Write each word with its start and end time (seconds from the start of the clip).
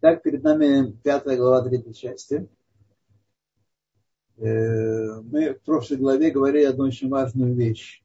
Так, 0.00 0.22
перед 0.22 0.42
нами 0.42 0.92
пятая 1.04 1.36
глава 1.36 1.62
третьей 1.62 1.92
части. 1.92 2.48
Э, 4.38 5.20
мы 5.20 5.52
в 5.52 5.60
прошлой 5.60 5.98
главе 5.98 6.30
говорили 6.30 6.64
одну 6.64 6.84
очень 6.84 7.10
важную 7.10 7.54
вещь. 7.54 8.02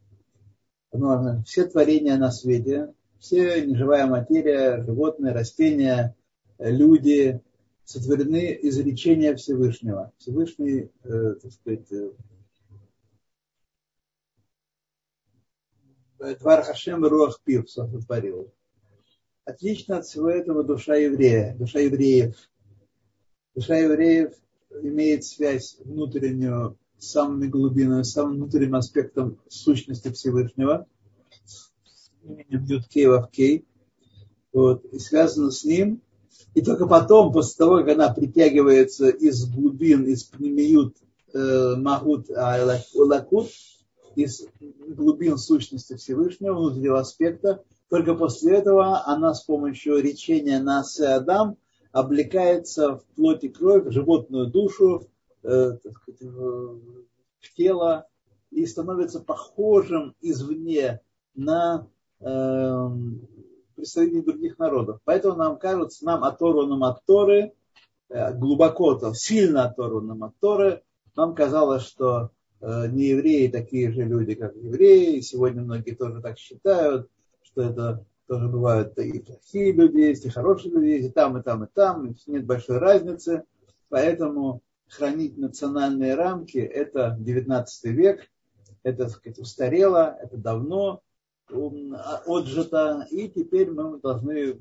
Все 1.45 1.65
творения 1.65 2.17
на 2.17 2.31
свете, 2.31 2.93
все 3.17 3.65
неживая 3.65 4.07
материя, 4.07 4.83
животные, 4.83 5.33
растения, 5.33 6.15
люди 6.57 7.41
сотворены 7.85 8.51
из 8.51 8.77
речения 8.79 9.33
Всевышнего. 9.35 10.11
Всевышний, 10.17 10.91
э, 11.03 11.35
так 11.41 11.51
сказать, 11.53 11.87
Твар 16.39 16.63
Хашем 16.63 17.05
Руах 17.05 17.39
Пир 17.41 17.65
сотворил. 17.69 18.51
Отлично 19.45 19.99
от 19.99 20.05
всего 20.05 20.29
этого 20.29 20.63
душа 20.63 20.95
еврея, 20.95 21.55
душа 21.55 21.79
евреев. 21.79 22.35
Душа 23.53 23.77
евреев 23.77 24.33
имеет 24.81 25.23
связь 25.23 25.77
внутреннюю 25.85 26.77
с 26.97 27.11
самыми 27.11 27.47
глубинами, 27.47 28.01
с 28.01 28.11
самым 28.11 28.37
внутренним 28.37 28.75
аспектом 28.75 29.37
сущности 29.47 30.11
Всевышнего, 30.11 30.87
именем 32.23 32.65
Юткей 32.65 33.05
Вавкей, 33.05 33.65
вот, 34.51 34.83
и 34.85 34.97
связана 34.97 35.51
с 35.51 35.63
ним. 35.63 36.01
И 36.55 36.61
только 36.61 36.87
потом, 36.87 37.31
после 37.31 37.55
того, 37.57 37.77
как 37.77 37.89
она 37.89 38.11
притягивается 38.11 39.09
из 39.09 39.45
глубин, 39.45 40.05
из 40.05 40.23
пнемиют 40.23 40.97
э, 41.33 41.75
Магут 41.77 42.29
Лакут, 42.29 43.49
из 44.15 44.47
глубин 44.87 45.37
сущности 45.37 45.95
Всевышнего, 45.97 46.55
внутреннего 46.55 46.99
аспекта, 46.99 47.63
только 47.89 48.15
после 48.15 48.57
этого 48.57 49.05
она 49.05 49.33
с 49.33 49.43
помощью 49.43 50.01
речения 50.01 50.59
нас 50.59 50.99
и 50.99 51.05
Адам 51.05 51.57
облекается 51.91 52.97
в 52.97 53.05
плоть 53.15 53.43
и 53.43 53.49
кровь, 53.49 53.85
в 53.85 53.91
животную 53.91 54.47
душу, 54.47 55.07
э, 55.43 55.77
в 56.19 57.53
тело 57.55 58.07
и 58.51 58.65
становится 58.65 59.19
похожим 59.19 60.15
извне 60.21 61.01
на 61.35 61.87
э, 62.19 62.89
представителей 63.75 64.21
других 64.21 64.57
народов. 64.57 64.99
Поэтому 65.05 65.35
нам 65.35 65.57
кажется, 65.57 66.05
нам 66.05 66.23
оторванным 66.23 66.83
от 66.83 67.05
Торы, 67.05 67.53
э, 68.09 68.33
глубоко, 68.33 69.13
сильно 69.13 69.65
оторванным 69.65 70.23
от 70.23 70.33
Торы, 70.39 70.81
нам 71.15 71.33
казалось, 71.33 71.83
что 71.83 72.31
Э, 72.61 72.87
не 72.87 73.09
евреи 73.09 73.47
такие 73.47 73.91
же 73.91 74.03
люди, 74.03 74.33
как 74.33 74.55
евреи. 74.55 75.19
Сегодня 75.19 75.61
многие 75.61 75.91
тоже 75.91 76.21
так 76.21 76.39
считают, 76.39 77.09
что 77.55 77.61
это 77.61 78.05
тоже 78.27 78.49
бывают 78.49 78.97
и 78.99 79.19
плохие 79.19 79.71
люди 79.71 79.99
есть, 79.99 80.25
и 80.25 80.29
хорошие 80.29 80.73
люди 80.73 80.87
есть, 80.87 81.09
и 81.09 81.11
там, 81.11 81.37
и 81.37 81.41
там, 81.43 81.63
и 81.63 81.67
там. 81.73 82.07
И 82.07 82.15
нет 82.27 82.45
большой 82.45 82.79
разницы. 82.79 83.43
Поэтому 83.89 84.61
хранить 84.89 85.37
национальные 85.37 86.15
рамки– 86.15 86.57
это 86.59 87.15
19 87.19 87.83
век, 87.85 88.29
это, 88.83 89.05
так 89.05 89.09
сказать, 89.11 89.39
устарело, 89.39 90.17
это 90.21 90.37
давно 90.37 91.01
отжито, 91.47 93.07
и 93.11 93.29
теперь 93.29 93.69
мы 93.71 93.99
должны 93.99 94.59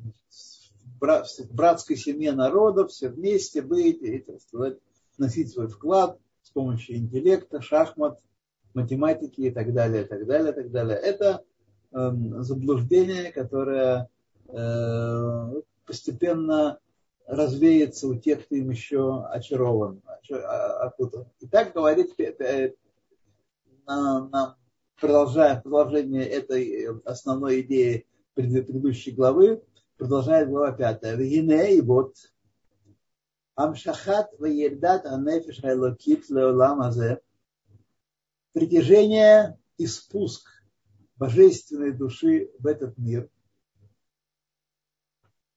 в 1.01 1.55
братской 1.55 1.97
семье 1.97 2.33
народов 2.33 2.91
все 2.91 3.09
вместе 3.09 3.63
быть 3.63 4.03
и, 4.03 4.19
так 4.19 4.41
сказать, 4.41 4.79
носить 5.19 5.51
свой 5.51 5.69
вклад 5.69 6.19
с 6.43 6.51
помощью 6.51 6.97
интеллекта, 6.97 7.61
шахмат, 7.61 8.21
математики 8.75 9.43
и 9.43 9.51
так 9.51 9.73
далее, 9.73 10.05
и 10.05 10.07
так 10.07 10.27
далее, 10.27 10.53
и 10.53 10.55
так 10.55 10.71
далее. 10.71 10.97
Это 10.97 11.43
заблуждение, 11.95 13.31
которое 13.33 14.09
э, 14.49 15.61
постепенно 15.87 16.79
развеется 17.27 18.09
у 18.09 18.17
тех, 18.17 18.45
кто 18.45 18.57
им 18.57 18.71
еще 18.71 19.25
очарован, 19.27 20.03
окутан. 20.81 21.27
И 21.41 21.47
так 21.47 21.73
говорит, 21.73 22.15
нам, 23.87 24.57
продолжая 25.01 25.61
продолжение 25.61 26.27
этой 26.27 27.01
основной 27.05 27.61
идеи 27.63 28.07
предыдущей 28.35 29.13
главы, 29.13 29.63
продолжает 29.97 30.49
глава 30.49 30.73
пятая. 30.73 31.17
Вегине 31.17 31.77
и 31.77 31.81
вот 31.81 32.17
Амшахат 33.55 34.33
ваердат 34.39 35.07
анефиш 35.07 35.63
айлокит 35.63 36.29
леолам 36.29 36.83
азе. 36.83 37.21
Притяжение 38.53 39.59
и 39.79 39.87
спуск 39.87 40.49
божественной 41.17 41.93
души 41.93 42.51
в 42.59 42.67
этот 42.67 42.97
мир. 42.99 43.29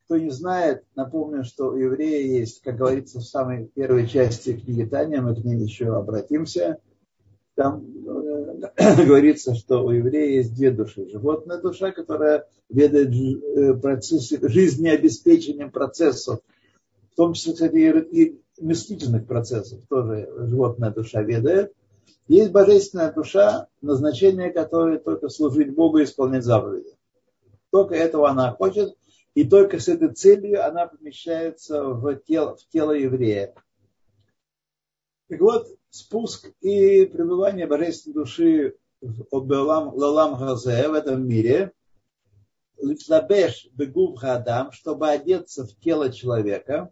Кто 0.06 0.18
не 0.18 0.30
знает, 0.30 0.86
напомню, 0.96 1.44
что 1.44 1.72
у 1.72 1.78
еврея 1.78 2.40
есть, 2.40 2.62
как 2.62 2.78
говорится 2.78 3.20
в 3.20 3.24
самой 3.24 3.68
первой 3.68 4.08
части 4.08 4.58
книги 4.58 4.84
Таня, 4.84 5.22
мы 5.22 5.36
к 5.36 5.44
ней 5.44 5.58
еще 5.58 5.94
обратимся. 5.96 6.80
Там 7.56 7.84
э, 7.84 9.06
говорится, 9.06 9.54
что 9.56 9.86
у 9.86 9.92
еврея 9.92 10.38
есть 10.38 10.56
две 10.56 10.72
души. 10.72 11.10
Животная 11.10 11.60
душа, 11.60 11.92
которая 11.92 12.48
ведает 12.70 13.10
э, 13.10 13.74
процессы, 13.74 14.40
жизнеобеспечением 14.48 15.72
процессов 15.72 16.40
в 17.12 17.16
том 17.18 17.34
числе, 17.34 17.54
кстати, 17.54 17.76
и 18.12 18.40
мыслительных 18.62 19.26
процессов 19.26 19.80
тоже 19.90 20.30
животная 20.38 20.92
душа 20.92 21.22
ведает. 21.24 21.74
Есть 22.28 22.52
божественная 22.52 23.12
душа, 23.12 23.68
назначение 23.82 24.52
которой 24.52 25.00
только 25.00 25.30
служить 25.30 25.74
Богу 25.74 26.00
и 26.00 26.04
исполнять 26.04 26.44
заповеди. 26.44 26.98
Только 27.72 27.96
этого 27.96 28.30
она 28.30 28.52
хочет, 28.52 28.98
и 29.34 29.48
только 29.48 29.80
с 29.80 29.88
этой 29.88 30.14
целью 30.14 30.66
она 30.66 30.88
помещается 30.88 31.84
в 31.84 32.16
тело, 32.18 32.58
в 32.58 32.68
тело 32.70 32.92
еврея. 32.92 33.54
Так 35.30 35.40
вот, 35.42 35.68
спуск 35.90 36.50
и 36.62 37.06
пребывание 37.06 37.68
божественной 37.68 38.16
души 38.16 38.76
в 39.02 39.26
Лалам 39.32 40.40
Газе, 40.40 40.88
в 40.88 40.94
этом 40.94 41.28
мире, 41.28 41.72
Литлабеш 42.78 43.70
Бегув 43.74 44.20
Гадам, 44.20 44.72
чтобы 44.72 45.10
одеться 45.10 45.66
в 45.66 45.76
тело 45.80 46.12
человека, 46.12 46.92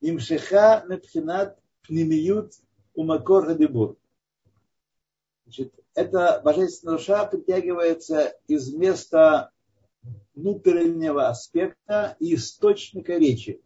Имшиха 0.00 0.84
Мепхинат 0.88 1.58
Пнемиют 1.82 2.52
Умакор 2.98 3.46
Хадибур. 3.46 3.96
Значит, 5.44 5.72
эта 5.94 6.40
божественная 6.44 6.96
душа 6.96 7.24
притягивается 7.26 8.34
из 8.48 8.74
места 8.74 9.52
внутреннего 10.34 11.28
аспекта 11.28 12.16
и 12.18 12.34
источника 12.34 13.16
речи. 13.16 13.62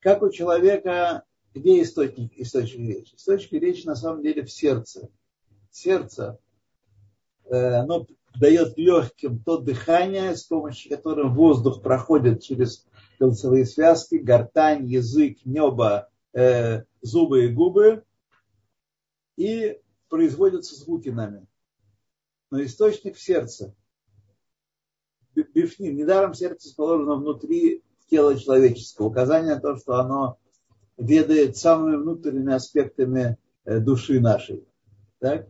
Как 0.00 0.22
у 0.22 0.30
человека, 0.30 1.22
где 1.54 1.80
источник, 1.80 2.32
источник 2.34 2.96
речи? 2.96 3.14
Источник 3.14 3.62
речи 3.62 3.86
на 3.86 3.94
самом 3.94 4.20
деле 4.24 4.42
в 4.42 4.50
сердце. 4.50 5.10
Сердце, 5.70 6.40
э, 7.44 7.54
оно 7.54 8.04
дает 8.34 8.76
легким 8.76 9.44
то 9.44 9.58
дыхание, 9.58 10.34
с 10.34 10.42
помощью 10.42 10.90
которого 10.90 11.28
воздух 11.28 11.82
проходит 11.82 12.42
через 12.42 12.84
голосовые 13.20 13.64
связки, 13.64 14.16
гортань, 14.16 14.86
язык, 14.86 15.38
небо, 15.44 16.08
э, 16.32 16.82
зубы 17.00 17.44
и 17.44 17.48
губы, 17.48 18.02
и 19.36 19.80
производятся 20.08 20.74
звуки 20.76 21.08
нами. 21.08 21.46
Но 22.50 22.62
источник 22.64 23.16
в 23.16 23.20
сердце. 23.20 23.74
Бифним. 25.34 25.96
Недаром 25.96 26.34
сердце 26.34 26.68
расположено 26.68 27.16
внутри 27.16 27.82
тела 28.08 28.38
человеческого. 28.38 29.06
Указание 29.06 29.56
на 29.56 29.60
то, 29.60 29.76
что 29.76 29.94
оно 29.94 30.38
ведает 30.96 31.56
самыми 31.56 31.96
внутренними 31.96 32.52
аспектами 32.52 33.36
э, 33.64 33.80
души 33.80 34.20
нашей. 34.20 34.64
Так? 35.18 35.48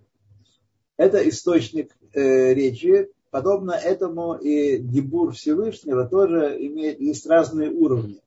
Это 0.97 1.29
источник 1.29 1.95
э, 2.13 2.55
речи, 2.55 3.11
Подобно 3.35 3.73
этому 3.73 4.35
и 4.37 4.79
дебур 4.79 5.33
Всевышнего 5.33 6.07
тоже 6.07 6.57
имеет, 6.69 7.01
есть 7.01 7.27
разные 7.27 7.69
уровни. 7.69 8.21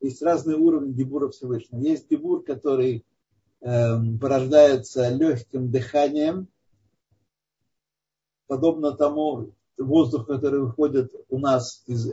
Есть 0.00 0.22
разные 0.22 0.56
уровни 0.56 0.90
дебура 0.94 1.28
Всевышнего. 1.28 1.82
Есть 1.82 2.08
дебур, 2.08 2.42
который 2.42 3.04
порождается 3.60 5.08
легким 5.10 5.70
дыханием, 5.70 6.48
подобно 8.46 8.92
тому 8.92 9.52
воздух, 9.76 10.26
который 10.26 10.60
выходит 10.60 11.12
у 11.28 11.38
нас 11.38 11.82
из, 11.86 12.10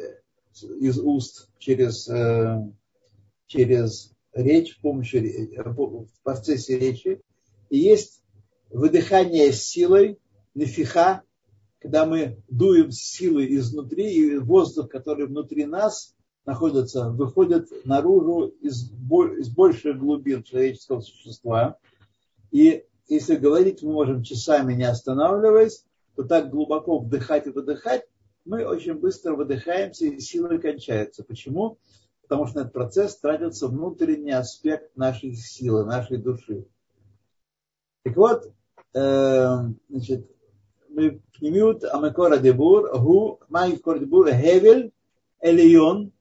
из 0.62 1.00
уст 1.00 1.50
через, 1.58 2.08
э, 2.08 2.62
через 3.48 4.12
речь, 4.34 4.78
в, 4.78 4.82
помощью, 4.82 5.22
в 5.24 6.24
процессе 6.24 6.78
речи. 6.78 7.22
И 7.70 7.78
есть 7.78 8.22
выдыхание 8.70 9.52
силой, 9.52 10.20
нефиха, 10.54 11.24
когда 11.80 12.06
мы 12.06 12.42
дуем 12.50 12.92
силы 12.92 13.54
изнутри, 13.56 14.12
и 14.14 14.38
воздух, 14.38 14.90
который 14.90 15.28
внутри 15.28 15.66
нас 15.66 16.15
находится, 16.46 17.10
выходит 17.10 17.70
наружу 17.86 18.48
из, 18.62 18.92
из 18.92 19.50
больших 19.50 19.98
глубин 19.98 20.44
человеческого 20.44 21.02
существа. 21.02 21.78
И 22.52 22.86
если 23.08 23.36
говорить 23.36 23.84
мы 23.84 23.94
можем 23.94 24.24
часами 24.24 24.74
не 24.74 24.84
останавливаясь, 24.84 25.86
то 26.16 26.24
так 26.24 26.50
глубоко 26.50 27.00
вдыхать 27.00 27.48
и 27.48 27.52
выдыхать, 27.52 28.04
мы 28.46 28.64
очень 28.66 28.94
быстро 28.94 29.36
выдыхаемся, 29.36 30.06
и 30.06 30.20
силы 30.20 30.60
кончаются. 30.60 31.24
Почему? 31.24 31.80
потому 32.28 32.48
что 32.48 32.58
на 32.58 32.62
этот 32.62 32.74
процесс 32.74 33.18
тратится 33.18 33.68
внутренний 33.68 34.32
аспект 34.32 34.96
нашей 34.98 35.36
силы, 35.36 35.86
нашей 35.86 36.18
души. 36.18 36.66
Так 38.04 38.16
вот, 38.18 38.52
э, 38.94 39.58
значит, 39.90 40.30
мы 40.90 41.22
пнемют 41.38 41.84
амекора 41.84 42.38
дебур, 42.38 42.90
гу, 43.00 43.40
май 43.48 43.74
дебур, 43.74 44.32
хевель, 44.32 44.92
элион, 45.40 46.12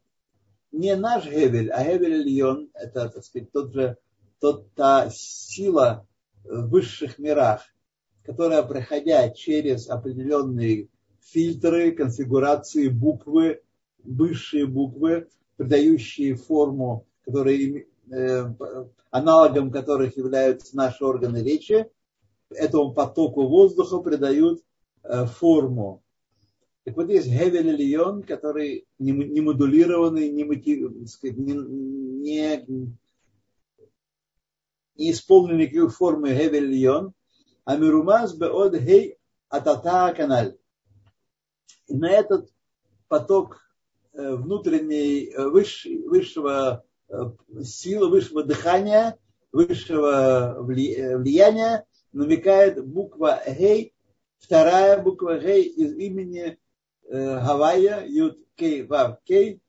не 0.75 0.97
наш 0.97 1.25
хевель, 1.25 1.71
а 1.71 1.85
хевель 1.85 2.23
элион, 2.23 2.69
это, 2.75 3.09
так 3.09 3.25
сказать, 3.25 3.50
тот 3.53 3.73
же, 3.73 3.97
тот, 4.41 4.73
та 4.75 5.09
сила 5.11 6.06
в 6.43 6.69
высших 6.69 7.19
мирах, 7.19 7.62
которая, 8.25 8.62
проходя 8.62 9.31
через 9.31 9.88
определенные 9.88 10.88
фильтры, 11.21 11.93
конфигурации 11.93 12.88
буквы, 12.88 13.62
высшие 14.03 14.67
буквы, 14.67 15.29
придающие 15.56 16.35
форму, 16.35 17.06
которые, 17.25 17.87
э, 18.11 18.55
аналогом 19.11 19.71
которых 19.71 20.17
являются 20.17 20.76
наши 20.76 21.05
органы 21.05 21.38
речи, 21.38 21.88
этому 22.50 22.93
потоку 22.93 23.47
воздуха 23.47 23.99
придают 23.99 24.61
э, 25.05 25.26
форму. 25.26 26.03
Так 26.85 26.97
вот 26.97 27.09
есть 27.09 27.29
Гевель 27.29 27.81
Ильон, 27.81 28.23
который 28.23 28.87
не, 28.99 29.13
не 29.13 29.41
модулированный, 29.41 30.31
не, 30.31 30.43
не, 30.43 31.55
не, 32.23 32.67
не 34.97 35.11
исполнен 35.11 35.57
никакой 35.57 35.89
формы 35.89 36.31
Гевель 36.31 36.73
Ильон, 36.75 37.15
а 37.65 37.77
Мирумаз 37.77 38.35
Беод 38.35 38.77
Хей 38.77 39.17
Атата 39.49 40.13
Каналь. 40.15 40.59
И 41.87 41.95
на 41.95 42.11
этот 42.11 42.51
поток 43.09 43.65
Э, 44.17 44.37
внутренней 44.37 45.27
э, 45.27 45.49
высшей, 45.49 45.99
высшего 46.07 46.85
э, 47.09 47.15
силы, 47.65 48.09
высшего 48.09 48.45
дыхания, 48.45 49.19
высшего 49.51 50.59
влияния 50.61 51.85
намекает 52.13 52.87
буква 52.87 53.43
Гей, 53.45 53.93
вторая 54.39 55.03
буква 55.03 55.41
Гей 55.41 55.65
из 55.65 55.97
имени 55.97 56.59
Гавайя, 57.14 58.05
Юд 58.06 58.38
Кей 58.56 58.82
Вав 58.82 59.22
Кей, 59.25 59.61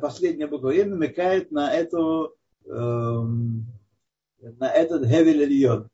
последняя 0.00 0.46
буква 0.46 0.72
Гей 0.72 0.84
намекает 0.84 1.50
на 1.50 1.72
эту 1.72 2.36
эм, 2.66 3.66
на 4.40 4.70
этот 4.70 5.04
Гевель 5.06 5.44
Ильон. 5.44 5.88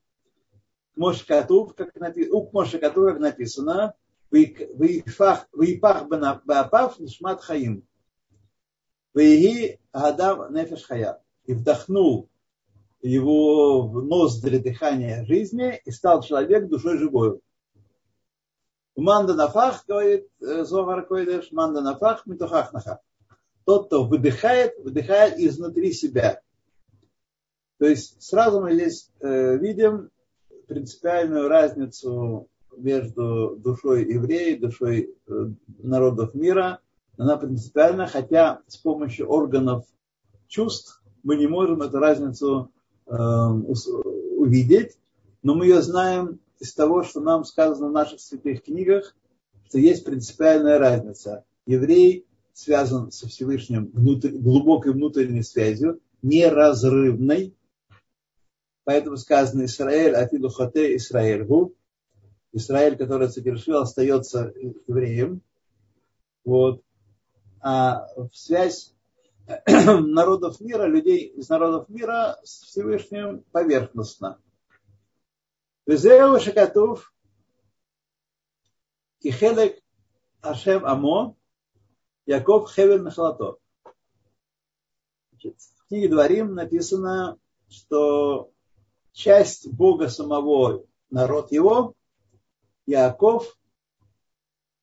Мошкатув, 0.96 1.74
как 1.76 1.94
написано, 1.94 2.36
у 2.36 2.50
Мошкатув, 2.52 3.12
как 3.12 3.20
написано, 3.20 3.94
Вейпах 4.32 5.46
Баапав 6.44 6.98
Нишмат 6.98 7.42
Хаим. 7.42 7.84
Вейги 9.14 9.78
Гадав 9.92 10.50
Нефеш 10.50 10.82
Хая. 10.82 11.22
И 11.44 11.54
вдохнул 11.54 12.28
его 13.00 13.86
в 13.86 14.02
ноздри 14.02 14.58
дыхания 14.58 15.24
жизни 15.24 15.80
и 15.84 15.92
стал 15.92 16.22
человек 16.22 16.68
душой 16.68 16.98
живой. 16.98 17.40
Манда 19.00 19.34
нафах, 19.34 19.84
говорит 19.86 20.26
Зогар 20.40 21.06
Койдеш, 21.06 21.52
манда 21.52 21.80
нафах, 21.80 22.26
митухах 22.26 22.72
нахах. 22.72 22.98
Тот, 23.64 23.86
кто 23.86 24.04
выдыхает, 24.04 24.74
выдыхает 24.82 25.38
изнутри 25.38 25.92
себя. 25.92 26.40
То 27.78 27.86
есть 27.86 28.20
сразу 28.20 28.60
мы 28.60 28.74
здесь 28.74 29.12
э, 29.20 29.56
видим 29.56 30.10
принципиальную 30.66 31.46
разницу 31.48 32.48
между 32.76 33.56
душой 33.58 34.04
еврея 34.12 34.56
и 34.56 34.58
душой 34.58 35.14
э, 35.28 35.32
народов 35.78 36.34
мира. 36.34 36.80
Она 37.16 37.36
принципиальна, 37.36 38.08
хотя 38.08 38.62
с 38.66 38.78
помощью 38.78 39.28
органов 39.28 39.84
чувств 40.48 41.02
мы 41.22 41.36
не 41.36 41.46
можем 41.46 41.82
эту 41.82 41.98
разницу 41.98 42.72
э, 43.06 43.12
увидеть, 43.14 44.98
но 45.44 45.54
мы 45.54 45.66
ее 45.66 45.82
знаем 45.82 46.40
из 46.58 46.74
того, 46.74 47.02
что 47.02 47.20
нам 47.20 47.44
сказано 47.44 47.88
в 47.88 47.92
наших 47.92 48.20
святых 48.20 48.64
книгах, 48.64 49.14
что 49.68 49.78
есть 49.78 50.04
принципиальная 50.04 50.78
разница. 50.78 51.44
Еврей 51.66 52.26
связан 52.52 53.12
со 53.12 53.28
Всевышним 53.28 53.90
внутрь, 53.92 54.30
глубокой 54.30 54.92
внутренней 54.92 55.42
связью, 55.42 56.00
неразрывной. 56.22 57.54
Поэтому 58.84 59.16
сказано 59.16 59.64
Израиль, 59.66 60.14
Афиду 60.14 60.48
Хоте 60.48 60.96
Израиль 60.96 61.44
Гу, 61.44 61.74
Израиль, 62.52 62.96
который 62.96 63.28
совершил, 63.28 63.78
остается 63.78 64.52
евреем. 64.86 65.42
Вот. 66.44 66.82
А 67.60 68.06
в 68.16 68.30
связь 68.32 68.94
народов 69.66 70.60
мира, 70.60 70.86
людей 70.86 71.26
из 71.26 71.48
народов 71.48 71.88
мира 71.88 72.38
с 72.42 72.62
Всевышним 72.62 73.44
поверхностно. 73.52 74.38
Везеу 75.88 76.38
Шакатув 76.38 77.14
Кихелек 79.22 79.82
Ашем 80.42 80.84
Амо 80.84 81.34
Яков 82.26 82.70
Хевель 82.70 83.00
Нахалато. 83.00 83.56
В 85.32 85.88
книге 85.88 86.08
Дворим 86.10 86.54
написано, 86.54 87.38
что 87.70 88.50
часть 89.12 89.72
Бога 89.72 90.10
самого, 90.10 90.84
народ 91.08 91.52
его, 91.52 91.94
Яков, 92.84 93.58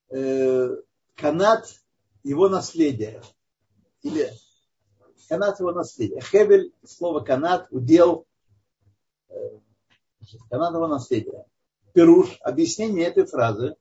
канат 0.10 1.82
его 2.24 2.50
наследия. 2.50 3.22
Или 4.02 4.32
канат 5.30 5.60
его 5.60 5.72
наследия. 5.72 6.20
Хевель, 6.20 6.74
слово 6.84 7.20
канат, 7.20 7.68
удел, 7.70 8.26
канат 10.50 10.74
его 10.74 10.88
наследия. 10.88 11.46
Пируш, 11.94 12.38
объяснение 12.42 13.08
этой 13.08 13.26
фразы. 13.26 13.76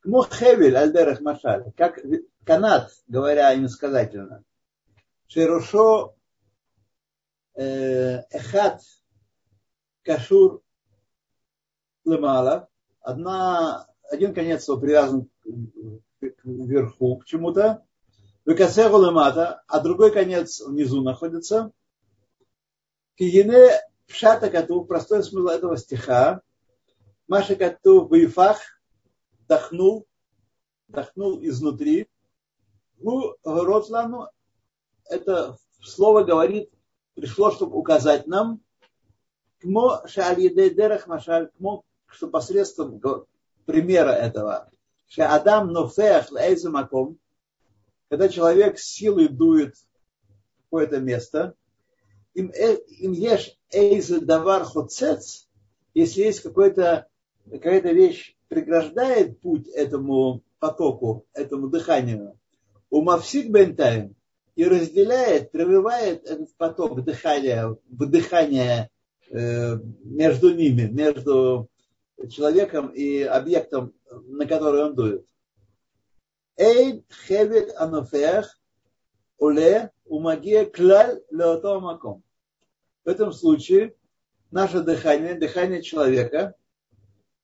Кмо 0.00 0.24
хевель 0.24 0.76
альдерах 0.76 1.20
машаль, 1.20 1.72
как 1.76 1.98
канат, 2.44 2.90
говоря 3.06 3.54
иносказательно. 3.54 4.44
Шерушо 5.26 6.14
э, 7.54 8.22
эхат 8.30 8.80
кашур 10.02 10.62
лемала, 12.06 12.68
одна, 13.02 13.86
один 14.10 14.32
конец 14.32 14.66
его 14.68 14.78
привязан 14.78 15.28
к 15.44 16.24
верху, 16.44 17.18
к 17.18 17.26
чему-то, 17.26 17.84
выкасеху 18.46 18.98
лемата, 18.98 19.62
а 19.66 19.80
другой 19.80 20.10
конец 20.10 20.60
внизу 20.60 21.02
находится. 21.02 21.72
Кигине 23.16 23.72
пшата 24.08 24.50
кату, 24.50 24.84
простой 24.84 25.22
смысл 25.22 25.48
этого 25.48 25.76
стиха, 25.76 26.42
Маша 27.28 27.56
кату 27.56 28.06
в 28.06 28.32
вдохнул, 29.44 30.06
вдохнул 30.88 31.38
изнутри. 31.42 32.08
Ну, 32.98 33.36
Ротлану, 33.44 34.28
это 35.04 35.56
слово 35.82 36.24
говорит, 36.24 36.70
пришло, 37.14 37.50
чтобы 37.50 37.76
указать 37.76 38.26
нам, 38.26 38.60
кмо 39.60 40.02
шалидей 40.06 40.70
дерах 40.70 41.06
машаль, 41.06 41.50
кмо 41.58 41.84
что 42.06 42.28
посредством 42.28 43.00
примера 43.66 44.10
этого, 44.10 44.70
что 45.06 45.34
Адам 45.34 45.72
нофех 45.72 46.30
маком, 46.64 47.18
когда 48.08 48.30
человек 48.30 48.78
силой 48.78 49.28
дует 49.28 49.76
в 49.76 50.62
какое-то 50.64 50.98
место, 51.00 51.54
им, 52.38 52.52
э, 52.54 52.76
им 53.00 53.12
ешь 53.12 53.56
эйзе 53.70 54.20
давар 54.20 54.64
хоцец, 54.64 55.48
если 55.94 56.22
есть 56.22 56.40
какой-то, 56.40 57.08
какая-то 57.50 57.90
вещь 57.90 58.36
преграждает 58.46 59.40
путь 59.40 59.66
этому 59.68 60.42
потоку, 60.60 61.26
этому 61.34 61.68
дыханию, 61.68 62.38
у 62.90 63.02
Мавсик 63.02 63.50
Бентайм 63.50 64.14
и 64.54 64.64
разделяет, 64.64 65.50
прерывает 65.50 66.24
этот 66.24 66.54
поток 66.56 67.04
дыхания, 67.04 67.76
выдыхания 67.90 68.90
э, 69.30 69.76
между 70.04 70.54
ними, 70.54 70.82
между 70.82 71.68
человеком 72.30 72.88
и 72.88 73.22
объектом, 73.22 73.92
на 74.10 74.46
который 74.46 74.84
он 74.84 74.94
дует. 74.94 75.26
Эйн 76.56 77.04
хевель 77.26 77.70
анофех 77.72 78.58
уле 79.38 79.92
умагия 80.06 80.64
клаль 80.64 81.20
леотомаком. 81.30 82.24
В 83.08 83.10
этом 83.10 83.32
случае 83.32 83.96
наше 84.50 84.82
дыхание, 84.82 85.34
дыхание 85.34 85.82
человека, 85.82 86.54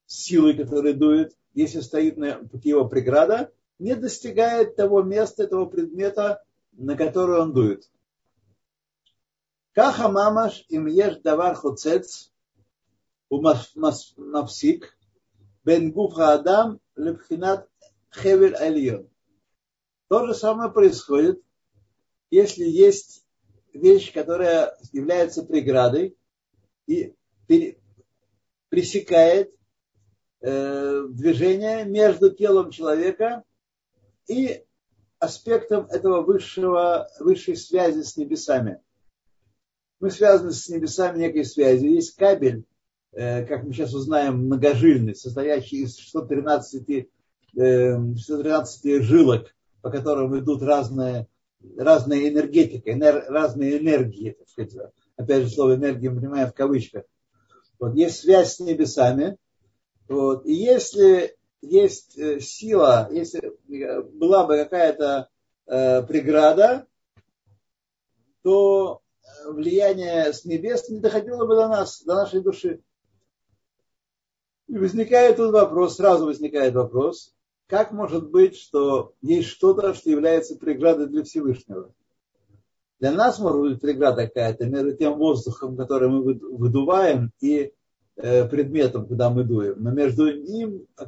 силы, 0.05 0.53
которые 0.53 0.93
дует, 0.93 1.35
если 1.55 1.81
стоит 1.81 2.19
на 2.19 2.35
пути 2.35 2.69
его 2.69 2.87
преграда, 2.87 3.51
не 3.79 3.97
достигает 3.97 4.77
того 4.77 5.03
места, 5.03 5.47
того 5.47 5.65
предмета, 5.65 6.45
на 6.73 6.99
который 6.99 7.41
он 7.41 7.55
дует. 7.55 7.91
Каха 9.73 10.11
мамаш 10.11 10.67
им 10.69 10.85
еш 10.85 11.23
давар 11.23 11.55
хуцец 11.55 12.31
у 13.31 13.41
нафсик 13.41 14.99
бен 15.65 15.93
гуф 15.93 16.19
адам 16.19 16.79
лепхинат 16.95 17.71
хевель 18.15 18.55
альон. 18.55 19.09
То 20.09 20.27
же 20.27 20.35
самое 20.35 20.71
происходит, 20.71 21.43
если 22.29 22.65
есть 22.65 23.24
вещь, 23.75 24.13
которая 24.13 24.75
является 24.93 25.43
преградой 25.43 26.17
и 26.87 27.15
пресекает 28.69 29.55
э, 30.41 31.07
движение 31.11 31.85
между 31.85 32.31
телом 32.31 32.71
человека 32.71 33.45
и 34.27 34.65
аспектом 35.19 35.87
этого 35.87 36.23
высшего, 36.23 37.09
высшей 37.21 37.57
связи 37.57 38.03
с 38.03 38.17
небесами. 38.17 38.81
Мы 40.01 40.11
связаны 40.11 40.53
с 40.53 40.69
небесами 40.69 41.19
некой 41.19 41.45
связью. 41.45 41.93
Есть 41.93 42.17
кабель, 42.17 42.65
э, 43.13 43.45
как 43.45 43.65
мы 43.65 43.73
сейчас 43.73 43.95
узнаем, 43.95 44.47
многожильный, 44.47 45.15
состоящий 45.15 45.83
из 45.83 45.97
613, 45.97 47.09
613 47.55 48.87
э, 48.87 49.01
жилок, 49.03 49.55
по 49.83 49.91
которым 49.91 50.39
идут 50.39 50.63
разные, 50.63 51.29
разные 51.77 52.29
энергетика, 52.29 52.91
энер, 52.91 53.25
разные 53.29 53.79
энергии, 53.79 54.31
так 54.31 54.49
сказать. 54.49 54.93
Опять 55.17 55.45
же, 55.45 55.51
слово 55.51 55.77
энергия 55.77 56.11
мы 56.11 56.21
понимаем 56.21 56.49
в 56.49 56.55
кавычках. 56.55 57.05
Вот, 57.79 57.95
есть 57.95 58.21
связь 58.21 58.55
с 58.55 58.61
небесами. 58.61 59.37
Вот, 60.09 60.47
и 60.47 60.53
если 60.53 61.37
есть 61.61 62.19
э, 62.19 62.41
сила, 62.41 63.09
если 63.11 63.53
была 64.19 64.47
бы 64.47 64.57
какая-то 64.57 65.29
э, 65.67 66.03
преграда, 66.03 66.87
то 68.43 69.03
влияние 69.47 70.33
с 70.33 70.45
небес 70.45 70.89
не 70.89 71.01
доходило 71.01 71.47
бы 71.47 71.55
до 71.55 71.69
нас, 71.69 72.03
до 72.03 72.15
нашей 72.15 72.41
души. 72.41 72.81
И 74.69 74.79
возникает 74.79 75.37
тут 75.37 75.53
вопрос, 75.53 75.97
сразу 75.97 76.27
возникает 76.27 76.75
вопрос, 76.75 77.34
как 77.67 77.93
может 77.93 78.31
быть, 78.31 78.57
что 78.57 79.15
есть 79.23 79.49
что-то, 79.49 79.95
что 79.95 80.11
является 80.11 80.57
преградой 80.57 81.07
для 81.07 81.25
Всевышнего? 81.25 81.93
Для 83.01 83.13
нас 83.13 83.39
может 83.39 83.61
быть 83.61 83.81
преграда 83.81 84.27
какая-то 84.27 84.67
между 84.67 84.97
тем 84.97 85.19
воздухом, 85.19 85.77
который 85.77 86.09
мы 86.09 86.23
выдуваем, 86.35 87.33
и 87.41 87.73
э, 88.17 88.49
предметом, 88.49 89.07
куда 89.07 89.31
мы 89.31 89.45
дуем. 89.45 89.83
Но 89.83 89.91
между 89.91 90.33
ним, 90.33 90.87
э, 90.99 91.05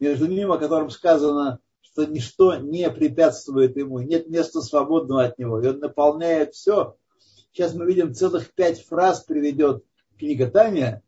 между 0.00 0.26
ним, 0.26 0.52
о 0.52 0.58
котором 0.58 0.90
сказано, 0.90 1.60
что 1.80 2.04
ничто 2.04 2.56
не 2.56 2.90
препятствует 2.90 3.76
ему, 3.76 4.00
нет 4.00 4.28
места 4.28 4.60
свободного 4.60 5.24
от 5.24 5.38
него, 5.38 5.60
и 5.60 5.68
он 5.68 5.78
наполняет 5.78 6.54
все. 6.54 6.96
Сейчас 7.52 7.74
мы 7.74 7.86
видим 7.86 8.12
целых 8.12 8.52
пять 8.52 8.84
фраз 8.84 9.24
приведет 9.24 9.82
книга 10.18 10.50
Таня, 10.50 11.02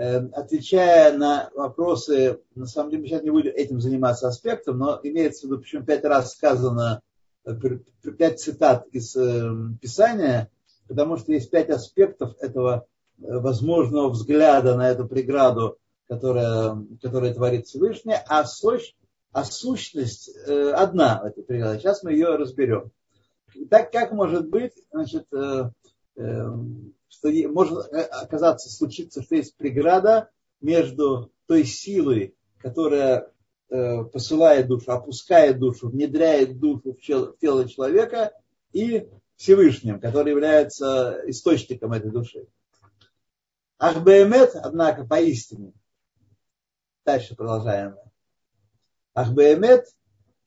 отвечая 0.00 1.16
на 1.16 1.50
вопросы, 1.54 2.40
на 2.54 2.66
самом 2.66 2.90
деле 2.90 3.02
мы 3.02 3.08
сейчас 3.08 3.22
не 3.22 3.30
будем 3.30 3.52
этим 3.54 3.80
заниматься 3.80 4.28
аспектом, 4.28 4.78
но 4.78 5.00
имеется 5.02 5.42
в 5.42 5.50
виду, 5.50 5.60
почему 5.60 5.84
пять 5.84 6.04
раз 6.04 6.32
сказано, 6.32 7.02
э, 7.44 7.54
пять 8.16 8.40
цитат 8.40 8.86
из 8.92 9.12
Писания, 9.80 10.50
потому 10.88 11.16
что 11.16 11.32
есть 11.32 11.50
пять 11.50 11.70
аспектов 11.70 12.34
этого 12.40 12.86
возможного 13.18 14.08
взгляда 14.08 14.76
на 14.76 14.88
эту 14.90 15.06
преграду, 15.06 15.78
которая, 16.08 16.76
которая 17.00 17.32
творит 17.32 17.66
Всевышний, 17.66 18.16
а, 18.26 18.44
сущ, 18.44 18.94
а 19.32 19.44
сущность 19.44 20.30
э, 20.46 20.72
одна 20.72 21.22
этой 21.24 21.44
преграды. 21.44 21.78
Сейчас 21.78 22.02
мы 22.02 22.12
ее 22.12 22.34
разберем. 22.36 22.90
Так 23.68 23.92
как 23.92 24.12
может 24.12 24.48
быть, 24.48 24.72
значит, 24.90 25.26
э, 25.32 25.70
э, 26.16 26.48
что 27.10 27.28
может 27.48 27.92
оказаться, 27.92 28.70
случиться, 28.70 29.22
что 29.22 29.34
есть 29.34 29.56
преграда 29.56 30.30
между 30.60 31.32
той 31.46 31.64
силой, 31.64 32.34
которая 32.58 33.30
посылает 33.68 34.68
душу, 34.68 34.92
опускает 34.92 35.58
душу, 35.58 35.90
внедряет 35.90 36.58
душу 36.58 36.94
в 36.94 37.00
тело 37.38 37.68
человека, 37.68 38.32
и 38.72 39.08
Всевышним, 39.36 40.00
который 40.00 40.30
является 40.30 41.20
источником 41.26 41.92
этой 41.92 42.10
души. 42.10 42.46
Ахбеемет, 43.78 44.54
однако, 44.54 45.04
поистине. 45.06 45.72
Дальше 47.04 47.34
продолжаем. 47.34 47.96
Ахбеемет, 49.14 49.86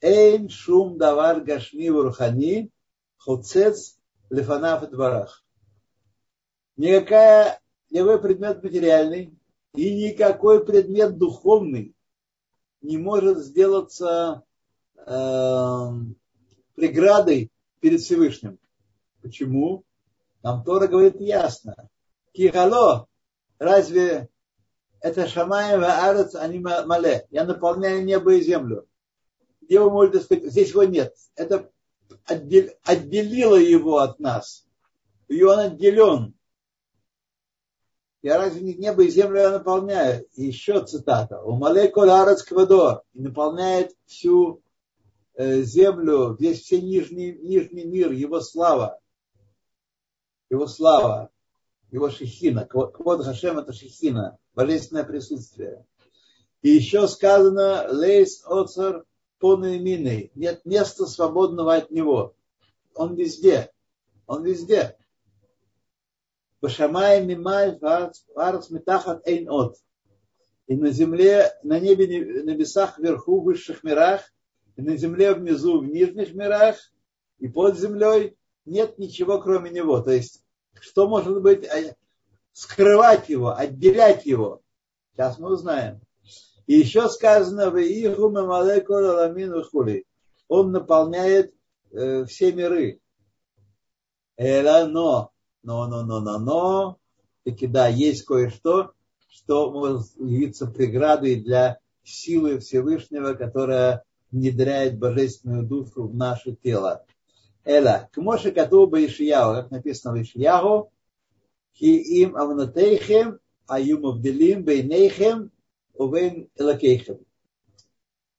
эйн 0.02 0.50
шум 0.50 0.98
давар 0.98 1.42
гашми 1.42 1.90
вурхани, 1.90 2.72
хуцец 3.18 3.98
лефанаф 4.30 4.90
дворах. 4.90 5.43
Никакая, 6.76 7.60
никакой 7.90 8.22
предмет 8.22 8.64
материальный 8.64 9.38
и 9.76 9.94
никакой 9.94 10.66
предмет 10.66 11.18
духовный 11.18 11.96
не 12.82 12.98
может 12.98 13.40
сделаться 13.40 14.44
э, 14.98 15.88
преградой 16.76 17.52
перед 17.80 18.02
Всевышним. 18.02 18.60
Почему? 19.22 19.84
Нам 20.42 20.64
Тора 20.64 20.88
говорит 20.88 21.20
ясно. 21.22 21.90
Кихало, 22.34 23.08
разве 23.58 24.30
это 25.00 25.28
Шамай 25.28 25.76
Арец, 25.76 26.36
они 26.36 26.60
мале. 26.60 27.28
Я 27.30 27.46
наполняю 27.46 28.04
небо 28.04 28.34
и 28.34 28.42
землю. 28.42 28.88
Где 29.62 29.80
вы 29.80 29.92
можете 29.92 30.22
сказать, 30.22 30.46
здесь 30.46 30.72
его 30.72 30.84
нет. 30.84 31.16
Это 31.36 31.70
отделило 32.26 33.56
его 33.56 34.00
от 34.00 34.20
нас. 34.20 34.66
И 35.28 35.42
он 35.44 35.60
отделен. 35.60 36.34
Я 38.24 38.38
разве 38.38 38.62
не 38.62 38.74
небо 38.74 39.04
и 39.04 39.10
землю 39.10 39.52
наполняю? 39.52 40.26
Еще 40.34 40.84
цитата. 40.84 41.40
У 41.42 41.56
Малей 41.56 41.90
Коларец 41.90 42.42
Квадор. 42.42 43.04
Наполняет 43.14 43.96
всю 44.06 44.64
э, 45.36 45.62
землю, 45.62 46.36
весь 46.40 46.62
все 46.62 46.82
нижний, 46.82 47.34
нижний 47.34 47.86
мир, 47.86 48.12
его 48.12 48.40
слава. 48.42 49.00
Его 50.50 50.66
слава 50.66 51.30
его 51.94 52.10
шихина. 52.10 52.66
Квод 52.66 53.24
Хашем 53.24 53.60
это 53.60 53.72
шихина, 53.72 54.38
божественное 54.56 55.04
присутствие. 55.04 55.86
И 56.64 56.72
еще 56.72 57.08
сказано 57.08 57.86
лейс 57.90 58.44
оцар 58.46 59.06
понуэминой. 59.40 60.32
Нет 60.34 60.66
места 60.66 61.06
свободного 61.06 61.76
от 61.76 61.92
него. 61.92 62.36
Он 62.96 63.14
везде. 63.14 63.72
Он 64.26 64.44
везде. 64.44 64.98
Башамай 66.64 67.16
мимай 67.26 67.78
варц 67.82 68.70
метахат 68.70 69.28
эйн 69.28 69.50
от. 69.50 69.76
И 70.68 70.78
на 70.78 70.92
земле, 70.92 71.52
на 71.62 71.78
небе, 71.78 72.06
на 72.44 72.52
небесах 72.52 72.98
вверху, 72.98 73.42
в 73.42 73.44
высших 73.44 73.84
мирах, 73.84 74.22
и 74.78 74.82
на 74.82 74.96
земле 74.96 75.34
внизу, 75.34 75.82
в 75.82 75.86
нижних 75.86 76.34
мирах, 76.34 76.78
и 77.40 77.50
под 77.50 77.78
землей 77.78 78.38
нет 78.66 78.98
ничего, 78.98 79.42
кроме 79.42 79.72
него. 79.72 80.00
То 80.00 80.12
есть 80.12 80.42
что 80.80 81.10
может 81.10 81.42
быть 81.42 81.66
э, 81.66 81.96
скрывать 82.54 83.28
его, 83.28 83.54
отделять 83.54 84.26
его? 84.26 84.62
Сейчас 85.12 85.40
мы 85.40 85.52
узнаем. 85.52 86.00
И 86.66 86.76
еще 86.76 87.10
сказано, 87.10 87.72
в 87.72 87.78
он 90.48 90.72
наполняет 90.72 91.54
э, 91.92 92.24
все 92.24 92.54
миры. 92.54 93.02
Эла 94.38 94.88
но, 94.88 95.33
но, 95.64 95.88
но, 95.88 96.04
но, 96.04 96.20
но, 96.20 96.40
но, 96.40 97.00
таки 97.44 97.68
да, 97.68 97.88
есть 97.88 98.26
кое-что, 98.26 98.92
что 99.30 99.72
может 99.72 100.16
явиться 100.18 100.68
преградой 100.68 101.36
для 101.36 101.80
силы 102.04 102.60
Всевышнего, 102.60 103.34
которая 103.34 104.04
внедряет 104.32 105.00
божественную 105.00 105.66
душу 105.66 106.08
в 106.08 106.16
наше 106.16 106.56
тело. 106.56 107.06
Эла, 107.66 108.10
к 108.12 108.18
Моше 108.18 108.52
Катуба 108.52 109.04
Ишияу, 109.06 109.54
как 109.56 109.72
написано 109.72 110.14
в 110.14 110.22
Ишияу, 110.22 110.92
ки 111.74 111.86
им 111.86 112.36
авнатейхем 112.36 113.40
аюм 113.68 114.06
авделим 114.06 114.64
бейнейхем 114.64 115.52
увейн 115.94 116.50
элакейхем. 116.56 117.20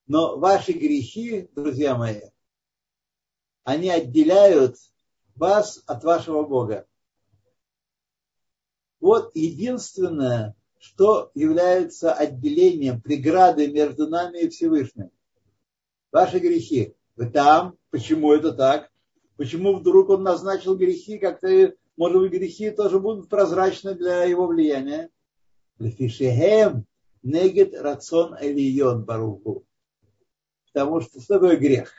Но 0.07 0.37
ваши 0.37 0.73
грехи, 0.73 1.49
друзья 1.55 1.97
мои, 1.97 2.21
они 3.65 3.89
отделяют 3.89 4.77
вас 5.35 5.83
от 5.87 6.05
вашего 6.05 6.43
Бога. 6.43 6.87
Вот 9.05 9.33
единственное, 9.35 10.57
что 10.79 11.31
является 11.35 12.15
отделением, 12.15 13.03
преградой 13.03 13.71
между 13.71 14.09
нами 14.09 14.39
и 14.39 14.49
Всевышним. 14.49 15.11
Ваши 16.11 16.39
грехи. 16.39 16.95
Вы 17.15 17.29
там, 17.29 17.77
почему 17.91 18.33
это 18.33 18.53
так? 18.53 18.91
Почему 19.37 19.75
вдруг 19.75 20.09
он 20.09 20.23
назначил 20.23 20.75
грехи, 20.75 21.19
как-то, 21.19 21.75
может 21.99 22.19
быть, 22.19 22.33
грехи 22.33 22.71
тоже 22.71 22.99
будут 22.99 23.29
прозрачны 23.29 23.95
для 23.95 24.25
его 24.25 24.47
влияния? 24.47 25.11
Лефишехем 25.79 26.87
негет 27.23 27.79
рацион 27.79 28.39
элион 28.41 29.05
баруху. 29.05 29.67
Потому 30.73 31.03
что 31.03 31.21
что 31.21 31.35
такое 31.35 31.59
грех? 31.59 31.93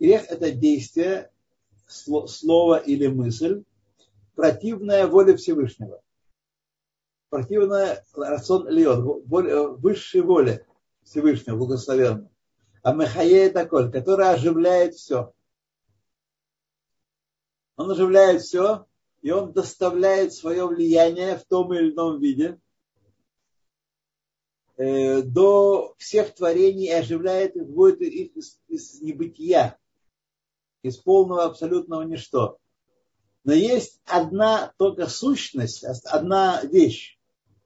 Грех– 0.00 0.24
это 0.28 0.50
действие, 0.50 1.30
слово 1.86 2.78
или 2.78 3.06
мысль, 3.06 3.62
противная 4.34 5.06
воле 5.06 5.36
Всевышнего. 5.36 6.02
Противная 7.36 8.02
рацион 8.14 8.66
элион, 8.70 9.22
высшей 9.26 10.22
воле 10.22 10.66
Всевышнего, 11.04 11.58
благословенного. 11.58 12.30
А 12.82 12.94
Махае 12.94 13.50
такой, 13.50 13.92
который 13.92 14.30
оживляет 14.30 14.94
все. 14.94 15.34
Он 17.76 17.90
оживляет 17.90 18.40
все, 18.40 18.86
и 19.20 19.30
он 19.32 19.52
доставляет 19.52 20.32
свое 20.32 20.66
влияние 20.66 21.36
в 21.36 21.44
том 21.44 21.74
или 21.74 21.92
ином 21.92 22.20
виде 22.20 22.58
э, 24.78 25.20
до 25.20 25.94
всех 25.98 26.34
творений 26.34 26.86
и 26.86 26.92
оживляет 26.92 27.54
их, 27.54 27.66
вводит 27.66 28.00
их 28.00 28.34
из, 28.34 28.58
из 28.68 29.02
небытия, 29.02 29.78
из 30.80 30.96
полного 30.96 31.44
абсолютного 31.44 32.00
ничто. 32.00 32.56
Но 33.44 33.52
есть 33.52 34.00
одна 34.06 34.72
только 34.78 35.06
сущность, 35.06 35.84
одна 35.84 36.62
вещь, 36.62 37.15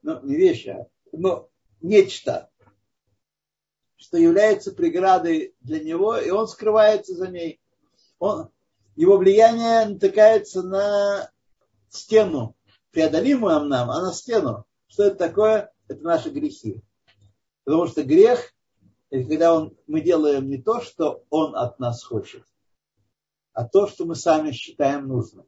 ну 0.01 0.21
не 0.23 0.35
вещь, 0.35 0.67
а 0.67 0.87
но 1.11 1.49
нечто, 1.81 2.49
что 3.95 4.17
является 4.17 4.71
преградой 4.71 5.55
для 5.59 5.79
него, 5.79 6.17
и 6.17 6.29
он 6.29 6.47
скрывается 6.47 7.13
за 7.15 7.27
ней. 7.27 7.61
Он, 8.19 8.49
его 8.95 9.17
влияние 9.17 9.85
натыкается 9.85 10.63
на 10.63 11.29
стену, 11.89 12.55
преодолимую 12.91 13.65
нам, 13.65 13.89
а 13.91 14.01
на 14.01 14.13
стену. 14.13 14.65
Что 14.87 15.03
это 15.03 15.15
такое? 15.17 15.71
Это 15.87 16.03
наши 16.03 16.29
грехи. 16.29 16.81
Потому 17.63 17.87
что 17.87 18.03
грех, 18.03 18.53
это 19.09 19.27
когда 19.27 19.53
он, 19.53 19.77
мы 19.87 20.01
делаем 20.01 20.49
не 20.49 20.61
то, 20.61 20.81
что 20.81 21.23
он 21.29 21.55
от 21.55 21.79
нас 21.79 22.03
хочет, 22.03 22.43
а 23.53 23.67
то, 23.67 23.87
что 23.87 24.05
мы 24.05 24.15
сами 24.15 24.51
считаем 24.51 25.07
нужным. 25.07 25.45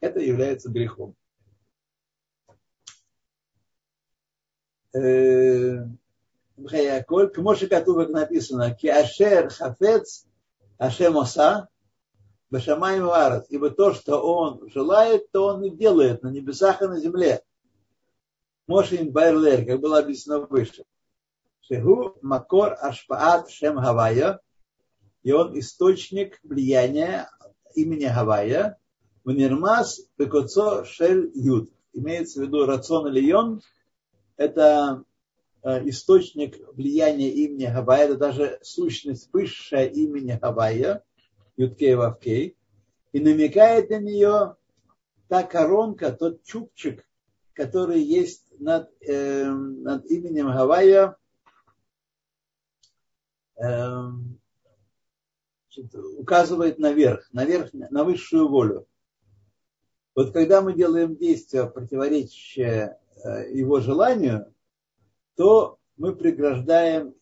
Это 0.00 0.20
является 0.20 0.70
грехом. 0.70 1.16
Э, 4.94 5.86
Мхаяколь, 6.56 7.30
к 7.30 7.38
Моше 7.38 7.66
Катубек 7.66 8.10
написано, 8.10 8.74
Киашер 8.74 9.48
Хафец 9.48 10.26
Ашем 10.78 11.16
Оса 11.18 11.68
Башамай 12.50 13.00
Варат, 13.00 13.46
ибо 13.48 13.70
то, 13.70 13.94
что 13.94 14.20
он 14.20 14.68
желает, 14.68 15.30
то 15.32 15.46
он 15.46 15.64
и 15.64 15.70
делает 15.70 16.22
на 16.22 16.28
небесах 16.28 16.82
и 16.82 16.86
на 16.86 17.00
земле. 17.00 17.42
Моше 18.66 19.02
Байрлер, 19.04 19.64
как 19.64 19.80
было 19.80 19.98
объяснено 19.98 20.40
выше. 20.40 20.84
Шеху 21.62 22.18
Макор 22.20 22.76
Ашпаат 22.78 23.48
Шем 23.48 23.78
Хавая, 23.78 24.40
и 25.22 25.32
он 25.32 25.58
источник 25.58 26.38
влияния 26.42 27.30
имени 27.74 28.04
Хавая, 28.04 28.78
Ванирмас 29.24 30.02
Пекоцо 30.16 30.84
Шель 30.84 31.30
Юд. 31.34 31.72
Имеется 31.94 32.40
в 32.40 32.42
виду 32.42 32.66
рацион 32.66 33.08
или 33.08 33.24
йон– 33.24 33.62
это 34.36 35.04
э, 35.62 35.88
источник 35.88 36.58
влияния 36.74 37.30
имени 37.30 37.66
Хавая. 37.66 38.04
Это 38.06 38.16
даже 38.16 38.58
сущность 38.62 39.32
высшая 39.32 39.86
имени 39.86 40.38
Хавая 40.40 41.04
Юткей 41.56 41.94
Вавкей, 41.94 42.56
и 43.12 43.20
намекает 43.20 43.90
на 43.90 43.98
нее 43.98 44.56
та 45.28 45.42
коронка, 45.42 46.12
тот 46.12 46.42
чубчик, 46.44 47.06
который 47.52 48.00
есть 48.00 48.46
над, 48.58 48.90
э, 49.00 49.50
над 49.50 50.06
именем 50.06 50.46
Гавайя, 50.46 51.16
э, 53.56 54.02
указывает 56.18 56.78
наверх, 56.78 57.28
наверх, 57.32 57.72
на 57.72 58.04
высшую 58.04 58.48
волю. 58.48 58.86
Вот 60.14 60.32
когда 60.32 60.60
мы 60.60 60.74
делаем 60.74 61.16
действия, 61.16 61.64
противоречащие 61.64 62.98
его 63.24 63.80
желанию, 63.80 64.52
то 65.36 65.78
мы 65.96 66.14
преграждаем 66.14 67.14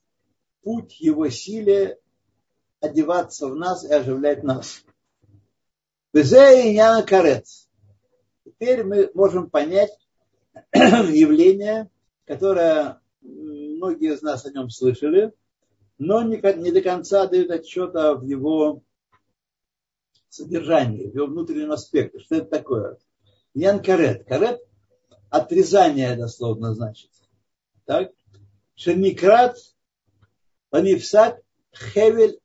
путь 0.62 1.00
его 1.00 1.28
силе 1.28 1.98
одеваться 2.80 3.48
в 3.48 3.56
нас 3.56 3.84
и 3.84 3.92
оживлять 3.92 4.42
нас. 4.42 4.84
Безе 6.12 6.72
и 6.72 7.06
карец. 7.06 7.68
Теперь 8.44 8.84
мы 8.84 9.10
можем 9.14 9.50
понять 9.50 9.90
явление, 10.72 11.88
которое 12.24 13.00
многие 13.20 14.14
из 14.14 14.22
нас 14.22 14.44
о 14.44 14.50
нем 14.50 14.70
слышали, 14.70 15.32
но 15.98 16.22
не 16.22 16.38
до 16.72 16.80
конца 16.80 17.26
дают 17.26 17.50
отчета 17.50 18.14
в 18.14 18.24
его 18.24 18.82
содержании, 20.28 21.10
в 21.10 21.14
его 21.14 21.26
внутреннем 21.26 21.72
аспекте. 21.72 22.18
Что 22.20 22.36
это 22.36 22.46
такое? 22.46 22.98
Ян 23.54 23.82
карет. 23.82 24.26
Карет– 24.26 24.60
отрезание 25.30 26.16
дословно 26.16 26.74
значит. 26.74 27.10
Так? 27.86 28.12
Шеникрат 28.74 29.56
панифсат 30.70 31.42
хевель 31.74 32.40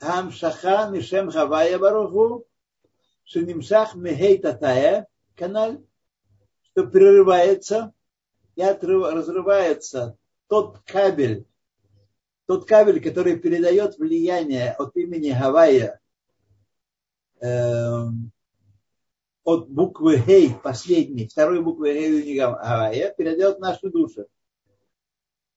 хамшаха 0.00 0.88
мишем 0.90 1.30
хавая 1.30 1.78
баруху 1.78 2.46
шенимшах 3.24 3.94
мехей 3.94 4.38
татая 4.38 5.06
каналь, 5.36 5.80
что 6.62 6.86
прерывается 6.86 7.92
и 8.56 8.62
отрыв, 8.62 9.10
разрывается 9.12 10.16
тот 10.48 10.80
кабель, 10.80 11.46
тот 12.46 12.66
кабель, 12.66 13.02
который 13.02 13.38
передает 13.38 13.98
влияние 13.98 14.72
от 14.72 14.94
имени 14.96 15.30
Гавайя 15.30 16.00
э, 17.40 18.06
от 19.44 19.68
буквы 19.68 20.18
Гей, 20.18 20.54
последней, 20.62 21.28
второй 21.28 21.62
буквы 21.62 21.92
Гей 21.92 22.38
Гавайя, 22.38 23.14
передает 23.16 23.58
нашу 23.58 23.90
душу. 23.90 24.26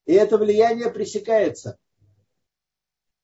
И 0.06 0.14
это 0.14 0.38
влияние 0.38 0.92
пресекается. 0.92 1.78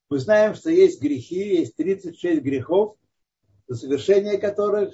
Мы 0.09 0.19
знаем, 0.19 0.55
что 0.55 0.69
есть 0.69 1.01
грехи, 1.01 1.55
есть 1.57 1.75
36 1.75 2.41
грехов, 2.41 2.97
за 3.67 3.75
совершение 3.75 4.37
которых 4.37 4.93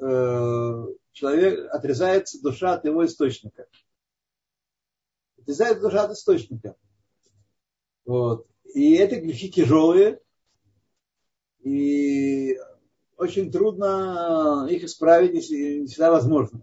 э, 0.00 0.86
человек 1.12 1.68
отрезается 1.72 2.40
душа 2.40 2.74
от 2.74 2.84
его 2.84 3.04
источника. 3.04 3.66
Отрезается 5.38 5.82
душа 5.82 6.04
от 6.04 6.12
источника. 6.12 6.74
Вот. 8.06 8.46
И 8.72 8.94
это 8.94 9.20
грехи 9.20 9.50
тяжелые, 9.50 10.20
и 11.60 12.58
очень 13.16 13.50
трудно 13.50 14.66
их 14.70 14.84
исправить, 14.84 15.34
если 15.34 15.80
не 15.80 15.86
всегда 15.86 16.10
возможно. 16.10 16.62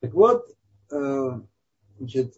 Так 0.00 0.12
вот, 0.14 0.46
э, 0.90 1.30
значит, 1.98 2.34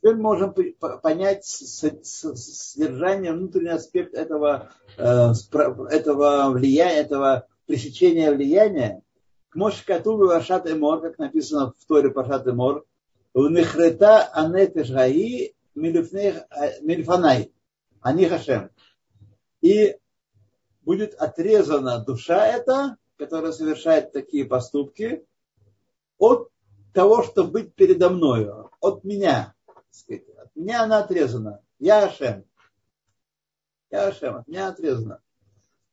Теперь 0.00 0.14
можем 0.14 0.54
понять 1.02 1.44
содержание, 1.44 3.32
внутренний 3.32 3.70
аспект 3.70 4.14
этого, 4.14 4.70
э, 4.96 5.32
этого 5.90 6.50
влияния, 6.50 7.00
этого 7.00 7.48
пресечения 7.66 8.30
влияния. 8.30 9.02
К 9.48 9.56
Мошкатулу 9.56 10.28
Вашат 10.28 10.70
Эмор, 10.70 11.00
как 11.00 11.18
написано 11.18 11.74
в 11.76 11.84
Торе 11.86 12.10
Пашат 12.10 12.46
Эмор, 12.46 12.84
в 13.34 13.50
Нехрета 13.50 14.28
Анефеш 14.32 14.90
Гаи 14.90 15.54
Мильфанай, 15.74 17.52
Ани 18.00 18.26
Хашем. 18.26 18.70
И 19.62 19.96
будет 20.88 21.12
отрезана 21.16 21.98
душа 21.98 22.46
эта, 22.46 22.96
которая 23.18 23.52
совершает 23.52 24.10
такие 24.10 24.46
поступки, 24.46 25.22
от 26.16 26.48
того, 26.94 27.22
чтобы 27.22 27.50
быть 27.50 27.74
передо 27.74 28.08
мною, 28.08 28.70
от 28.80 29.04
меня 29.04 29.54
сказать, 29.90 30.26
от 30.38 30.56
меня 30.56 30.84
она 30.84 31.00
отрезана. 31.00 31.60
Я 31.78 32.06
Ашем. 32.06 32.46
Я 33.90 34.08
Ашем, 34.08 34.36
от 34.36 34.48
меня 34.48 34.68
отрезана. 34.68 35.20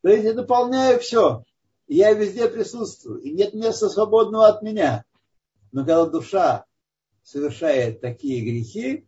То 0.02 0.08
есть 0.08 0.24
я 0.24 0.34
дополняю 0.34 0.98
все. 1.02 1.44
Я 1.88 2.14
везде 2.14 2.48
присутствую. 2.48 3.20
И 3.20 3.32
нет 3.32 3.54
места 3.54 3.90
свободного 3.90 4.48
от 4.48 4.62
меня. 4.62 5.04
Но 5.74 5.82
когда 5.82 6.06
душа 6.06 6.66
совершает 7.22 8.00
такие 8.00 8.46
грехи, 8.46 9.06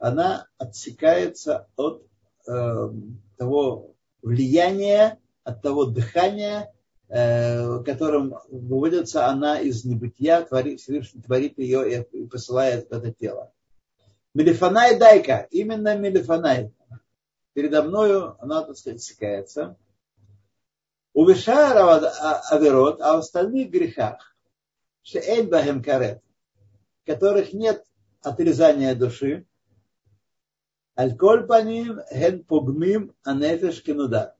она 0.00 0.48
отсекается 0.58 1.68
от 1.76 2.02
э, 2.48 2.90
того 3.36 3.94
влияния, 4.20 5.20
от 5.48 5.62
того 5.62 5.86
дыхания, 5.86 6.70
э, 7.08 7.82
которым 7.84 8.34
выводится 8.50 9.26
она 9.26 9.58
из 9.58 9.84
небытия, 9.84 10.42
творит, 10.42 10.80
творит 11.24 11.58
ее 11.58 12.04
и 12.04 12.26
посылает 12.26 12.92
это 12.92 13.12
тело. 13.12 13.50
Мелифанай 14.34 14.98
дайка, 14.98 15.48
именно 15.50 15.96
Мелифанай. 15.96 16.70
Передо 17.54 17.82
мною 17.82 18.36
она, 18.40 18.62
так 18.62 18.76
сказать, 18.76 19.02
секается. 19.02 19.76
У 21.14 21.26
Вишара 21.26 21.96
Аверот, 22.50 23.00
а 23.00 23.16
в 23.16 23.20
остальных 23.20 23.70
грехах, 23.70 24.36
Шеэль 25.02 25.48
Бахем 25.48 25.82
Карет, 25.82 26.22
которых 27.06 27.54
нет 27.54 27.84
отрезания 28.20 28.94
души, 28.94 29.46
Аль-Коль 30.96 31.46
Паним 31.46 32.00
Хен 32.12 32.44
Пугмим 32.44 33.14
Анефеш 33.24 33.82
Кенуда. 33.82 34.37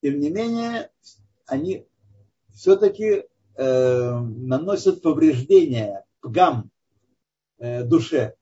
Тем 0.00 0.20
не 0.20 0.30
менее, 0.30 0.90
они 1.46 1.86
все-таки 2.54 3.24
э, 3.56 4.18
наносят 4.18 5.02
повреждения, 5.02 6.04
пгам 6.20 6.70
э, 7.58 7.82
душе. 7.84 8.34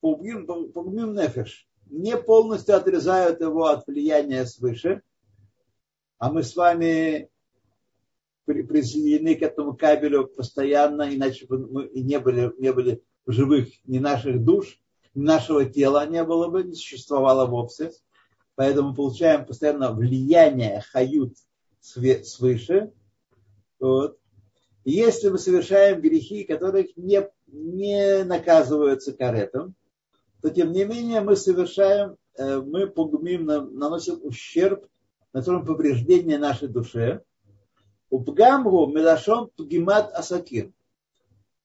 Пугмим 0.00 1.14
нефеш, 1.14 1.68
не 1.86 2.16
полностью 2.16 2.76
отрезают 2.76 3.40
его 3.40 3.66
от 3.66 3.86
влияния 3.86 4.46
свыше, 4.46 5.02
а 6.18 6.30
мы 6.30 6.44
с 6.44 6.54
вами 6.54 7.30
присоединены 8.44 9.34
к 9.34 9.42
этому 9.42 9.76
кабелю 9.76 10.26
постоянно, 10.26 11.14
иначе 11.14 11.46
бы 11.46 11.58
мы 11.58 11.86
и 11.86 12.02
не 12.02 12.18
были, 12.18 12.52
не 12.58 12.72
были 12.72 13.02
живых. 13.26 13.68
Ни 13.84 13.98
наших 13.98 14.42
душ, 14.42 14.80
ни 15.14 15.22
нашего 15.22 15.64
тела 15.64 16.06
не 16.06 16.24
было 16.24 16.48
бы, 16.48 16.62
не 16.62 16.74
существовало 16.74 17.46
вовсе. 17.46 17.92
Поэтому 18.58 18.92
получаем 18.92 19.46
постоянно 19.46 19.92
влияние 19.92 20.82
хают 20.90 21.36
свыше. 21.80 22.92
Вот. 23.78 24.18
Если 24.84 25.28
мы 25.28 25.38
совершаем 25.38 26.00
грехи, 26.00 26.42
которых 26.42 26.88
не, 26.96 27.24
не 27.46 28.24
наказываются 28.24 29.12
каретом, 29.12 29.76
то 30.42 30.50
тем 30.50 30.72
не 30.72 30.84
менее 30.84 31.20
мы 31.20 31.36
совершаем, 31.36 32.16
э, 32.36 32.60
мы 32.60 32.88
погубим, 32.88 33.44
наносим 33.44 34.18
ущерб, 34.24 34.84
наносим 35.32 35.64
повреждение 35.64 36.38
нашей 36.38 36.66
душе. 36.66 37.22
У 38.10 38.20
Пгамгу 38.24 38.88
Мелашом 38.88 39.52
Пгимат 39.56 40.12
Асаким. 40.12 40.74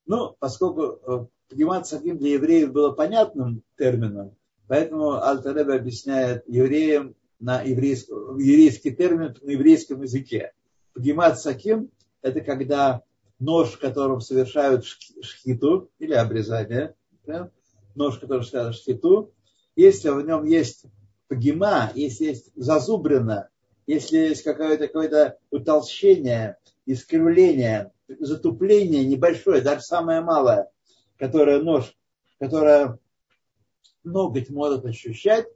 Ну, 0.05 0.35
поскольку 0.37 0.83
э, 0.83 1.25
Пгимат 1.49 1.85
Асаким 1.85 2.19
для 2.19 2.33
евреев 2.33 2.71
было 2.71 2.91
понятным 2.91 3.63
термином, 3.79 4.35
поэтому 4.73 5.23
Альтаребе 5.23 5.75
объясняет 5.75 6.45
евреям 6.47 7.13
на 7.39 7.61
еврейском, 7.61 8.39
еврейский 8.39 8.89
термин 8.89 9.35
на 9.43 9.51
еврейском 9.51 10.01
языке. 10.01 10.51
Пгимат 10.95 11.39
Саким– 11.39 11.91
это 12.23 12.41
когда 12.41 13.03
нож, 13.37 13.77
которым 13.77 14.19
совершают 14.19 14.83
шхиту 14.83 15.91
или 15.99 16.13
обрезание, 16.13 16.95
да? 17.23 17.51
нож, 17.93 18.17
который 18.17 18.43
совершают 18.45 18.75
шхиту, 18.75 19.31
если 19.75 20.09
в 20.09 20.25
нем 20.25 20.43
есть 20.43 20.85
пагима, 21.27 21.91
если 21.93 22.25
есть 22.25 22.49
зазубрено, 22.55 23.49
если 23.85 24.17
есть 24.17 24.41
какое-то 24.41 24.87
какое 24.87 25.37
утолщение, 25.51 26.57
искривление, 26.87 27.91
затупление 28.07 29.05
небольшое, 29.05 29.61
даже 29.61 29.81
самое 29.81 30.21
малое, 30.21 30.71
которое 31.19 31.61
нож, 31.61 31.95
которое 32.39 32.97
ноготь 34.03 34.49
может 34.49 34.85
ощущать, 34.85 35.47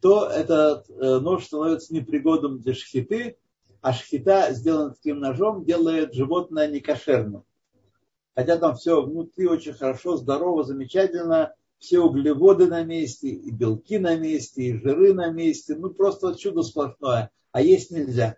то 0.00 0.28
этот 0.28 0.88
э, 0.90 1.18
нож 1.18 1.46
становится 1.46 1.92
непригодным 1.94 2.60
для 2.60 2.74
шхиты, 2.74 3.36
а 3.80 3.92
шхита, 3.92 4.52
сделана 4.52 4.94
таким 4.94 5.20
ножом, 5.20 5.64
делает 5.64 6.14
животное 6.14 6.68
некошерным. 6.68 7.44
Хотя 8.34 8.56
там 8.56 8.76
все 8.76 9.02
внутри 9.02 9.48
очень 9.48 9.72
хорошо, 9.72 10.16
здорово, 10.16 10.62
замечательно, 10.64 11.54
все 11.78 12.00
углеводы 12.00 12.66
на 12.66 12.84
месте, 12.84 13.28
и 13.28 13.50
белки 13.50 13.98
на 13.98 14.16
месте, 14.16 14.62
и 14.62 14.78
жиры 14.78 15.14
на 15.14 15.30
месте, 15.30 15.76
ну 15.76 15.90
просто 15.90 16.36
чудо 16.36 16.62
сплошное, 16.62 17.30
а 17.52 17.60
есть 17.60 17.90
нельзя. 17.90 18.36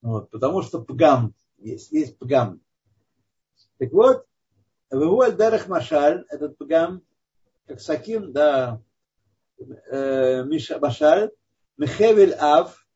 Вот, 0.00 0.30
потому 0.30 0.62
что 0.62 0.82
пгам 0.82 1.34
есть, 1.58 1.92
есть 1.92 2.18
пгам. 2.18 2.60
Так 3.78 3.92
вот, 3.92 4.24
Выволь 4.90 5.32
Дарах 5.32 5.68
Машаль, 5.68 6.24
этот 6.28 6.56
пгам, 6.56 7.02
как 7.68 7.80
Саким, 7.80 8.32
да, 8.32 8.80
э, 9.58 10.42
Машаль, 10.80 11.30
Мехевель 11.76 12.34
Ав, 12.34 12.86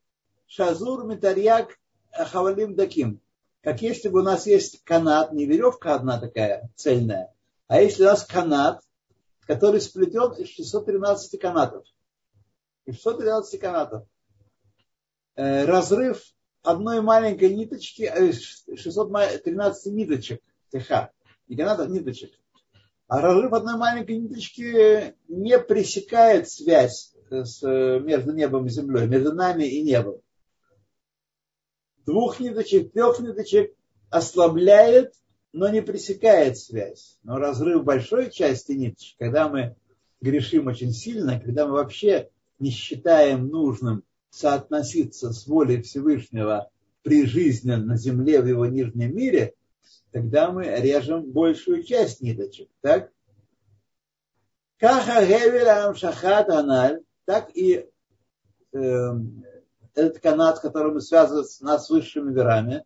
Шазур 0.47 1.05
Митарьяк 1.05 1.79
Хавалим 2.11 2.75
Даким. 2.75 3.21
Как 3.63 3.83
если 3.83 4.09
бы 4.09 4.21
у 4.21 4.23
нас 4.23 4.47
есть 4.47 4.83
канат, 4.83 5.33
не 5.33 5.45
веревка 5.45 5.95
одна 5.95 6.19
такая 6.19 6.71
цельная, 6.75 7.33
а 7.69 7.81
если 7.81 8.03
у 8.03 8.07
нас 8.07 8.25
канат, 8.25 8.83
который 9.47 9.81
сплетен 9.81 10.33
из 10.33 10.49
613 10.49 11.39
канатов. 11.39 11.85
Из 12.87 12.95
613 12.95 13.61
канатов. 13.61 14.07
Э, 15.37 15.65
разрыв 15.65 16.23
одной 16.63 17.03
маленькой 17.03 17.55
ниточки, 17.55 18.11
613 18.75 19.87
э, 19.87 19.91
ниточек, 19.91 20.43
ТХ, 20.71 21.11
не 21.49 21.57
канатов, 21.57 21.89
ниточек. 21.91 22.33
А 23.13 23.21
разрыв 23.21 23.53
одной 23.53 23.77
маленькой 23.77 24.17
ниточки 24.17 25.15
не 25.29 25.59
пресекает 25.59 26.49
связь 26.49 27.15
с, 27.29 27.61
между 28.01 28.33
небом 28.33 28.65
и 28.65 28.71
землей, 28.71 29.07
между 29.07 29.35
нами 29.35 29.65
и 29.65 29.83
небом 29.83 30.23
двух 32.07 32.41
ниточек, 32.41 32.91
трех 32.95 33.21
ниточек 33.21 33.75
ослабляет, 34.09 35.13
но 35.53 35.69
не 35.69 35.83
пресекает 35.83 36.57
связь. 36.57 37.19
Но 37.23 37.37
разрыв 37.37 37.85
большой 37.85 38.31
части 38.31 38.73
ниточек, 38.73 39.19
когда 39.19 39.51
мы 39.51 39.77
грешим 40.23 40.69
очень 40.69 40.93
сильно, 40.93 41.39
когда 41.39 41.67
мы 41.67 41.75
вообще 41.75 42.31
не 42.59 42.71
считаем 42.71 43.49
нужным 43.49 44.05
соотноситься 44.31 45.35
с 45.35 45.47
волей 45.47 45.83
Всевышнего 45.83 46.71
при 47.03 47.27
жизни 47.27 47.73
на 47.73 47.99
земле 47.99 48.41
в 48.41 48.47
его 48.47 48.65
нижнем 48.65 49.15
мире, 49.15 49.55
тогда 50.11 50.51
мы 50.51 50.65
режем 50.65 51.31
большую 51.31 51.83
часть 51.83 52.21
ниточек. 52.21 52.69
Так? 52.81 53.11
Каха 54.79 55.25
Гевелам 55.25 55.95
Шахат 55.95 56.49
Аналь, 56.49 57.03
так 57.25 57.51
и 57.55 57.89
э, 58.73 59.11
этот 59.95 60.19
канат, 60.21 60.61
который 60.61 61.01
связывает 61.01 61.47
нас 61.61 61.87
с 61.87 61.91
высшими 61.91 62.33
мирами, 62.33 62.85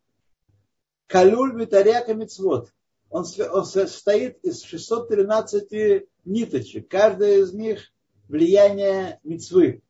Калюль 1.07 1.55
Митаряка 1.55 2.15
Мицвод. 2.15 2.73
Он, 3.09 3.25
состоит 3.25 4.39
из 4.45 4.63
613 4.63 6.07
ниточек. 6.25 6.89
Каждая 6.89 7.39
из 7.39 7.53
них 7.53 7.93
влияние 8.29 9.21
мицвы. 9.23 9.83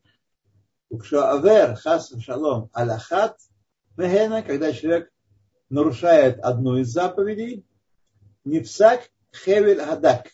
Укшоавер 0.90 1.76
хас 1.76 2.12
шалом 2.20 2.70
алахат 2.72 3.38
мехена, 3.96 4.42
когда 4.42 4.72
человек 4.72 5.10
нарушает 5.68 6.38
одну 6.40 6.76
из 6.78 6.88
заповедей, 6.88 7.64
нефсак 8.44 9.10
хевель 9.34 9.78
гадак. 9.78 10.28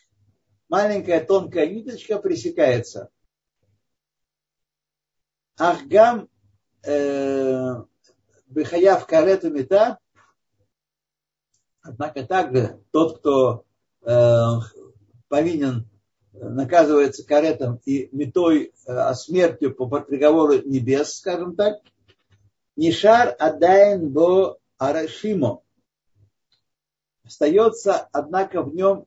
Маленькая 0.68 1.24
тонкая 1.24 1.66
ниточка 1.66 2.18
пресекается. 2.18 3.10
Ахгам 5.58 6.28
Бехаяв 8.52 9.06
карету 9.06 9.50
мета, 9.50 9.98
однако 11.80 12.24
также 12.24 12.82
тот, 12.90 13.18
кто 13.18 13.64
э, 14.02 14.46
повинен, 15.28 15.88
наказывается 16.32 17.26
каретом 17.26 17.80
и 17.86 18.08
метой 18.12 18.74
э, 18.86 19.14
смертью 19.14 19.74
по 19.74 19.86
приговору 19.86 20.60
небес, 20.66 21.14
скажем 21.14 21.56
так, 21.56 21.78
Нишар 22.76 23.34
Адайн 23.38 24.10
Бо 24.10 24.58
Арашимо. 24.82 25.62
Остается, 27.24 28.08
однако, 28.10 28.62
в 28.62 28.74
нем 28.74 29.06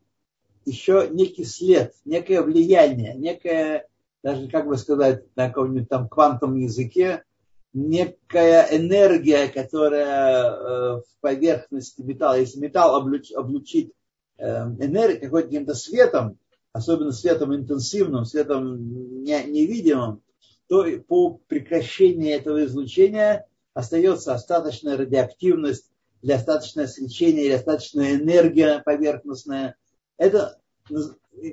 еще 0.63 1.09
некий 1.11 1.43
след, 1.43 1.93
некое 2.05 2.41
влияние, 2.41 3.13
некое, 3.15 3.85
даже, 4.23 4.47
как 4.47 4.67
бы 4.67 4.77
сказать, 4.77 5.25
на 5.35 5.49
каком-нибудь 5.49 5.89
там 5.89 6.07
квантовом 6.07 6.55
языке, 6.55 7.25
некая 7.73 8.69
энергия, 8.71 9.49
которая 9.49 10.45
э, 10.45 11.01
в 11.01 11.05
поверхности 11.19 12.01
металла, 12.01 12.39
если 12.39 12.57
металл 12.59 12.95
облуч, 12.95 13.33
облучить 13.33 13.91
э, 14.38 14.47
энергией, 14.47 15.29
каким-то 15.29 15.73
светом, 15.75 16.39
особенно 16.71 17.11
светом 17.11 17.53
интенсивным, 17.53 18.23
светом 18.23 19.23
невидимым, 19.23 20.21
то 20.67 20.85
по 21.05 21.38
прекращении 21.49 22.31
этого 22.31 22.63
излучения 22.63 23.45
остается 23.75 24.33
остаточная 24.33 24.97
радиоактивность 24.97 25.91
или 26.23 26.31
остаточное 26.31 26.88
свечение, 26.88 27.45
или 27.45 27.53
остаточная 27.53 28.15
энергия 28.15 28.79
поверхностная. 28.79 29.75
Это 30.17 30.59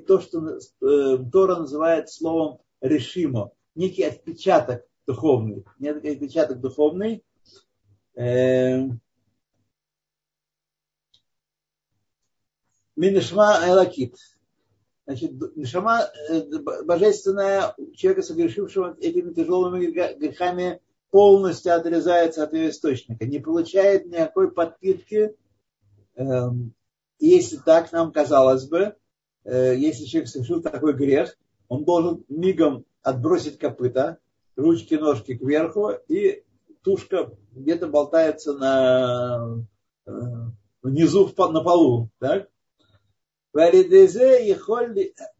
то, 0.07 0.19
что 0.19 0.57
э, 0.57 1.17
Тора 1.31 1.57
называет 1.57 2.09
словом 2.09 2.59
решимо, 2.81 3.51
некий 3.75 4.03
отпечаток 4.03 4.83
духовный. 5.05 5.65
Нет 5.77 5.97
отпечаток 6.03 6.59
духовный. 6.59 7.23
Эм, 8.15 9.01
Минишма 12.95 13.59
Элакит. 13.67 14.15
Значит, 15.05 15.31
Нишама 15.57 16.09
э, 16.29 16.43
божественная 16.85 17.75
человека, 17.95 18.21
согрешившего 18.21 18.95
этими 19.01 19.33
тяжелыми 19.33 19.87
грехами, 19.87 20.79
полностью 21.13 21.75
отрезается 21.75 22.43
от 22.43 22.53
ее 22.53 22.71
источника, 22.71 23.27
не 23.27 23.37
получает 23.37 24.07
никакой 24.07 24.49
подпитки. 24.51 25.35
Эм, 26.15 26.73
если 27.19 27.57
так 27.57 27.91
нам 27.91 28.11
казалось 28.11 28.67
бы, 28.67 28.95
э, 29.43 29.75
если 29.77 30.05
человек 30.05 30.27
совершил 30.27 30.63
такой 30.63 30.93
грех, 30.93 31.37
он 31.67 31.85
должен 31.85 32.25
мигом 32.29 32.85
отбросить 33.03 33.59
копыта, 33.59 34.17
ручки, 34.55 34.95
ножки 34.95 35.37
кверху, 35.37 35.91
и 36.07 36.43
тушка 36.83 37.29
где-то 37.51 37.89
болтается 37.89 38.53
на, 38.53 39.63
э, 40.07 40.11
внизу 40.81 41.31
на 41.37 41.61
полу. 41.63 42.09
Так? 42.17 42.49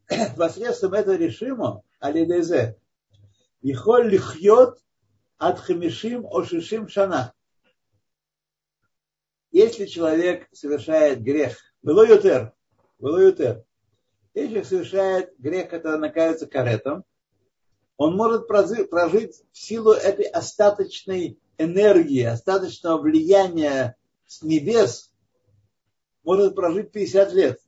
Посредством 0.38 0.93
этого 0.93 1.15
решима, 1.15 1.81
алидезе, 1.99 2.77
и 3.63 3.73
холли 3.73 4.17
хьет 4.17 4.82
от 5.37 5.59
хамишим 5.59 6.25
ошишим 6.25 6.87
шана. 6.87 7.33
Если 9.51 9.85
человек 9.85 10.47
совершает 10.51 11.21
грех, 11.21 11.57
было 11.81 12.07
ютер, 12.07 12.53
было 12.99 13.19
ютер, 13.19 13.63
если 14.33 14.49
человек 14.49 14.65
совершает 14.65 15.33
грех, 15.37 15.69
который 15.69 15.99
наказывается 15.99 16.47
каретом, 16.47 17.05
он 17.97 18.15
может 18.15 18.47
прожить 18.47 19.43
в 19.51 19.57
силу 19.57 19.91
этой 19.91 20.25
остаточной 20.25 21.39
энергии, 21.57 22.23
остаточного 22.23 23.01
влияния 23.01 23.95
с 24.25 24.41
небес, 24.41 25.13
может 26.23 26.55
прожить 26.55 26.91
50 26.91 27.33
лет. 27.33 27.59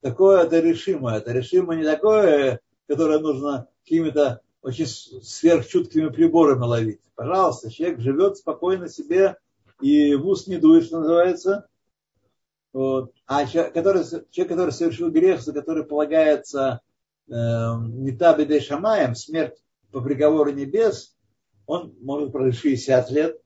Такое 0.00 0.44
это 0.44 0.60
решимо. 0.60 1.16
Это 1.16 1.32
решимо 1.32 1.74
не 1.74 1.84
такое, 1.84 2.60
которое 2.86 3.18
нужно 3.18 3.68
какими-то 3.82 4.42
очень 4.62 4.86
сверхчуткими 4.86 6.08
приборами 6.08 6.64
ловить. 6.64 7.00
Пожалуйста, 7.14 7.70
человек 7.70 8.00
живет 8.00 8.36
спокойно 8.36 8.88
себе 8.88 9.36
и 9.80 10.14
в 10.14 10.26
ус 10.26 10.46
не 10.46 10.58
дует, 10.58 10.84
что 10.84 11.00
называется. 11.00 11.66
Вот. 12.72 13.12
А 13.26 13.46
человек 13.46 13.74
который, 13.74 14.04
человек, 14.04 14.48
который 14.48 14.72
совершил 14.72 15.10
грех, 15.10 15.40
за 15.40 15.52
который 15.52 15.84
полагается 15.84 16.80
э, 17.28 17.32
Нитабидей 17.32 18.60
Шамаем, 18.60 19.14
смерть 19.14 19.62
по 19.90 20.00
приговору 20.00 20.50
небес, 20.52 21.16
он 21.66 21.94
может 22.00 22.32
прожить 22.32 22.60
60 22.60 23.10
лет, 23.10 23.40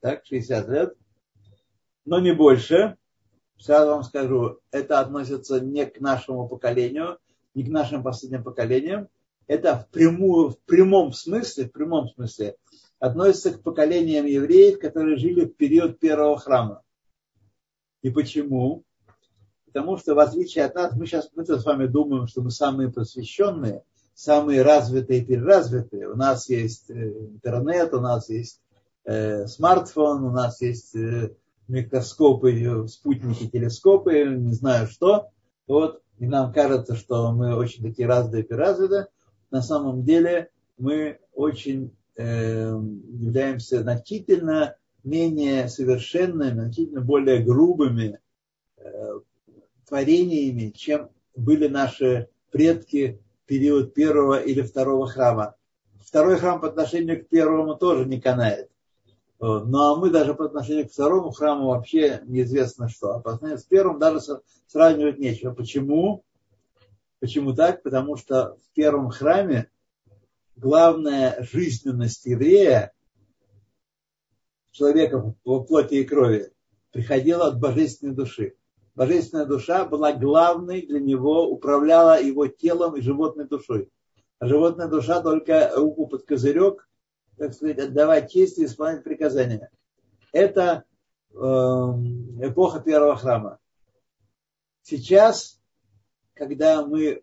так, 0.00 0.24
60 0.26 0.68
лет, 0.68 0.94
но 2.04 2.18
не 2.18 2.34
больше. 2.34 2.96
Сразу 3.58 3.92
вам 3.92 4.02
скажу, 4.02 4.58
это 4.72 4.98
относится 4.98 5.60
не 5.60 5.86
к 5.86 6.00
нашему 6.00 6.48
поколению, 6.48 7.18
не 7.54 7.64
к 7.64 7.68
нашим 7.68 8.02
последним 8.02 8.42
поколениям, 8.42 9.08
это 9.46 9.76
в, 9.78 9.88
прямую, 9.88 10.50
в 10.50 10.58
прямом 10.60 11.12
смысле, 11.12 11.66
в 11.66 11.72
прямом 11.72 12.08
смысле 12.08 12.56
относится 12.98 13.52
к 13.52 13.62
поколениям 13.62 14.26
евреев, 14.26 14.78
которые 14.78 15.16
жили 15.16 15.44
в 15.44 15.56
период 15.56 15.98
первого 15.98 16.38
храма. 16.38 16.82
И 18.02 18.10
почему? 18.10 18.84
Потому 19.66 19.96
что 19.96 20.14
в 20.14 20.18
отличие 20.18 20.64
от 20.64 20.74
нас, 20.74 20.94
мы 20.94 21.06
сейчас 21.06 21.30
мы 21.34 21.44
с 21.44 21.64
вами 21.64 21.86
думаем, 21.86 22.26
что 22.26 22.42
мы 22.42 22.50
самые 22.50 22.92
просвещенные, 22.92 23.82
самые 24.14 24.62
развитые 24.62 25.20
и 25.20 25.24
переразвитые. 25.24 26.08
У 26.08 26.16
нас 26.16 26.48
есть 26.48 26.90
э, 26.90 26.94
интернет, 26.94 27.92
у 27.94 28.00
нас 28.00 28.28
есть 28.28 28.60
э, 29.04 29.46
смартфон, 29.46 30.24
у 30.24 30.30
нас 30.30 30.60
есть 30.60 30.94
э, 30.94 31.34
микроскопы, 31.68 32.86
спутники, 32.86 33.48
телескопы, 33.48 34.24
не 34.24 34.52
знаю 34.52 34.86
что. 34.86 35.30
Вот, 35.66 36.02
и 36.18 36.26
нам 36.26 36.52
кажется, 36.52 36.94
что 36.94 37.32
мы 37.32 37.56
очень 37.56 37.82
такие 37.82 38.06
разные 38.06 38.42
и 38.42 38.46
переразвитые 38.46 39.08
на 39.52 39.62
самом 39.62 40.02
деле 40.02 40.50
мы 40.78 41.18
очень 41.34 41.94
э, 42.16 42.24
являемся 42.24 43.82
значительно 43.82 44.76
менее 45.04 45.68
совершенными, 45.68 46.60
значительно 46.60 47.02
более 47.02 47.44
грубыми 47.44 48.18
э, 48.78 48.82
творениями, 49.86 50.70
чем 50.70 51.10
были 51.36 51.68
наши 51.68 52.28
предки 52.50 53.20
в 53.44 53.46
период 53.46 53.92
первого 53.94 54.40
или 54.40 54.62
второго 54.62 55.06
храма. 55.06 55.54
Второй 56.00 56.38
храм 56.38 56.60
по 56.60 56.68
отношению 56.68 57.22
к 57.22 57.28
первому 57.28 57.76
тоже 57.76 58.06
не 58.06 58.20
канает. 58.20 58.70
Ну 59.38 59.78
а 59.78 59.96
мы 59.96 60.10
даже 60.10 60.34
по 60.34 60.46
отношению 60.46 60.88
к 60.88 60.92
второму 60.92 61.30
храму 61.30 61.68
вообще 61.68 62.22
неизвестно 62.24 62.88
что. 62.88 63.16
А 63.16 63.20
по 63.20 63.32
отношению 63.32 63.58
с 63.58 63.64
первым 63.64 63.98
даже 63.98 64.20
сравнивать 64.66 65.18
нечего. 65.18 65.52
Почему? 65.52 66.24
Почему 67.22 67.54
так? 67.54 67.84
Потому 67.84 68.16
что 68.16 68.56
в 68.56 68.74
первом 68.74 69.10
храме 69.10 69.70
главная 70.56 71.40
жизненность 71.44 72.26
еврея, 72.26 72.92
человека 74.72 75.20
в 75.20 75.34
плоти 75.62 75.94
и 75.94 76.04
крови, 76.04 76.50
приходила 76.90 77.46
от 77.46 77.60
божественной 77.60 78.12
души. 78.12 78.56
Божественная 78.96 79.46
душа 79.46 79.84
была 79.84 80.12
главной 80.12 80.84
для 80.84 80.98
него, 80.98 81.48
управляла 81.48 82.20
его 82.20 82.48
телом 82.48 82.96
и 82.96 83.02
животной 83.02 83.46
душой. 83.46 83.88
А 84.40 84.48
животная 84.48 84.88
душа 84.88 85.22
только 85.22 85.70
руку 85.76 86.08
под 86.08 86.24
козырек, 86.24 86.88
так 87.38 87.54
сказать, 87.54 87.78
отдавать 87.78 88.32
честь 88.32 88.58
и 88.58 88.64
исполнять 88.64 89.04
приказания. 89.04 89.70
Это 90.32 90.82
э, 91.30 91.36
эпоха 91.36 92.80
первого 92.80 93.14
храма. 93.14 93.60
Сейчас 94.82 95.61
когда 96.34 96.84
мы 96.84 97.22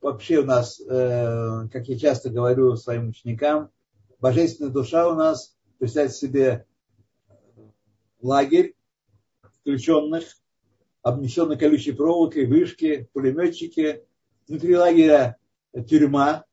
вообще 0.00 0.38
у 0.38 0.44
нас, 0.44 0.80
э, 0.80 1.68
как 1.72 1.88
я 1.88 1.98
часто 1.98 2.30
говорю 2.30 2.76
своим 2.76 3.08
ученикам, 3.08 3.70
божественная 4.20 4.72
душа 4.72 5.08
у 5.08 5.14
нас, 5.14 5.56
представьте 5.78 6.16
себе 6.16 6.66
лагерь 8.20 8.74
включенных, 9.60 10.24
обнесенный 11.02 11.58
колючей 11.58 11.92
проволокой, 11.92 12.46
вышки, 12.46 13.08
пулеметчики, 13.12 14.04
внутри 14.48 14.76
лагеря 14.76 15.36
тюрьма, 15.88 16.44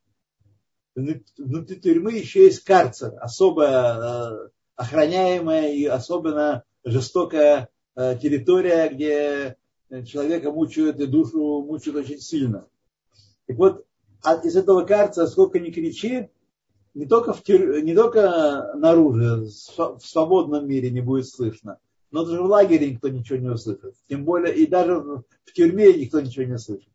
внутри 0.94 1.80
тюрьмы 1.80 2.12
еще 2.12 2.44
есть 2.44 2.64
карцер, 2.64 3.14
особо 3.20 3.64
э, 3.64 4.48
охраняемая 4.76 5.72
и 5.72 5.84
особенно 5.86 6.64
жестокая 6.84 7.68
э, 7.96 8.18
территория, 8.20 8.88
где 8.88 9.56
человека 10.06 10.50
мучают 10.50 11.00
и 11.00 11.06
душу 11.06 11.62
мучают 11.62 11.98
очень 11.98 12.20
сильно. 12.20 12.66
Так 13.46 13.56
вот, 13.58 13.86
от, 14.22 14.44
из 14.44 14.56
этого 14.56 14.84
карца, 14.84 15.26
сколько 15.26 15.60
ни 15.60 15.70
кричи, 15.70 16.28
не 16.94 17.06
только, 17.06 17.32
в 17.32 17.42
тюр... 17.42 17.82
не 17.82 17.94
только 17.94 18.72
наружу, 18.76 19.46
в 19.46 20.00
свободном 20.00 20.66
мире 20.66 20.90
не 20.90 21.00
будет 21.00 21.28
слышно, 21.28 21.78
но 22.10 22.24
даже 22.24 22.40
в 22.40 22.46
лагере 22.46 22.90
никто 22.90 23.08
ничего 23.08 23.38
не 23.38 23.48
услышит. 23.48 23.94
Тем 24.08 24.24
более 24.24 24.54
и 24.54 24.66
даже 24.66 25.00
в 25.00 25.52
тюрьме 25.52 25.92
никто 25.92 26.20
ничего 26.20 26.44
не 26.44 26.58
слышит. 26.58 26.88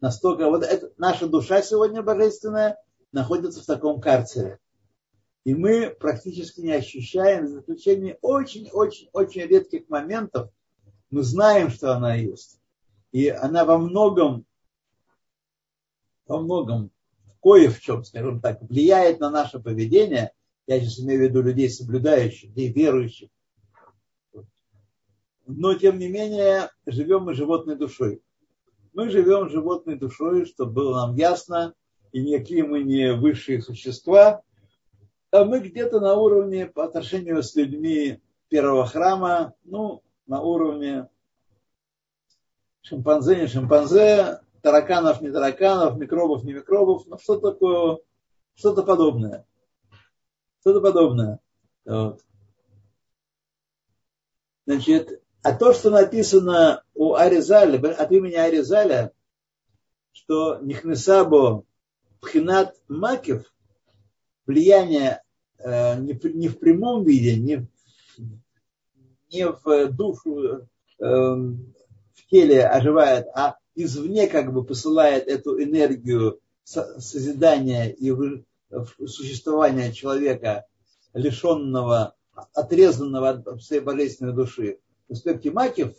Настолько 0.00 0.48
вот 0.48 0.62
это, 0.62 0.92
наша 0.98 1.26
душа 1.26 1.62
сегодня 1.62 2.02
божественная 2.02 2.78
находится 3.12 3.62
в 3.62 3.66
таком 3.66 4.00
карцере. 4.00 4.58
И 5.44 5.54
мы 5.54 5.96
практически 5.98 6.60
не 6.60 6.72
ощущаем, 6.72 7.48
за 7.48 7.60
исключением 7.60 8.16
очень-очень-очень 8.20 9.42
редких 9.42 9.88
моментов, 9.88 10.50
мы 11.10 11.22
знаем, 11.22 11.70
что 11.70 11.94
она 11.94 12.14
есть. 12.14 12.60
И 13.12 13.28
она 13.28 13.64
во 13.64 13.78
многом, 13.78 14.44
во 16.26 16.40
многом, 16.40 16.90
кое 17.42 17.70
в 17.70 17.80
чем, 17.80 18.04
скажем 18.04 18.40
так, 18.40 18.62
влияет 18.62 19.20
на 19.20 19.30
наше 19.30 19.60
поведение. 19.60 20.32
Я 20.66 20.80
сейчас 20.80 21.00
имею 21.00 21.20
в 21.20 21.22
виду 21.24 21.42
людей 21.42 21.70
соблюдающих, 21.70 22.50
людей 22.50 22.72
верующих. 22.72 23.30
Но, 25.46 25.74
тем 25.74 25.98
не 25.98 26.08
менее, 26.08 26.70
живем 26.84 27.22
мы 27.22 27.34
животной 27.34 27.76
душой. 27.76 28.20
Мы 28.92 29.08
живем 29.08 29.48
животной 29.48 29.96
душой, 29.96 30.44
чтобы 30.44 30.72
было 30.72 31.06
нам 31.06 31.16
ясно, 31.16 31.74
и 32.12 32.22
никакие 32.22 32.64
мы 32.64 32.82
не 32.82 33.14
высшие 33.14 33.62
существа, 33.62 34.42
а 35.30 35.44
мы 35.44 35.60
где-то 35.60 36.00
на 36.00 36.14
уровне 36.14 36.66
по 36.66 36.84
отношению 36.84 37.42
с 37.42 37.54
людьми 37.54 38.20
первого 38.48 38.86
храма, 38.86 39.54
ну, 39.64 40.02
на 40.28 40.40
уровне 40.42 41.08
шимпанзе, 42.82 43.36
не 43.36 43.46
шимпанзе, 43.48 44.40
тараканов, 44.62 45.20
не 45.20 45.30
тараканов, 45.30 45.98
микробов, 45.98 46.44
не 46.44 46.52
микробов, 46.52 47.06
ну 47.06 47.18
что 47.18 47.38
такое, 47.40 47.98
что-то 48.54 48.82
подобное. 48.82 49.46
Что-то 50.60 50.80
подобное. 50.80 51.40
Вот. 51.84 52.20
Значит, 54.66 55.22
а 55.42 55.54
то, 55.54 55.72
что 55.72 55.90
написано 55.90 56.84
у 56.94 57.14
Аризаля, 57.14 57.78
от 57.94 58.12
имени 58.12 58.34
Аризаля, 58.34 59.12
что 60.12 60.58
Нихнесабо 60.60 61.64
Пхинат 62.20 62.76
Макев, 62.88 63.44
влияние 64.46 65.22
э, 65.58 65.98
не, 66.00 66.20
не 66.34 66.48
в 66.48 66.58
прямом 66.58 67.04
виде, 67.04 67.36
не 67.36 67.66
не 69.30 69.46
в 69.48 69.92
душу, 69.92 70.38
э, 70.40 70.64
в 70.98 72.30
теле 72.30 72.66
оживает, 72.66 73.26
а 73.34 73.56
извне 73.74 74.26
как 74.26 74.52
бы 74.52 74.64
посылает 74.64 75.28
эту 75.28 75.62
энергию 75.62 76.40
созидания 76.64 77.90
и 77.90 78.12
существования 79.06 79.92
человека, 79.92 80.66
лишенного, 81.14 82.14
отрезанного 82.54 83.30
от 83.30 83.60
всей 83.60 83.80
божественной 83.80 84.34
души. 84.34 84.78
В 85.08 85.12
аспекте 85.12 85.50
Макев, 85.50 85.94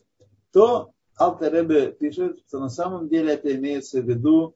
то 0.52 0.92
Алтер 1.16 1.94
пишет, 1.94 2.40
что 2.48 2.60
на 2.60 2.70
самом 2.70 3.10
деле 3.10 3.34
это 3.34 3.54
имеется 3.56 4.02
в 4.02 4.08
виду, 4.08 4.56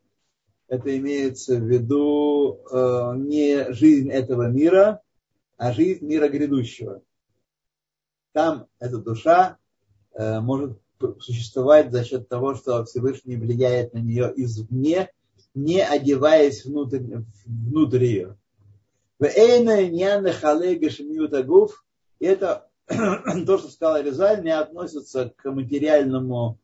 это 0.68 0.96
имеется 0.98 1.56
в 1.56 1.64
виду 1.64 2.60
э, 2.72 3.14
не 3.18 3.72
жизнь 3.74 4.10
этого 4.10 4.50
мира, 4.50 5.02
а 5.58 5.74
жизнь 5.74 6.06
мира 6.06 6.30
грядущего 6.30 7.02
там 8.34 8.68
эта 8.80 8.98
душа 8.98 9.58
э, 10.14 10.40
может 10.42 10.80
существовать 11.20 11.92
за 11.92 12.04
счет 12.04 12.28
того, 12.28 12.56
что 12.56 12.84
Всевышний 12.86 13.38
влияет 13.38 13.94
на 13.94 14.00
нее 14.00 14.34
извне, 14.36 15.10
не 15.54 15.82
одеваясь 15.82 16.66
внутрь, 16.66 17.04
внутрь 17.46 18.04
ее. 18.04 18.38
Это 22.20 22.68
то, 22.88 23.58
что 23.58 23.70
сказал 23.70 24.02
Резаль, 24.02 24.44
не 24.44 24.52
относится 24.52 25.32
к 25.36 25.52
материальному, 25.52 26.58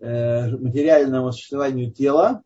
э, 0.00 0.48
материальному 0.56 1.30
существованию 1.32 1.92
тела. 1.92 2.42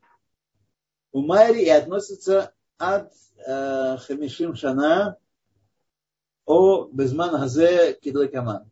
У 1.12 1.22
Майри 1.22 1.68
относится 1.68 2.52
от 2.78 3.12
э, 3.46 3.96
Хамишим 3.98 4.54
Шана 4.54 5.16
о 6.46 6.86
Безман 6.86 7.36
Хазе 7.36 7.98
Кидлакаман. 8.00 8.70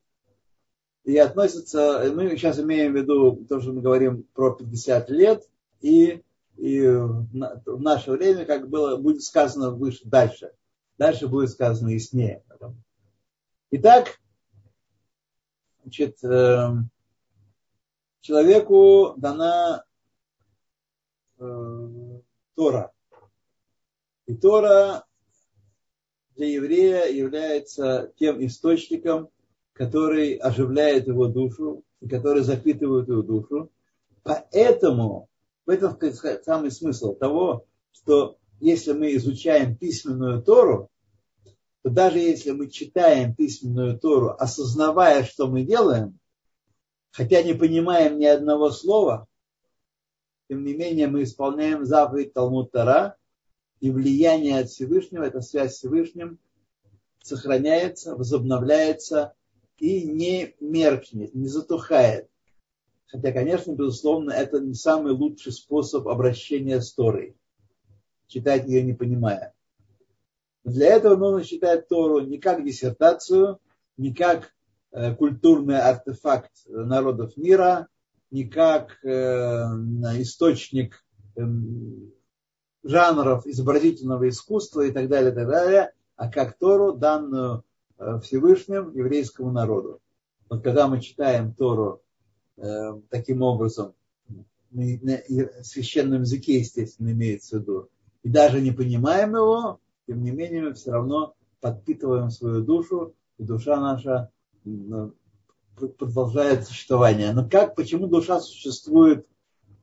И 1.05 1.19
относится, 1.19 2.11
мы 2.15 2.31
сейчас 2.31 2.59
имеем 2.59 2.93
в 2.93 2.97
виду 2.97 3.45
то, 3.47 3.61
что 3.61 3.73
мы 3.73 3.83
говорим 3.83 4.23
про 4.33 4.55
50 4.55 5.11
лет, 5.11 5.47
и, 5.83 6.23
и 6.57 6.81
в 6.87 7.81
наше 7.81 8.13
время, 8.13 8.47
как 8.47 8.71
было, 8.71 8.97
будет 8.97 9.23
сказано 9.23 9.71
выше, 9.71 10.01
дальше. 10.05 10.53
Дальше 10.97 11.29
будет 11.29 11.51
сказано 11.51 11.91
яснее. 11.91 12.43
Итак, 13.71 14.19
значит, 15.83 16.23
эм, 16.23 16.89
человеку 18.21 19.15
дана 19.19 19.85
э, 21.39 22.21
Тора. 22.55 22.93
И 24.27 24.35
Тора 24.35 25.05
для 26.37 26.49
еврея 26.49 27.07
является 27.07 28.13
тем 28.19 28.45
источником, 28.45 29.29
который 29.73 30.35
оживляет 30.35 31.07
его 31.07 31.27
душу, 31.27 31.85
который 32.09 32.43
запитывает 32.43 33.09
его 33.09 33.23
душу. 33.23 33.71
Поэтому 34.23 35.29
в 35.67 35.71
этом 35.71 35.99
самый 36.43 36.71
смысл 36.71 37.15
того, 37.15 37.67
что 37.93 38.39
если 38.61 38.93
мы 38.93 39.15
изучаем 39.15 39.77
письменную 39.77 40.43
Тору, 40.43 40.91
то 41.83 41.91
даже 41.91 42.19
если 42.19 42.51
мы 42.53 42.71
читаем 42.71 43.35
письменную 43.35 43.99
Тору, 43.99 44.35
осознавая, 44.39 45.25
что 45.25 45.49
мы 45.49 45.63
делаем, 45.63 46.19
хотя 47.11 47.43
не 47.43 47.55
понимаем 47.55 48.19
ни 48.19 48.25
одного 48.25 48.71
слова, 48.71 49.27
тем 50.49 50.65
не 50.65 50.75
менее 50.75 51.09
мы 51.09 51.23
исполняем 51.25 51.85
заповедь 51.85 52.33
Талмуд 52.33 52.71
Тара, 52.71 53.17
и 53.85 53.91
влияние 53.91 54.61
от 54.61 54.71
Всевышнего, 54.71 55.25
эта 55.25 55.43
связь 55.43 55.75
с 55.75 55.77
Всевышним, 55.77 56.39
сохраняется, 57.23 58.17
возобновляется 58.17 59.35
и 59.77 60.05
не 60.05 60.55
меркнет, 60.59 61.35
не 61.35 61.49
затухает. 61.49 62.31
Хотя, 63.09 63.31
конечно, 63.33 63.73
безусловно, 63.73 64.31
это 64.31 64.59
не 64.61 64.73
самый 64.73 65.13
лучший 65.13 65.53
способ 65.53 66.09
обращения 66.09 66.81
с 66.81 66.95
Торой. 66.95 67.37
Читать 68.27 68.67
ее 68.67 68.83
не 68.83 68.95
понимая. 68.95 69.53
Для 70.65 70.87
этого 70.95 71.17
нужно 71.17 71.45
считать 71.45 71.87
Тору 71.87 72.21
не 72.21 72.39
как 72.39 72.65
диссертацию, 72.65 73.59
не 73.99 74.15
как 74.15 74.51
э, 74.93 75.15
культурный 75.15 75.79
артефакт 75.79 76.53
народов 76.69 77.37
мира, 77.37 77.89
не 78.31 78.49
как 78.49 79.05
э, 79.05 79.09
источник 80.17 81.05
э, 81.37 81.43
жанров 82.85 83.47
изобразительного 83.47 84.29
искусства 84.29 84.83
и 84.83 84.93
так 84.93 85.09
далее, 85.09 85.33
и 85.33 85.35
так 85.35 85.49
далее, 85.49 85.93
а 86.17 86.31
как 86.31 86.57
Тору, 86.59 86.93
данную 86.93 87.65
э, 87.99 88.21
Всевышним 88.23 88.95
еврейскому 88.95 89.51
народу. 89.51 90.01
Вот 90.49 90.63
когда 90.63 90.87
мы 90.87 91.01
читаем 91.01 91.55
Тору 91.55 92.03
э, 92.57 93.01
таким 93.09 93.43
образом, 93.43 93.95
на 94.71 95.19
священном 95.63 96.23
языке, 96.23 96.59
естественно, 96.59 97.11
имеется 97.11 97.59
в 97.59 97.61
виду, 97.61 97.89
и 98.23 98.29
даже 98.29 98.61
не 98.61 98.73
понимаем 98.73 99.37
его, 99.37 99.79
тем 100.07 100.23
не 100.23 100.33
менее 100.33 100.63
мы 100.63 100.75
все 100.75 100.93
равно 100.93 101.35
подпитываем 101.61 102.31
свою 102.31 102.63
душу, 102.63 103.15
и 103.39 103.45
душа 103.45 103.81
наша 103.81 104.31
продолжает 105.77 106.67
существование. 106.67 107.33
Но 107.33 107.49
как, 107.49 107.75
почему 107.75 108.07
душа 108.07 108.41
существует, 108.41 109.27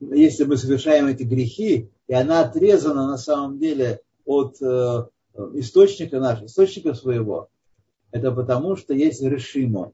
если 0.02 0.46
мы 0.46 0.58
совершаем 0.58 1.08
эти 1.08 1.24
грехи, 1.24 1.90
и 2.08 2.14
она 2.14 2.42
отрезана 2.42 3.08
на 3.08 3.18
самом 3.18 3.60
деле 3.60 4.02
от 4.26 4.62
э, 4.62 5.06
источника 5.54 6.20
нашего, 6.20 6.48
источника 6.48 6.94
своего? 6.94 7.50
Это 8.12 8.32
потому, 8.32 8.76
что 8.76 8.94
есть 8.94 9.22
решимо, 9.22 9.94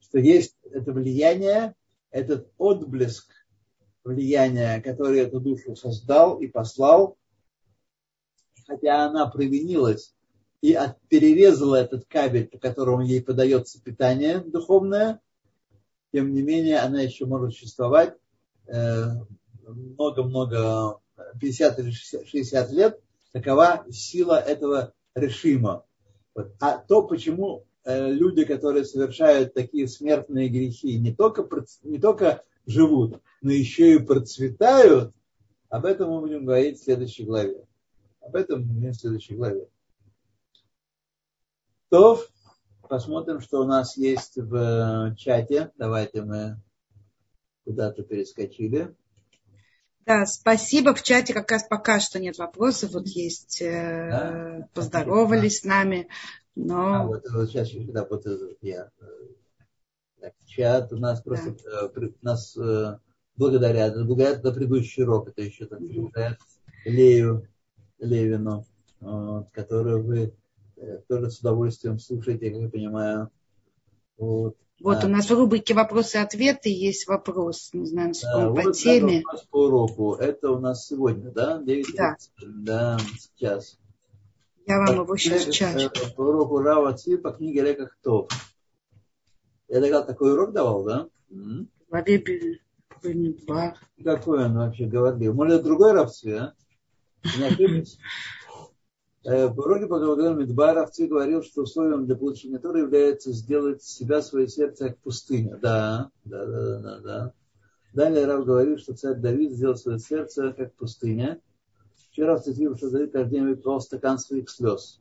что 0.00 0.18
есть 0.18 0.56
это 0.70 0.92
влияние, 0.92 1.74
этот 2.10 2.50
отблеск 2.56 3.30
влияния, 4.04 4.80
который 4.80 5.20
эту 5.20 5.40
душу 5.40 5.76
создал 5.76 6.38
и 6.38 6.46
послал, 6.46 7.16
хотя 8.66 9.06
она 9.06 9.26
провинилась 9.26 10.14
и 10.62 10.72
от, 10.72 10.98
перерезала 11.08 11.76
этот 11.76 12.06
кабель, 12.06 12.48
по 12.48 12.58
которому 12.58 13.02
ей 13.02 13.22
подается 13.22 13.82
питание 13.82 14.40
духовное, 14.40 15.20
тем 16.12 16.32
не 16.32 16.42
менее 16.42 16.78
она 16.78 17.02
еще 17.02 17.26
может 17.26 17.52
существовать 17.52 18.16
много-много, 18.68 21.00
50 21.40 21.78
или 21.78 21.90
60 21.90 22.70
лет, 22.70 23.00
такова 23.32 23.84
сила 23.90 24.38
этого 24.38 24.92
решима. 25.14 25.84
Вот. 26.34 26.52
А 26.60 26.78
то, 26.78 27.02
почему 27.02 27.64
э, 27.84 28.12
люди, 28.12 28.44
которые 28.44 28.84
совершают 28.84 29.54
такие 29.54 29.88
смертные 29.88 30.48
грехи, 30.48 30.98
не 30.98 31.14
только, 31.14 31.48
не 31.82 31.98
только 31.98 32.42
живут, 32.66 33.20
но 33.40 33.52
еще 33.52 33.94
и 33.94 33.98
процветают, 33.98 35.14
об 35.68 35.84
этом 35.84 36.10
мы 36.10 36.20
будем 36.20 36.44
говорить 36.44 36.78
в 36.78 36.84
следующей 36.84 37.24
главе. 37.24 37.64
Об 38.20 38.36
этом 38.36 38.62
в 38.62 38.94
следующей 38.94 39.36
главе. 39.36 39.68
То 41.88 42.20
посмотрим, 42.88 43.40
что 43.40 43.60
у 43.60 43.64
нас 43.64 43.96
есть 43.96 44.36
в 44.36 45.14
чате. 45.16 45.72
Давайте 45.76 46.22
мы 46.22 46.60
куда-то 47.66 48.02
перескочили. 48.02 48.94
Да, 50.06 50.24
спасибо. 50.24 50.94
В 50.94 51.02
чате 51.02 51.34
как 51.34 51.50
раз 51.50 51.66
пока 51.68 51.98
что 51.98 52.20
нет 52.20 52.38
вопросов. 52.38 52.92
Вот 52.92 53.08
есть, 53.08 53.60
э, 53.60 54.08
да? 54.08 54.68
поздоровались 54.72 55.60
да. 55.60 55.60
с 55.60 55.64
нами. 55.64 56.08
Но... 56.54 56.94
А, 56.94 57.06
вот, 57.06 57.24
вот 57.28 57.50
сейчас 57.50 57.70
да, 57.72 58.06
вот, 58.08 58.24
я, 58.62 58.88
так, 60.20 60.32
чат 60.46 60.92
у 60.92 60.96
нас 60.96 61.20
просто 61.20 61.56
да. 61.64 61.90
э, 62.00 62.08
нас 62.22 62.56
э, 62.56 62.98
благодарят. 63.36 63.96
Благодарят 64.06 64.42
за 64.42 64.52
предыдущий 64.52 65.02
урок. 65.02 65.28
Это 65.28 65.42
еще 65.42 65.66
там 65.66 65.82
mm 65.82 66.36
Лею 66.84 67.48
Левину, 67.98 68.64
вот, 69.00 69.50
которую 69.50 70.04
вы 70.04 70.34
э, 70.76 70.98
тоже 71.08 71.30
с 71.30 71.40
удовольствием 71.40 71.98
слушаете, 71.98 72.50
как 72.50 72.60
я 72.60 72.68
понимаю. 72.68 73.30
Вот, 74.16 74.56
вот 74.80 75.02
а, 75.02 75.06
у 75.06 75.08
нас 75.08 75.30
в 75.30 75.34
рубрике 75.34 75.74
вопросы 75.74 76.18
и 76.18 76.20
ответы 76.20 76.68
есть 76.68 77.06
вопрос, 77.06 77.70
не 77.72 77.86
знаю, 77.86 78.12
да, 78.22 78.38
он 78.38 78.54
вот 78.54 78.64
по 78.64 78.72
теме. 78.72 79.22
По 79.50 79.66
уроку. 79.66 80.14
Это 80.14 80.50
у 80.50 80.58
нас 80.58 80.86
сегодня, 80.86 81.30
да? 81.30 81.58
9 81.62 81.96
да. 81.96 82.16
да, 82.40 82.98
сейчас. 83.18 83.78
Я 84.66 84.78
вам 84.78 85.02
его 85.02 85.16
сейчас 85.16 85.48
чат. 85.48 86.14
По 86.16 86.22
уроку 86.22 86.58
Рава 86.58 86.92
Цви 86.92 87.16
по 87.16 87.32
книге 87.32 87.62
Река 87.62 87.86
Кто. 87.86 88.28
Я 89.68 89.80
тогда 89.80 90.02
такой 90.02 90.32
урок 90.32 90.52
давал, 90.52 90.84
да? 90.84 91.08
Какой 94.04 94.44
он 94.44 94.58
вообще 94.58 94.86
говорил? 94.86 95.34
Может, 95.34 95.62
другой 95.62 95.92
Рав 95.92 96.12
Цви, 96.12 96.32
а? 96.32 96.54
Не? 97.24 97.80
Э, 97.80 97.84
в 99.26 99.58
уроке 99.58 99.86
по 99.86 99.96
Мидбар 99.96 100.78
Авци 100.78 101.08
говорил, 101.08 101.42
что 101.42 101.62
условием 101.62 102.06
для 102.06 102.14
получения 102.14 102.58
Торы 102.58 102.80
является 102.80 103.32
сделать 103.32 103.82
себя, 103.82 104.22
свое 104.22 104.46
сердце, 104.46 104.90
как 104.90 104.98
пустыня. 104.98 105.56
Да, 105.56 106.10
да, 106.24 106.46
да, 106.46 106.78
да, 106.78 107.00
да. 107.00 107.32
Далее 107.92 108.26
Рав 108.26 108.44
говорил, 108.44 108.78
что 108.78 108.94
царь 108.94 109.16
Давид 109.16 109.52
сделал 109.52 109.74
свое 109.74 109.98
сердце, 109.98 110.52
как 110.52 110.74
пустыня. 110.74 111.40
Вчера 112.10 112.38
цитировал, 112.38 112.76
что 112.76 112.90
Давид 112.90 113.12
каждый 113.12 113.30
день 113.30 113.48
выпивал 113.48 113.80
стакан 113.80 114.18
своих 114.18 114.48
слез. 114.48 115.00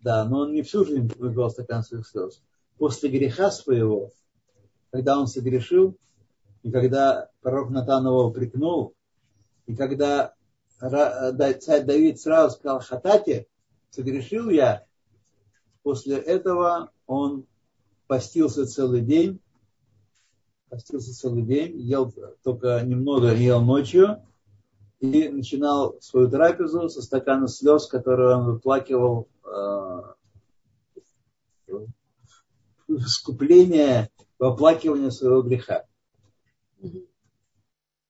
Да, 0.00 0.24
но 0.26 0.40
он 0.40 0.52
не 0.52 0.62
всю 0.62 0.84
жизнь 0.84 1.10
выпивал 1.18 1.50
стакан 1.50 1.82
своих 1.82 2.06
слез. 2.06 2.42
После 2.78 3.10
греха 3.10 3.50
своего, 3.50 4.12
когда 4.92 5.18
он 5.18 5.26
согрешил, 5.26 5.96
и 6.62 6.70
когда 6.70 7.28
пророк 7.40 7.70
Натан 7.70 8.06
его 8.06 8.26
упрекнул, 8.26 8.94
и 9.66 9.74
когда 9.74 10.34
царь 10.80 11.84
Давид 11.84 12.20
сразу 12.20 12.56
сказал 12.56 12.80
Хатате, 12.80 13.46
согрешил 13.90 14.48
я. 14.48 14.84
После 15.82 16.16
этого 16.16 16.90
он 17.06 17.46
постился 18.06 18.66
целый 18.66 19.02
день, 19.02 19.40
постился 20.68 21.14
целый 21.14 21.42
день, 21.42 21.78
ел 21.80 22.12
только 22.42 22.80
немного, 22.82 23.34
ел 23.34 23.60
ночью 23.60 24.22
и 25.00 25.28
начинал 25.28 25.96
свою 26.00 26.30
трапезу 26.30 26.88
со 26.88 27.02
стакана 27.02 27.48
слез, 27.48 27.86
которые 27.86 28.36
он 28.36 28.44
выплакивал 28.44 29.28
э, 29.44 30.02
искупление, 32.88 34.10
в 34.38 34.44
оплакивание 34.44 35.10
своего 35.10 35.42
греха. 35.42 35.84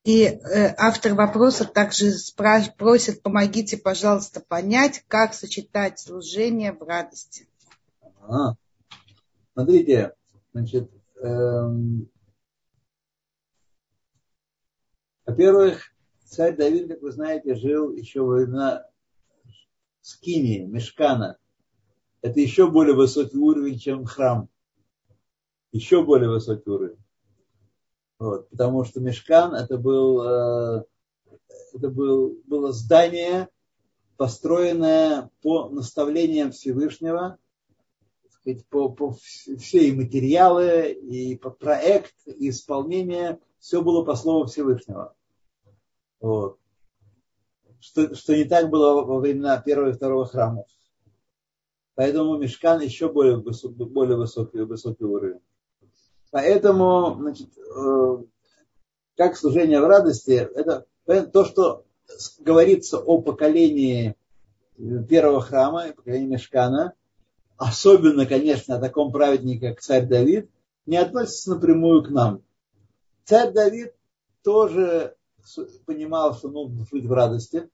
И 0.05 0.25
э, 0.25 0.75
автор 0.79 1.15
вопроса 1.15 1.67
также 1.67 2.15
спраш- 2.15 2.75
просит, 2.77 3.23
помогите, 3.23 3.77
пожалуйста, 3.77 4.41
понять, 4.41 5.05
как 5.09 5.35
сочетать 5.35 5.99
служение 6.01 6.73
в 6.73 6.83
радости. 6.83 7.47
А, 8.23 8.55
смотрите, 9.53 10.15
значит, 10.55 10.91
эм, 11.23 12.09
во-первых, 15.27 15.93
царь 16.25 16.57
Давид, 16.57 16.89
как 16.89 17.03
вы 17.03 17.13
знаете, 17.13 17.55
жил 17.55 17.93
еще 17.93 18.23
во 18.23 18.37
времена 18.37 18.87
Скинии, 20.01 20.65
Мешкана. 20.65 21.37
Это 22.23 22.41
еще 22.41 22.71
более 22.71 22.97
высокий 22.97 23.37
уровень, 23.37 23.79
чем 23.79 24.07
храм. 24.07 24.49
Еще 25.73 26.03
более 26.03 26.31
высокий 26.31 26.71
уровень. 26.71 26.99
Вот, 28.21 28.51
потому 28.51 28.85
что 28.85 29.01
Мешкан 29.01 29.55
это 29.55 29.79
был, 29.79 30.23
э, 30.23 30.85
это 31.73 31.89
был, 31.89 32.39
было 32.45 32.71
здание, 32.71 33.49
построенное 34.19 35.31
по 35.41 35.71
наставлениям 35.71 36.53
Всевышнего, 36.53 37.39
сказать, 38.29 38.67
по, 38.67 38.91
по 38.91 39.13
все 39.15 39.89
и 39.89 39.93
материалы, 39.93 40.93
и 40.93 41.35
по 41.39 41.49
проект, 41.49 42.15
и 42.27 42.51
исполнение, 42.51 43.41
все 43.59 43.81
было 43.81 44.05
по 44.05 44.15
слову 44.17 44.45
Всевышнего. 44.45 45.15
Вот. 46.21 46.59
Что, 47.81 48.15
что 48.15 48.37
не 48.37 48.45
так 48.45 48.69
было 48.69 49.03
во 49.03 49.19
времена 49.19 49.57
первого 49.63 49.89
и 49.89 49.95
второго 49.95 50.27
храмов. 50.27 50.67
Поэтому 51.95 52.37
мешкан 52.37 52.83
еще 52.83 53.11
более, 53.11 53.39
более 53.39 54.19
высокий, 54.19 54.59
высокий 54.59 55.05
уровень. 55.05 55.41
Поэтому, 56.31 57.17
значит, 57.19 57.49
э, 57.59 58.17
как 59.17 59.37
служение 59.37 59.81
в 59.81 59.87
радости, 59.87 60.33
это 60.33 60.87
то, 61.07 61.45
что 61.45 61.85
говорится 62.39 62.99
о 62.99 63.21
поколении 63.21 64.17
первого 65.09 65.41
храма, 65.41 65.93
поколении 65.95 66.29
Мешкана, 66.29 66.95
особенно, 67.57 68.27
конечно, 68.27 68.77
о 68.77 68.81
таком 68.81 69.13
праведнике, 69.13 69.71
как 69.71 69.81
царь 69.81 70.07
Давид, 70.07 70.49
не 70.87 70.97
относится 70.97 71.55
напрямую 71.55 72.05
к 72.05 72.11
нам. 72.11 72.43
Царь 73.25 73.53
Давид 73.53 73.93
тоже 74.43 75.17
понимал, 75.85 76.35
что 76.35 76.49
нужно 76.49 76.87
жить 76.91 77.07
в 77.07 77.13
радости. 77.13 77.69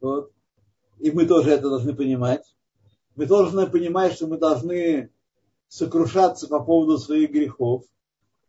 Вот. 0.00 0.30
И 0.98 1.10
мы 1.10 1.26
тоже 1.26 1.50
это 1.50 1.68
должны 1.68 1.94
понимать. 1.94 2.54
Мы 3.16 3.26
должны 3.26 3.66
понимать, 3.66 4.12
что 4.12 4.26
мы 4.26 4.36
должны 4.36 5.10
сокрушаться 5.68 6.48
по 6.48 6.60
поводу 6.60 6.98
своих 6.98 7.30
грехов, 7.30 7.84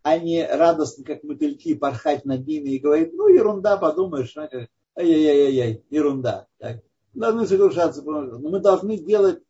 а 0.02 0.18
не 0.18 0.46
радостно, 0.46 1.04
как 1.04 1.24
мотыльки, 1.24 1.76
порхать 1.76 2.26
над 2.26 2.48
ними 2.48 2.70
и 2.70 2.80
говорить, 2.80 3.14
ну, 3.14 3.28
ерунда, 3.28 3.78
подумаешь, 3.78 4.36
ай-яй-яй-яй, 4.38 5.84
ерунда. 5.90 6.48
Так. 6.58 6.82
Должны 7.14 7.46
сокрушаться, 7.48 8.02
но 8.04 8.50
мы 8.50 8.60
должны 8.60 8.98
делать, 8.98 9.42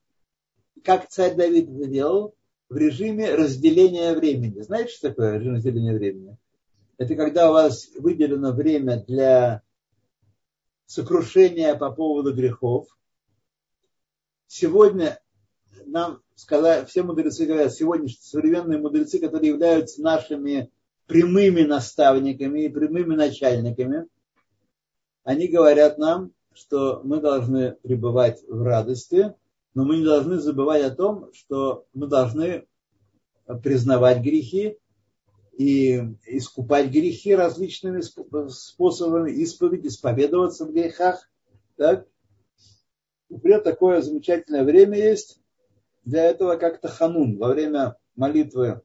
как 0.84 1.08
царь 1.10 1.36
Давид 1.36 1.70
это 1.70 1.86
делал, 1.86 2.36
в 2.70 2.78
режиме 2.78 3.36
разделения 3.36 4.14
времени. 4.14 4.62
Знаете, 4.62 4.94
что 4.94 5.10
такое 5.10 5.38
режим 5.38 5.56
разделения 5.56 5.94
времени? 5.94 6.38
Это 6.98 7.16
когда 7.16 7.50
у 7.50 7.54
вас 7.54 7.88
выделено 7.98 8.52
время 8.52 9.04
для 9.08 9.62
сокрушения 10.86 11.76
по 11.76 11.92
поводу 11.92 12.34
грехов. 12.34 12.88
Сегодня 14.48 15.20
нам 15.86 16.22
сказали, 16.36 16.86
все 16.86 17.04
мудрецы 17.04 17.46
говорят, 17.46 17.74
сегодня 17.74 18.10
современные 18.10 18.80
мудрецы, 18.80 19.20
которые 19.20 19.50
являются 19.50 20.02
нашими 20.02 20.70
прямыми 21.08 21.62
наставниками 21.62 22.62
и 22.62 22.70
прямыми 22.70 23.16
начальниками, 23.16 24.08
они 25.24 25.48
говорят 25.48 25.98
нам, 25.98 26.32
что 26.54 27.02
мы 27.04 27.20
должны 27.20 27.74
пребывать 27.84 28.44
в 28.48 28.62
радости, 28.64 29.34
но 29.74 29.86
мы 29.86 29.98
не 29.98 30.04
должны 30.04 30.40
забывать 30.40 30.84
о 30.84 30.96
том, 30.96 31.32
что 31.34 31.86
мы 31.94 32.08
должны 32.08 32.66
признавать 33.64 34.22
грехи 34.22 34.78
и 35.58 36.16
искупать 36.26 36.90
грехи 36.90 37.36
различными 37.36 38.02
способами, 38.50 39.32
исповедь, 39.32 39.86
исповедоваться 39.86 40.66
в 40.66 40.72
грехах. 40.72 41.30
Так? 41.76 42.08
Например, 43.30 43.62
такое 43.62 44.02
замечательное 44.02 44.64
время 44.64 44.98
есть, 44.98 45.39
для 46.10 46.26
этого 46.26 46.58
как 46.58 46.82
таханун 46.82 47.38
во 47.38 47.50
время 47.50 47.96
молитвы, 48.16 48.82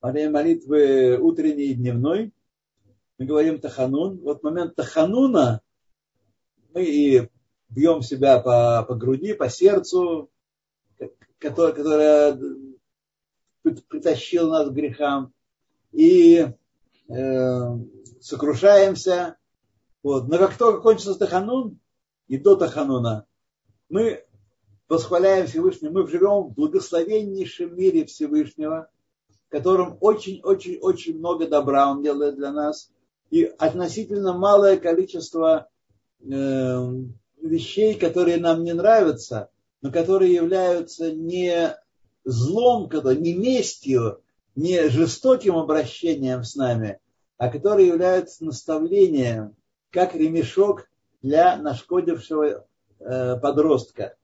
во 0.00 0.12
время 0.12 0.30
молитвы 0.30 1.18
утренней 1.18 1.72
и 1.72 1.74
дневной. 1.74 2.32
Мы 3.18 3.26
говорим 3.26 3.58
таханун. 3.58 4.18
Вот 4.20 4.42
момент 4.42 4.76
тахануна 4.76 5.60
мы 6.72 6.84
и 6.84 7.28
бьем 7.68 8.02
себя 8.02 8.38
по, 8.40 8.84
по 8.86 8.94
груди, 8.94 9.34
по 9.34 9.48
сердцу, 9.48 10.30
которое, 11.38 11.72
которое 11.72 12.38
притащил 13.88 14.50
нас 14.50 14.68
к 14.68 14.72
грехам, 14.72 15.32
и 15.92 16.48
э, 17.08 17.78
сокрушаемся. 18.20 19.36
Вот. 20.02 20.28
Но 20.28 20.38
как 20.38 20.56
только 20.56 20.80
кончится 20.80 21.14
Таханун, 21.14 21.78
и 22.26 22.36
до 22.36 22.56
Тахануна, 22.56 23.26
мы 23.88 24.24
восхваляем 24.88 25.46
Всевышнего, 25.46 25.92
мы 25.92 26.08
живем 26.08 26.44
в 26.44 26.54
благословеннейшем 26.54 27.76
мире 27.76 28.04
Всевышнего, 28.04 28.88
в 29.46 29.50
котором 29.50 29.96
очень-очень-очень 30.00 31.18
много 31.18 31.46
добра 31.46 31.90
Он 31.90 32.02
делает 32.02 32.36
для 32.36 32.52
нас, 32.52 32.90
и 33.30 33.44
относительно 33.58 34.32
малое 34.32 34.76
количество 34.76 35.68
э, 36.20 36.88
вещей, 37.40 37.94
которые 37.94 38.36
нам 38.38 38.64
не 38.64 38.72
нравятся, 38.74 39.50
но 39.80 39.90
которые 39.90 40.34
являются 40.34 41.12
не 41.12 41.76
злом, 42.24 42.90
не 43.20 43.34
местью, 43.34 44.20
не 44.54 44.88
жестоким 44.88 45.56
обращением 45.56 46.44
с 46.44 46.54
нами, 46.56 47.00
а 47.38 47.48
которые 47.48 47.88
являются 47.88 48.44
наставлением, 48.44 49.56
как 49.90 50.14
ремешок 50.14 50.88
для 51.22 51.56
нашкодившего 51.56 52.66
э, 53.00 53.36
подростка 53.40 54.16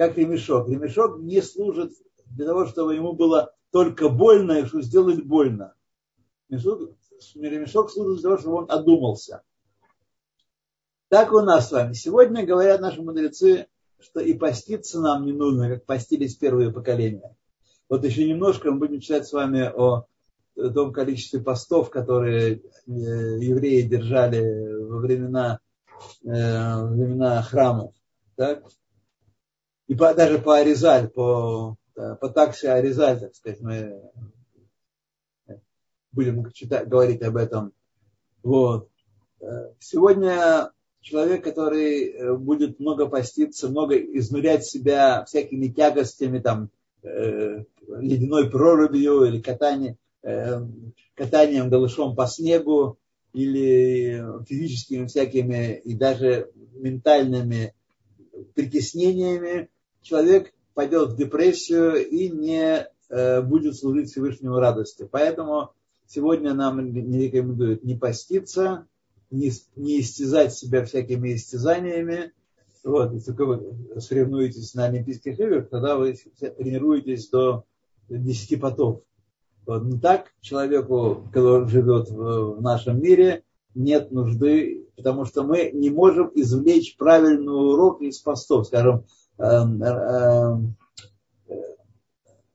как 0.00 0.16
ремешок. 0.16 0.66
Ремешок 0.66 1.18
не 1.18 1.42
служит 1.42 1.92
для 2.24 2.46
того, 2.46 2.64
чтобы 2.64 2.94
ему 2.94 3.12
было 3.12 3.52
только 3.70 4.08
больно 4.08 4.52
и 4.52 4.64
чтобы 4.64 4.82
сделать 4.82 5.22
больно. 5.22 5.74
Ремешок, 6.48 7.90
служит 7.90 8.14
для 8.14 8.22
того, 8.22 8.38
чтобы 8.38 8.56
он 8.56 8.70
одумался. 8.70 9.42
Так 11.08 11.34
у 11.34 11.40
нас 11.40 11.68
с 11.68 11.72
вами. 11.72 11.92
Сегодня 11.92 12.46
говорят 12.46 12.80
наши 12.80 13.02
мудрецы, 13.02 13.66
что 13.98 14.20
и 14.20 14.32
поститься 14.32 15.02
нам 15.02 15.26
не 15.26 15.32
нужно, 15.32 15.68
как 15.68 15.84
постились 15.84 16.34
первые 16.34 16.72
поколения. 16.72 17.36
Вот 17.90 18.02
еще 18.02 18.26
немножко 18.26 18.70
мы 18.70 18.78
будем 18.78 19.00
читать 19.00 19.26
с 19.26 19.34
вами 19.34 19.70
о 19.70 20.06
том 20.54 20.94
количестве 20.94 21.40
постов, 21.40 21.90
которые 21.90 22.54
э, 22.54 22.60
евреи 22.86 23.82
держали 23.82 24.82
во 24.82 24.96
времена, 24.96 25.60
э, 26.24 26.28
во 26.30 26.86
времена 26.86 27.42
храмов. 27.42 27.92
Так? 28.36 28.64
И 29.90 29.94
по, 29.96 30.14
даже 30.14 30.38
по 30.38 30.56
Аризаль, 30.56 31.08
по, 31.08 31.76
по 31.94 32.28
такси 32.28 32.68
Аризаль, 32.68 33.18
так 33.18 33.34
сказать, 33.34 33.60
мы 33.60 34.00
будем 36.12 36.48
читать, 36.52 36.86
говорить 36.86 37.22
об 37.22 37.36
этом. 37.36 37.72
Вот. 38.44 38.88
Сегодня 39.80 40.70
человек, 41.00 41.42
который 41.42 42.36
будет 42.36 42.78
много 42.78 43.06
поститься, 43.06 43.68
много 43.68 43.96
изнурять 43.96 44.64
себя 44.64 45.24
всякими 45.24 45.66
тягостями, 45.66 46.38
там, 46.38 46.70
э, 47.02 47.64
ледяной 47.88 48.48
прорубью 48.48 49.24
или 49.24 49.40
катание, 49.40 49.96
э, 50.22 50.60
катанием 51.16 51.68
голышом 51.68 52.14
по 52.14 52.28
снегу, 52.28 52.96
или 53.32 54.24
физическими 54.46 55.06
всякими 55.06 55.80
и 55.84 55.96
даже 55.96 56.52
ментальными 56.74 57.74
притеснениями, 58.54 59.68
человек 60.02 60.52
пойдет 60.74 61.10
в 61.10 61.16
депрессию 61.16 62.06
и 62.08 62.28
не 62.28 62.86
э, 63.08 63.42
будет 63.42 63.76
служить 63.76 64.10
Всевышнему 64.10 64.56
радости. 64.58 65.08
Поэтому 65.10 65.72
сегодня 66.06 66.54
нам 66.54 66.92
не 66.92 67.26
рекомендуют 67.26 67.84
не 67.84 67.96
поститься, 67.96 68.86
не, 69.30 69.52
не 69.76 70.00
истязать 70.00 70.54
себя 70.54 70.84
всякими 70.84 71.34
истязаниями. 71.34 72.32
Вот, 72.82 73.12
если 73.12 73.32
вы 73.32 74.00
соревнуетесь 74.00 74.74
на 74.74 74.86
Олимпийских 74.86 75.38
играх, 75.38 75.68
тогда 75.68 75.96
вы 75.96 76.16
тренируетесь 76.38 77.28
до 77.28 77.64
10 78.08 78.60
потов. 78.60 79.02
Вот. 79.66 79.84
Но 79.84 80.00
так 80.00 80.32
человеку, 80.40 81.28
который 81.32 81.68
живет 81.68 82.10
в, 82.10 82.56
в 82.56 82.62
нашем 82.62 83.00
мире, 83.00 83.44
нет 83.74 84.10
нужды, 84.10 84.86
потому 84.96 85.24
что 85.24 85.44
мы 85.44 85.70
не 85.72 85.90
можем 85.90 86.30
извлечь 86.34 86.96
правильный 86.96 87.52
урок 87.52 88.00
из 88.02 88.18
постов. 88.18 88.66
Скажем, 88.66 89.04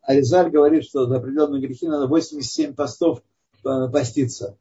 Аризаль 0.01 0.51
говорит, 0.51 0.83
что 0.86 1.07
за 1.07 1.17
определенные 1.17 1.61
грехи 1.61 1.88
надо 1.88 2.07
87 2.07 2.75
постов 2.75 3.23
э, 3.63 3.89
поститься. 3.91 4.55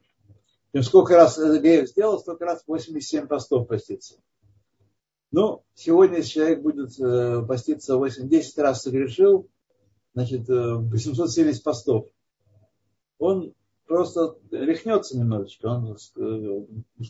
Чем 0.73 0.83
сколько 0.83 1.15
раз 1.15 1.37
Геев 1.37 1.87
сделал, 1.87 2.19
столько 2.19 2.45
раз 2.45 2.63
87 2.65 3.27
постов 3.27 3.67
постится. 3.67 4.15
Ну, 5.31 5.63
сегодня, 5.75 6.23
человек 6.23 6.61
будет 6.61 6.99
э, 6.99 7.45
поститься 7.47 7.93
8-10 7.93 8.43
раз 8.57 8.81
согрешил, 8.81 9.47
значит, 10.15 10.47
870 10.47 11.63
постов, 11.63 12.07
он 13.19 13.53
просто 13.85 14.37
рехнется 14.51 15.17
немножечко, 15.17 15.67
он 15.67 15.97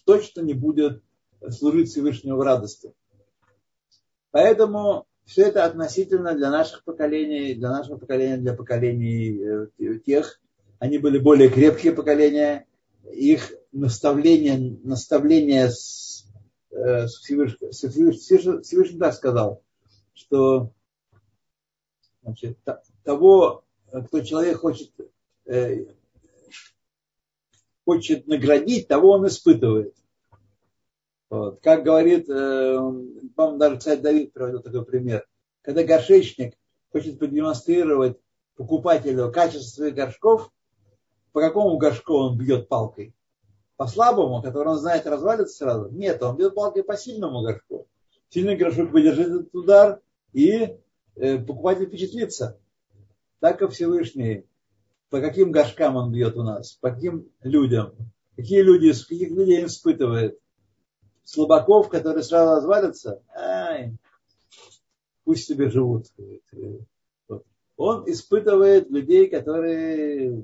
точно 0.05 0.41
не 0.41 0.53
будет 0.53 1.01
служить 1.51 1.89
Всевышнему 1.89 2.37
в 2.37 2.41
радости. 2.41 2.93
Поэтому 4.35 5.07
все 5.23 5.43
это 5.43 5.63
относительно 5.63 6.35
для 6.35 6.51
наших 6.51 6.83
поколений, 6.83 7.53
для 7.53 7.69
нашего 7.69 7.95
поколения, 7.95 8.35
для 8.35 8.53
поколений 8.53 9.69
э, 9.79 9.99
тех, 9.99 10.41
они 10.77 10.97
были 10.97 11.19
более 11.19 11.47
крепкие 11.47 11.93
поколения, 11.93 12.67
их 13.13 13.53
наставление, 13.71 14.77
наставление 14.83 15.69
с, 15.69 16.25
э, 16.71 17.07
с 17.07 17.19
Всевышним, 17.19 18.61
Всевышний 18.61 18.99
так 18.99 19.13
сказал, 19.13 19.63
что 20.13 20.73
значит, 22.21 22.57
того, 23.05 23.63
кто 23.89 24.19
человек 24.19 24.57
хочет, 24.57 24.91
э, 25.45 25.85
хочет 27.85 28.27
наградить, 28.27 28.89
того 28.89 29.11
он 29.11 29.27
испытывает. 29.27 29.95
Вот. 31.35 31.59
Как 31.61 31.83
говорит, 31.83 32.29
э, 32.29 32.77
по-моему, 33.35 33.57
даже 33.57 33.79
царь 33.81 33.99
Давид 33.99 34.31
приводил 34.31 34.61
такой 34.61 34.85
пример. 34.85 35.27
Когда 35.63 35.83
горшечник 35.83 36.53
хочет 36.93 37.19
продемонстрировать 37.19 38.17
покупателю 38.55 39.29
качество 39.33 39.81
своих 39.81 39.95
горшков, 39.95 40.49
по 41.33 41.41
какому 41.41 41.77
горшку 41.77 42.13
он 42.13 42.37
бьет 42.37 42.69
палкой? 42.69 43.13
По 43.75 43.85
слабому, 43.85 44.41
который 44.41 44.69
он 44.69 44.77
знает 44.77 45.05
развалится 45.05 45.57
сразу? 45.57 45.89
Нет, 45.89 46.23
он 46.23 46.37
бьет 46.37 46.55
палкой 46.55 46.83
по 46.83 46.95
сильному 46.95 47.41
горшку. 47.41 47.85
Сильный 48.29 48.55
горшок 48.55 48.91
выдержит 48.91 49.27
этот 49.27 49.53
удар, 49.53 49.99
и 50.31 50.77
э, 51.17 51.37
покупатель 51.39 51.87
впечатлится. 51.87 52.57
Так 53.41 53.61
и 53.61 53.67
Всевышний. 53.67 54.45
По 55.09 55.19
каким 55.19 55.51
горшкам 55.51 55.97
он 55.97 56.13
бьет 56.13 56.37
у 56.37 56.43
нас? 56.43 56.77
По 56.79 56.91
каким 56.91 57.27
людям? 57.43 57.93
Какие 58.37 58.61
люди, 58.61 58.93
каких 58.93 59.31
людей 59.31 59.59
он 59.59 59.65
испытывает? 59.65 60.39
Слабаков, 61.25 61.89
которые 61.89 62.23
сразу 62.23 62.55
развалятся, 62.55 63.21
ай, 63.35 63.97
пусть 65.25 65.47
себе 65.47 65.69
живут. 65.69 66.05
Он 67.77 68.09
испытывает 68.09 68.89
людей, 68.89 69.27
которые 69.27 70.43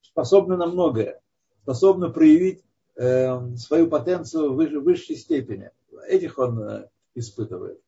способны 0.00 0.56
на 0.56 0.66
многое, 0.66 1.20
способны 1.62 2.10
проявить 2.10 2.64
э, 2.96 3.54
свою 3.56 3.88
потенцию 3.88 4.54
в 4.54 4.56
высшей 4.56 5.14
степени. 5.14 5.70
Этих 6.08 6.38
он 6.38 6.60
э, 6.60 6.88
испытывает. 7.14 7.80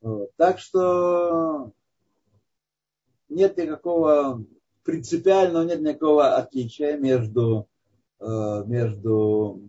Вот. 0.00 0.30
Так 0.36 0.58
что 0.58 1.70
нет 3.28 3.56
никакого 3.56 4.44
принципиального, 4.82 5.62
нет 5.62 5.80
никакого 5.80 6.34
отличия 6.34 6.96
между 6.96 7.68
Э, 7.68 7.73
между 8.20 9.60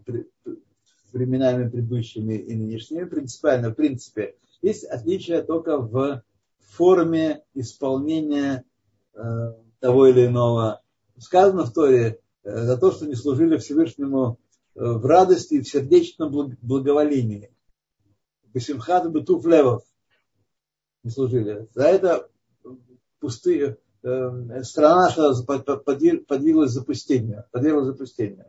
временами 1.11 1.69
предыдущими 1.69 2.35
и 2.35 2.55
нынешними. 2.55 3.05
Принципиально, 3.05 3.69
в 3.69 3.75
принципе, 3.75 4.35
есть 4.61 4.83
отличие 4.85 5.41
только 5.41 5.77
в 5.77 6.23
форме 6.59 7.43
исполнения 7.53 8.65
э, 9.13 9.53
того 9.79 10.07
или 10.07 10.25
иного. 10.25 10.81
Сказано 11.17 11.63
в 11.63 11.73
Торе 11.73 12.19
э, 12.43 12.65
за 12.65 12.77
то, 12.77 12.91
что 12.91 13.05
не 13.05 13.15
служили 13.15 13.57
Всевышнему 13.57 14.39
в 14.75 15.05
радости 15.05 15.55
и 15.55 15.61
в 15.61 15.69
сердечном 15.69 16.57
благоволении. 16.61 17.49
Бесимхат 18.53 19.09
бетуф 19.09 19.45
левов 19.45 19.83
не 21.03 21.11
служили. 21.11 21.69
За 21.73 21.83
это 21.83 22.29
пустые, 23.19 23.77
Эм, 24.05 24.63
страна 24.63 25.09
подвиглась 26.27 26.69
запустению, 26.69 27.45
подверглась 27.51 27.87
запустению. 27.87 28.45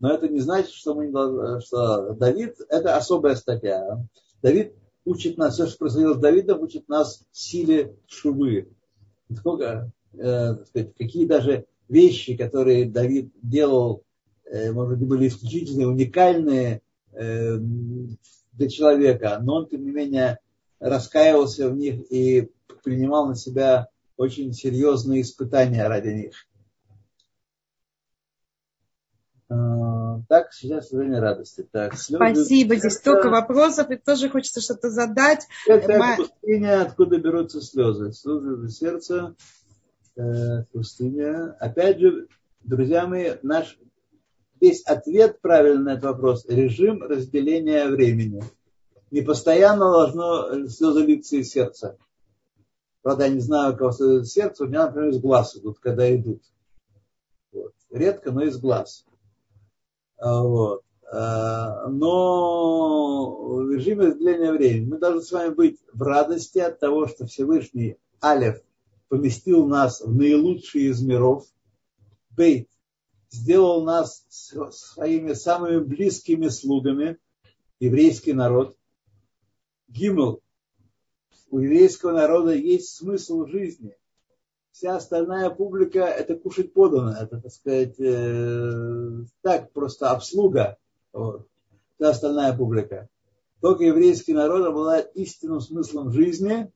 Но 0.00 0.12
это 0.12 0.26
не 0.26 0.40
значит, 0.40 0.72
что, 0.72 0.96
мы, 0.96 1.60
что 1.60 2.14
Давид, 2.14 2.56
это 2.68 2.96
особая 2.96 3.36
статья. 3.36 4.04
Давид 4.42 4.72
учит 5.04 5.38
нас, 5.38 5.54
все, 5.54 5.68
что 5.68 5.78
происходило 5.78 6.14
с 6.14 6.18
Давидом, 6.18 6.60
учит 6.60 6.88
нас 6.88 7.22
силе 7.30 7.94
шубы. 8.08 8.72
Сколько, 9.32 9.92
э, 10.14 10.56
сказать, 10.64 10.92
какие 10.98 11.26
даже 11.26 11.66
вещи, 11.88 12.36
которые 12.36 12.86
Давид 12.86 13.30
делал, 13.42 14.02
э, 14.44 14.72
может 14.72 14.98
быть, 14.98 15.08
были 15.08 15.28
исключительные, 15.28 15.86
уникальные 15.86 16.82
э, 17.12 17.58
для 18.54 18.68
человека, 18.68 19.38
но 19.40 19.58
он, 19.58 19.68
тем 19.68 19.84
не 19.84 19.92
менее, 19.92 20.40
раскаивался 20.80 21.70
в 21.70 21.76
них 21.76 22.10
и 22.10 22.50
принимал 22.82 23.28
на 23.28 23.36
себя 23.36 23.88
очень 24.20 24.52
серьезные 24.52 25.22
испытания 25.22 25.88
ради 25.88 26.08
них. 26.08 26.46
А, 29.48 30.20
так, 30.28 30.52
сейчас 30.52 30.90
время 30.90 31.22
радости. 31.22 31.66
Так, 31.72 31.94
слезы, 31.94 32.22
Спасибо, 32.22 32.74
здесь 32.76 32.92
это, 32.92 33.00
столько 33.00 33.30
вопросов, 33.30 33.90
и 33.90 33.96
тоже 33.96 34.28
хочется 34.28 34.60
что-то 34.60 34.90
задать. 34.90 35.46
Это 35.66 35.96
Ма... 35.96 36.16
пустыня, 36.18 36.82
откуда 36.82 37.16
берутся 37.18 37.62
слезы. 37.62 38.12
Слезы 38.12 38.56
за 38.56 38.68
сердце, 38.70 39.36
э, 40.16 40.64
пустыня. 40.70 41.56
Опять 41.58 42.00
же, 42.00 42.28
друзья 42.62 43.06
мои, 43.06 43.36
наш 43.40 43.78
весь 44.60 44.82
ответ 44.82 45.40
правильный 45.40 45.84
на 45.84 45.90
этот 45.92 46.04
вопрос– 46.04 46.44
режим 46.48 47.02
разделения 47.02 47.88
времени. 47.88 48.42
Не 49.10 49.22
постоянно 49.22 49.90
должно 49.90 50.68
слезы 50.68 51.06
литься 51.06 51.36
из 51.36 51.50
сердца. 51.50 51.96
Правда, 53.02 53.24
я 53.24 53.30
не 53.30 53.40
знаю, 53.40 53.74
у 53.74 53.76
кого 53.76 53.92
сердце, 54.24 54.64
у 54.64 54.66
меня, 54.66 54.86
например, 54.86 55.10
из 55.10 55.18
глаз 55.18 55.56
идут, 55.56 55.78
когда 55.78 56.14
идут. 56.14 56.42
Вот. 57.52 57.72
Редко, 57.90 58.30
но 58.30 58.42
из 58.42 58.58
глаз. 58.58 59.06
А, 60.18 60.42
вот. 60.42 60.82
А, 61.10 61.88
но 61.88 63.54
в 63.54 63.70
режиме 63.70 64.08
разделения 64.08 64.52
времени 64.52 64.90
мы 64.90 64.98
должны 64.98 65.22
с 65.22 65.32
вами 65.32 65.54
быть 65.54 65.80
в 65.92 66.02
радости 66.02 66.58
от 66.58 66.78
того, 66.78 67.08
что 67.08 67.26
Всевышний 67.26 67.96
Алев 68.20 68.62
поместил 69.08 69.66
нас 69.66 70.02
в 70.02 70.14
наилучший 70.14 70.82
из 70.82 71.02
миров. 71.02 71.46
Бейт 72.30 72.68
сделал 73.30 73.82
нас 73.82 74.26
своими 74.28 75.32
самыми 75.32 75.78
близкими 75.78 76.48
слугами, 76.48 77.18
еврейский 77.80 78.34
народ. 78.34 78.76
Гимл 79.88 80.42
у 81.50 81.58
еврейского 81.58 82.12
народа 82.12 82.54
есть 82.54 82.96
смысл 82.96 83.46
жизни. 83.46 83.96
Вся 84.72 84.96
остальная 84.96 85.50
публика 85.50 86.00
это 86.00 86.36
кушать 86.36 86.72
подано, 86.72 87.12
это, 87.12 87.40
так 87.40 87.52
сказать, 87.52 87.98
э, 87.98 89.24
так 89.42 89.72
просто 89.72 90.10
обслуга. 90.10 90.78
Вот. 91.12 91.48
Вся 91.96 92.10
остальная 92.10 92.56
публика. 92.56 93.08
Только 93.60 93.84
еврейский 93.84 94.32
народ 94.32 94.64
обладает 94.66 95.14
истинным 95.14 95.60
смыслом 95.60 96.12
жизни 96.12 96.72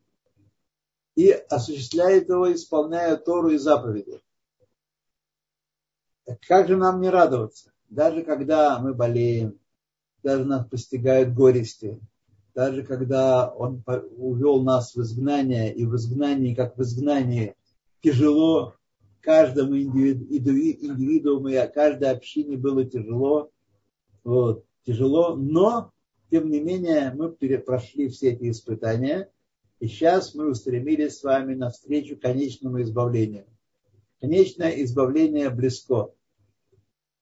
и 1.14 1.30
осуществляет 1.30 2.28
его, 2.28 2.52
исполняя 2.52 3.16
Тору 3.16 3.50
и 3.50 3.58
заповеди. 3.58 4.20
Как 6.48 6.68
же 6.68 6.76
нам 6.76 7.00
не 7.00 7.10
радоваться? 7.10 7.72
Даже 7.88 8.22
когда 8.22 8.78
мы 8.80 8.92
болеем, 8.92 9.58
даже 10.22 10.44
нас 10.44 10.66
постигают 10.66 11.32
горести, 11.32 12.00
даже 12.54 12.84
когда 12.84 13.48
он 13.50 13.82
увел 14.16 14.62
нас 14.62 14.94
в 14.94 15.00
изгнание, 15.00 15.74
и 15.74 15.84
в 15.84 15.96
изгнании, 15.96 16.54
как 16.54 16.76
в 16.76 16.82
изгнании, 16.82 17.54
тяжело 18.00 18.74
каждому 19.20 19.76
индивидууму 19.76 21.48
и 21.48 21.72
каждой 21.72 22.10
общине 22.10 22.56
было 22.56 22.84
тяжело, 22.84 23.50
вот, 24.22 24.64
тяжело, 24.86 25.34
но, 25.34 25.90
тем 26.30 26.50
не 26.50 26.60
менее, 26.60 27.12
мы 27.14 27.30
прошли 27.32 28.08
все 28.08 28.32
эти 28.32 28.50
испытания, 28.50 29.30
и 29.80 29.88
сейчас 29.88 30.34
мы 30.34 30.50
устремились 30.50 31.18
с 31.18 31.24
вами 31.24 31.54
навстречу 31.54 32.16
конечному 32.18 32.82
избавлению. 32.82 33.46
Конечное 34.20 34.70
избавление 34.82 35.50
близко. 35.50 36.10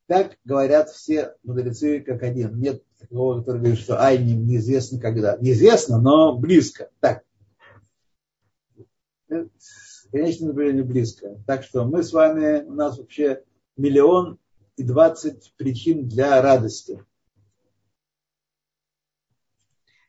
Так 0.07 0.37
говорят 0.45 0.91
все 0.91 1.35
мудрецы 1.43 2.01
как 2.01 2.23
один. 2.23 2.61
Нет 2.61 2.85
такого, 3.09 3.41
который 3.41 3.59
говорит, 3.59 3.79
что 3.79 4.01
ай, 4.01 4.23
не, 4.23 4.35
неизвестно 4.35 4.99
когда. 4.99 5.37
Неизвестно, 5.39 6.01
но 6.01 6.37
близко. 6.37 6.91
Так. 7.01 7.25
Конечно, 10.11 10.49
наблюдение 10.49 10.85
близко. 10.85 11.43
Так 11.47 11.65
что 11.65 11.85
мы 11.85 12.03
с 12.03 12.13
вами, 12.13 12.63
у 12.65 12.73
нас 12.73 12.99
вообще 12.99 13.43
миллион 13.77 14.39
и 14.77 14.83
двадцать 14.83 15.55
причин 15.57 16.09
для 16.09 16.41
радости. 16.43 17.05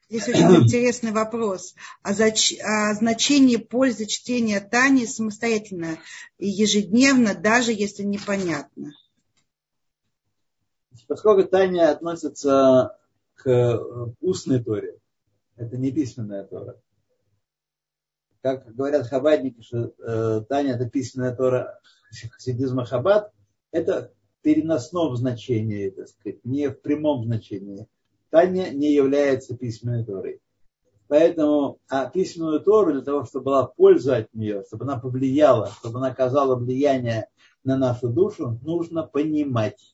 Здесь 0.09 0.27
очень 0.27 0.55
интересный 0.63 1.11
вопрос. 1.11 1.75
А, 2.01 2.13
зач... 2.13 2.53
а 2.61 2.93
значение 2.93 3.59
пользы 3.59 4.05
чтения 4.05 4.59
Тани 4.59 5.07
самостоятельно 5.07 5.97
и 6.37 6.47
ежедневно, 6.47 7.33
даже 7.33 7.71
если 7.71 8.03
непонятно? 8.03 8.91
Поскольку 11.07 11.47
Таня 11.47 11.91
относится 11.91 12.97
к 13.35 13.49
э, 13.49 13.79
устной 14.21 14.63
Торе, 14.63 14.99
это 15.55 15.77
не 15.77 15.91
письменная 15.91 16.45
Тора. 16.45 16.79
Как 18.41 18.73
говорят 18.75 19.07
хабадники, 19.07 19.61
что 19.61 19.93
э, 19.97 20.41
Таня 20.49 20.75
это 20.75 20.89
письменная 20.89 21.35
Тора 21.35 21.79
хасидизма 22.31 22.85
Хабад, 22.85 23.31
это 23.71 24.13
переносном 24.41 25.15
значении, 25.15 25.89
так 25.89 26.07
сказать, 26.09 26.43
не 26.45 26.67
в 26.69 26.81
прямом 26.81 27.23
значении. 27.23 27.87
Таня 28.29 28.69
не 28.71 28.93
является 28.93 29.55
письменной 29.55 30.05
Торой. 30.05 30.41
Поэтому 31.07 31.79
а 31.89 32.09
письменную 32.09 32.59
Тору 32.61 32.93
для 32.93 33.01
того, 33.01 33.25
чтобы 33.25 33.45
была 33.45 33.65
польза 33.65 34.17
от 34.17 34.33
нее, 34.33 34.63
чтобы 34.67 34.85
она 34.85 34.99
повлияла, 34.99 35.67
чтобы 35.79 35.99
она 35.99 36.07
оказала 36.07 36.55
влияние 36.55 37.29
на 37.63 37.77
нашу 37.77 38.09
душу, 38.09 38.59
нужно 38.63 39.03
понимать. 39.03 39.92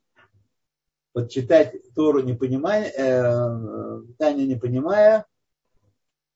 Вот 1.13 1.29
читать 1.29 1.75
Тору 1.95 2.21
не 2.21 2.33
понимая, 2.33 2.85
э, 2.85 4.01
Таня 4.17 4.45
не 4.45 4.55
понимая, 4.55 5.25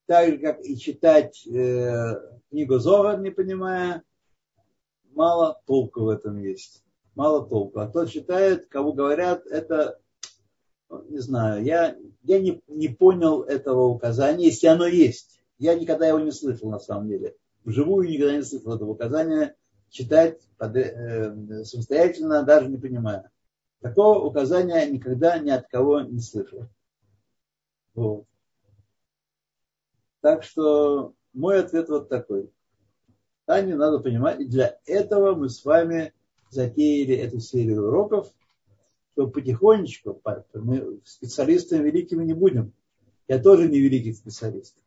так 0.06 0.28
же, 0.30 0.38
как 0.38 0.64
и 0.64 0.76
читать 0.76 1.46
э, 1.46 2.14
книгу 2.50 2.78
Зовар 2.78 3.20
не 3.20 3.30
понимая, 3.30 4.02
мало 5.12 5.60
толку 5.66 6.02
в 6.02 6.08
этом 6.08 6.38
есть 6.38 6.84
мало 7.14 7.46
толку. 7.46 7.80
А 7.80 7.86
тот 7.88 8.10
считает, 8.10 8.66
кого 8.68 8.92
говорят, 8.92 9.46
это, 9.46 9.98
не 11.08 11.18
знаю, 11.18 11.64
я, 11.64 11.96
я 12.22 12.40
не, 12.40 12.62
не 12.68 12.88
понял 12.88 13.42
этого 13.42 13.86
указания, 13.86 14.46
если 14.46 14.66
оно 14.66 14.86
есть. 14.86 15.40
Я 15.58 15.74
никогда 15.74 16.08
его 16.08 16.20
не 16.20 16.32
слышал 16.32 16.70
на 16.70 16.78
самом 16.78 17.08
деле. 17.08 17.36
Вживую 17.64 18.08
никогда 18.08 18.36
не 18.36 18.42
слышал 18.42 18.74
этого 18.74 18.90
указания 18.90 19.54
читать 19.88 20.40
под, 20.58 20.76
э, 20.76 21.64
самостоятельно, 21.64 22.42
даже 22.42 22.68
не 22.68 22.76
понимая. 22.76 23.30
Такого 23.84 24.24
указания 24.24 24.86
никогда 24.86 25.38
ни 25.38 25.50
от 25.50 25.68
кого 25.68 26.00
не 26.00 26.20
слышал. 26.20 26.66
Вот. 27.94 28.24
Так 30.22 30.42
что 30.42 31.12
мой 31.34 31.60
ответ 31.60 31.90
вот 31.90 32.08
такой. 32.08 32.50
Таню 33.44 33.76
надо 33.76 33.98
понимать, 33.98 34.40
и 34.40 34.46
для 34.46 34.78
этого 34.86 35.34
мы 35.34 35.50
с 35.50 35.62
вами 35.66 36.14
затеяли 36.48 37.14
эту 37.14 37.40
серию 37.40 37.88
уроков, 37.88 38.32
чтобы 39.12 39.32
потихонечку, 39.32 40.18
мы 40.54 41.00
специалистами 41.04 41.84
великими 41.84 42.24
не 42.24 42.32
будем. 42.32 42.72
Я 43.28 43.38
тоже 43.38 43.68
не 43.68 43.80
великий 43.80 44.14
специалист. 44.14 44.78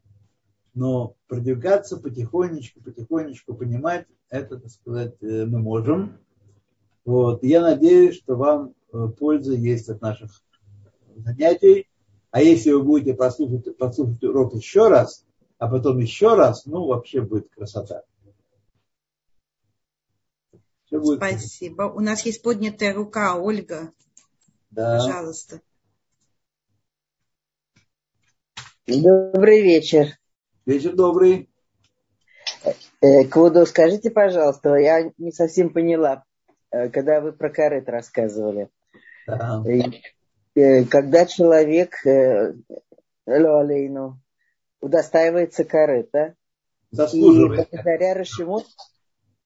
Но 0.73 1.15
продвигаться 1.27 1.97
потихонечку, 1.97 2.81
потихонечку, 2.81 3.53
понимать, 3.53 4.07
это, 4.31 4.57
так 4.59 4.71
сказать, 4.71 5.21
э, 5.21 5.45
мы 5.45 5.59
можем. 5.59 6.17
Вот. 7.05 7.43
я 7.43 7.61
надеюсь, 7.61 8.15
что 8.15 8.35
вам 8.35 8.73
польза 8.91 9.53
есть 9.53 9.89
от 9.89 10.01
наших 10.01 10.41
занятий. 11.15 11.87
А 12.31 12.41
если 12.41 12.71
вы 12.71 12.83
будете 12.83 13.13
послушать, 13.13 13.77
послушать 13.77 14.23
урок 14.23 14.53
еще 14.53 14.89
раз, 14.89 15.25
а 15.57 15.67
потом 15.67 15.99
еще 15.99 16.35
раз, 16.35 16.65
ну, 16.65 16.85
вообще 16.85 17.21
будет 17.21 17.49
красота. 17.49 18.03
Все 20.85 20.99
будет... 20.99 21.17
Спасибо. 21.17 21.83
У 21.83 21.99
нас 21.99 22.25
есть 22.25 22.41
поднятая 22.41 22.93
рука, 22.93 23.35
Ольга. 23.35 23.91
Да. 24.69 24.99
Пожалуйста. 24.99 25.61
Добрый 28.85 29.61
вечер. 29.61 30.17
Вечер 30.65 30.95
добрый. 30.95 31.49
Э, 33.01 33.25
Квудо, 33.25 33.65
скажите, 33.65 34.09
пожалуйста, 34.09 34.75
я 34.75 35.11
не 35.17 35.31
совсем 35.31 35.71
поняла, 35.71 36.23
э, 36.71 36.89
когда 36.89 37.19
вы 37.19 37.33
про 37.33 37.49
карет 37.49 37.89
рассказывали. 37.89 38.69
Да. 39.27 39.63
Э, 40.55 40.85
когда 40.85 41.25
человек, 41.25 41.95
Лолейну, 43.25 44.19
удостаивается 44.81 45.65
карета, 45.65 46.33
Заслуживает. 46.91 47.67
и 47.67 47.75
благодаря 47.75 48.13
Рашиму 48.15 48.63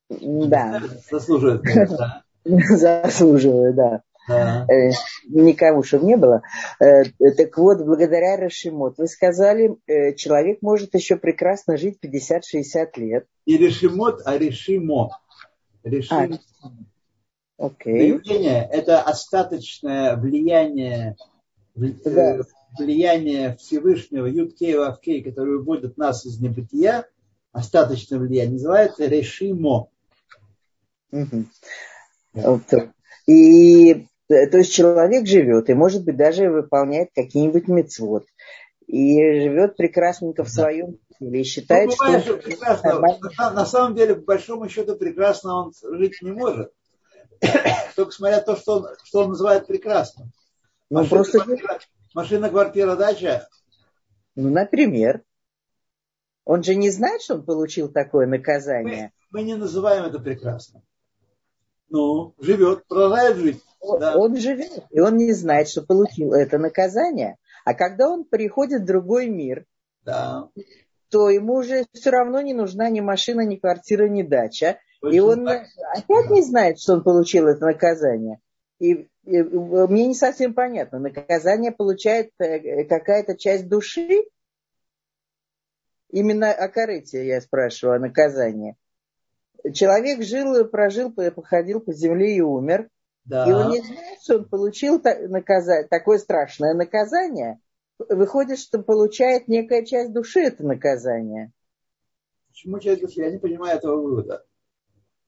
да. 0.10 0.82
Заслуживает, 1.10 1.62
конечно. 1.62 2.24
Заслуживаю, 2.46 3.74
да. 3.74 4.02
Да. 4.28 4.68
Э, 4.70 4.92
никому, 5.28 5.84
чтобы 5.84 6.06
не 6.06 6.16
было. 6.16 6.44
Э, 6.80 7.04
так 7.36 7.58
вот, 7.58 7.80
благодаря 7.80 8.38
Рашимот, 8.38 8.98
вы 9.00 9.08
сказали, 9.08 9.78
человек 10.16 10.60
может 10.62 10.94
еще 10.94 11.16
прекрасно 11.16 11.76
жить 11.76 11.98
50-60 12.04 12.88
лет. 12.98 13.26
И 13.46 13.58
Решимот, 13.58 14.22
а 14.26 14.38
Решимо. 14.38 15.18
Решим. 15.84 16.40
А, 16.62 16.70
окей. 17.66 18.14
Влияние, 18.14 18.68
это 18.72 19.02
остаточное 19.02 20.16
влияние, 20.18 21.16
да. 21.76 22.42
влияние 22.78 23.56
Всевышнего 23.58 24.26
Юткей 24.26 24.78
Вавкей, 24.78 25.24
который 25.24 25.58
выводит 25.58 25.98
нас 25.98 26.26
из 26.26 26.40
небытия, 26.40 27.06
остаточное 27.52 28.20
влияние, 28.20 28.54
называется 28.54 29.06
Решимо. 29.06 29.88
И 33.28 34.08
то 34.28 34.58
есть 34.58 34.74
человек 34.74 35.28
живет 35.28 35.70
и, 35.70 35.74
может 35.74 36.06
быть, 36.06 36.16
даже 36.16 36.50
выполняет 36.50 37.10
какие-нибудь 37.14 37.68
мецвод. 37.68 38.26
И 38.88 39.16
живет 39.16 39.78
прекрасненько 39.78 40.44
в 40.44 40.50
своем 40.50 40.98
теле. 41.18 41.42
И 41.42 41.44
считает, 41.44 41.90
ну, 41.90 41.96
бывает, 41.98 42.24
что... 42.24 42.38
Прекрасно. 42.38 43.00
На, 43.38 43.52
на 43.52 43.66
самом 43.66 43.96
деле, 43.96 44.16
по 44.16 44.22
большому 44.24 44.68
счету, 44.68 44.96
прекрасно 44.96 45.56
он 45.56 45.74
жить 45.98 46.18
не 46.22 46.32
может. 46.32 46.72
Только 47.96 48.12
смотря 48.12 48.42
то, 48.42 48.56
что 48.56 48.78
он, 48.78 48.88
что 49.04 49.20
он 49.20 49.30
называет 49.30 49.68
прекрасным. 49.68 50.32
Ну, 50.90 51.00
машина, 51.00 51.10
просто... 51.10 51.40
квартира, 51.40 51.80
машина, 52.14 52.50
квартира, 52.50 52.96
дача. 52.96 53.48
Ну, 54.36 54.50
например. 54.50 55.24
Он 56.44 56.64
же 56.64 56.76
не 56.76 56.90
знает, 56.90 57.22
что 57.22 57.36
он 57.36 57.46
получил 57.46 57.92
такое 57.92 58.26
наказание. 58.26 59.14
Мы, 59.30 59.42
мы 59.42 59.46
не 59.46 59.56
называем 59.56 60.06
это 60.06 60.20
прекрасным. 60.20 60.82
Ну, 61.90 62.34
живет, 62.40 62.88
продолжает 62.88 63.38
жить. 63.38 63.62
Он, 63.80 64.00
да. 64.00 64.18
он 64.18 64.36
живет, 64.38 64.86
и 64.90 65.00
он 65.00 65.18
не 65.18 65.34
знает, 65.34 65.70
что 65.70 65.82
получил 65.82 66.34
это 66.34 66.58
наказание. 66.58 67.38
А 67.66 67.74
когда 67.74 68.10
он 68.10 68.24
приходит 68.24 68.82
в 68.82 68.86
другой 68.86 69.30
мир, 69.30 69.66
да. 70.04 70.50
то 71.10 71.30
ему 71.30 71.56
уже 71.56 71.86
все 71.94 72.10
равно 72.10 72.42
не 72.42 72.54
нужна 72.54 72.90
ни 72.90 73.02
машина, 73.02 73.42
ни 73.42 73.58
квартира, 73.58 74.08
ни 74.08 74.24
дача. 74.24 74.80
Очень 75.02 75.16
и 75.16 75.20
он 75.20 75.46
так. 75.46 75.68
опять 75.96 76.30
не 76.30 76.44
знает, 76.44 76.80
что 76.80 76.94
он 76.94 77.04
получил 77.04 77.48
это 77.48 77.66
наказание. 77.66 78.40
И, 78.80 79.10
и 79.24 79.44
мне 79.44 80.08
не 80.08 80.16
совсем 80.16 80.54
понятно, 80.54 81.00
наказание 81.00 81.72
получает 81.72 82.32
э, 82.40 82.84
какая-то 82.86 83.38
часть 83.38 83.68
души? 83.68 84.24
Именно 86.10 86.52
о 86.52 86.68
корыте 86.68 87.26
я 87.26 87.42
спрашиваю, 87.42 87.96
о 87.96 88.00
наказании 88.00 88.76
человек 89.74 90.24
жил, 90.24 90.66
прожил, 90.66 91.12
походил 91.12 91.80
по 91.82 91.94
земле 91.94 92.36
и 92.36 92.42
умер. 92.42 92.90
Да. 93.26 93.48
И 93.48 93.52
он 93.52 93.70
не 93.70 93.82
знает, 93.82 94.22
что 94.22 94.38
он 94.38 94.50
получил 94.50 95.02
наказание, 95.02 95.88
такое 95.88 96.18
страшное 96.18 96.74
наказание. 96.74 97.60
Выходит, 98.00 98.58
что 98.58 98.82
получает 98.82 99.48
некая 99.48 99.86
часть 99.86 100.12
души 100.12 100.42
это 100.42 100.66
наказание. 100.66 101.52
Почему 102.48 102.80
часть 102.80 103.02
души? 103.02 103.22
Я 103.22 103.32
не 103.32 103.38
понимаю 103.38 103.78
этого 103.78 104.02
вывода. 104.02 104.44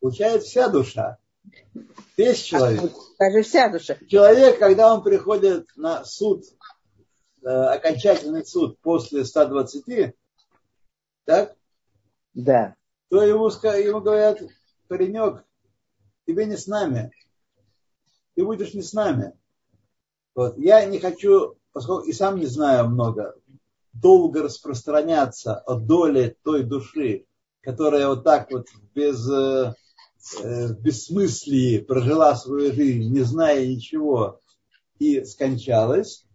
Получает 0.03 0.43
вся 0.43 0.69
душа. 0.69 1.17
Весь 2.17 2.43
а 2.43 2.45
человек. 2.45 2.93
Даже 3.17 3.41
вся 3.41 3.69
душа. 3.69 3.97
Человек, 4.07 4.59
когда 4.59 4.93
он 4.93 5.01
приходит 5.01 5.67
на 5.75 6.05
суд, 6.05 6.43
э, 7.41 7.47
окончательный 7.47 8.45
суд 8.45 8.77
после 8.81 9.25
120, 9.25 10.13
так? 11.25 11.55
Да 12.35 12.75
то 13.13 13.21
ему, 13.21 13.47
ему 13.47 14.01
говорят, 14.01 14.41
паренек, 14.87 15.45
тебе 16.25 16.47
не 16.47 16.57
с 16.57 16.65
нами. 16.65 17.11
Ты 18.33 18.43
будешь 18.43 18.73
не 18.73 18.81
с 18.81 18.91
нами. 18.91 19.33
Вот. 20.33 20.57
Я 20.57 20.83
не 20.85 20.97
хочу, 20.97 21.59
поскольку 21.73 22.07
и 22.07 22.11
сам 22.11 22.39
не 22.39 22.47
знаю 22.47 22.87
много, 22.87 23.35
долго 23.93 24.41
распространяться 24.41 25.55
о 25.55 25.75
доле 25.75 26.35
той 26.41 26.63
души, 26.63 27.27
которая 27.61 28.07
вот 28.07 28.23
так 28.23 28.49
вот 28.49 28.65
без, 28.95 29.29
э 29.29 29.75
в 30.31 30.79
бессмыслии 30.79 31.79
прожила 31.79 32.35
свою 32.35 32.73
жизнь, 32.73 33.13
не 33.13 33.21
зная 33.21 33.65
ничего, 33.65 34.39
и 34.99 35.23
скончалась. 35.25 36.25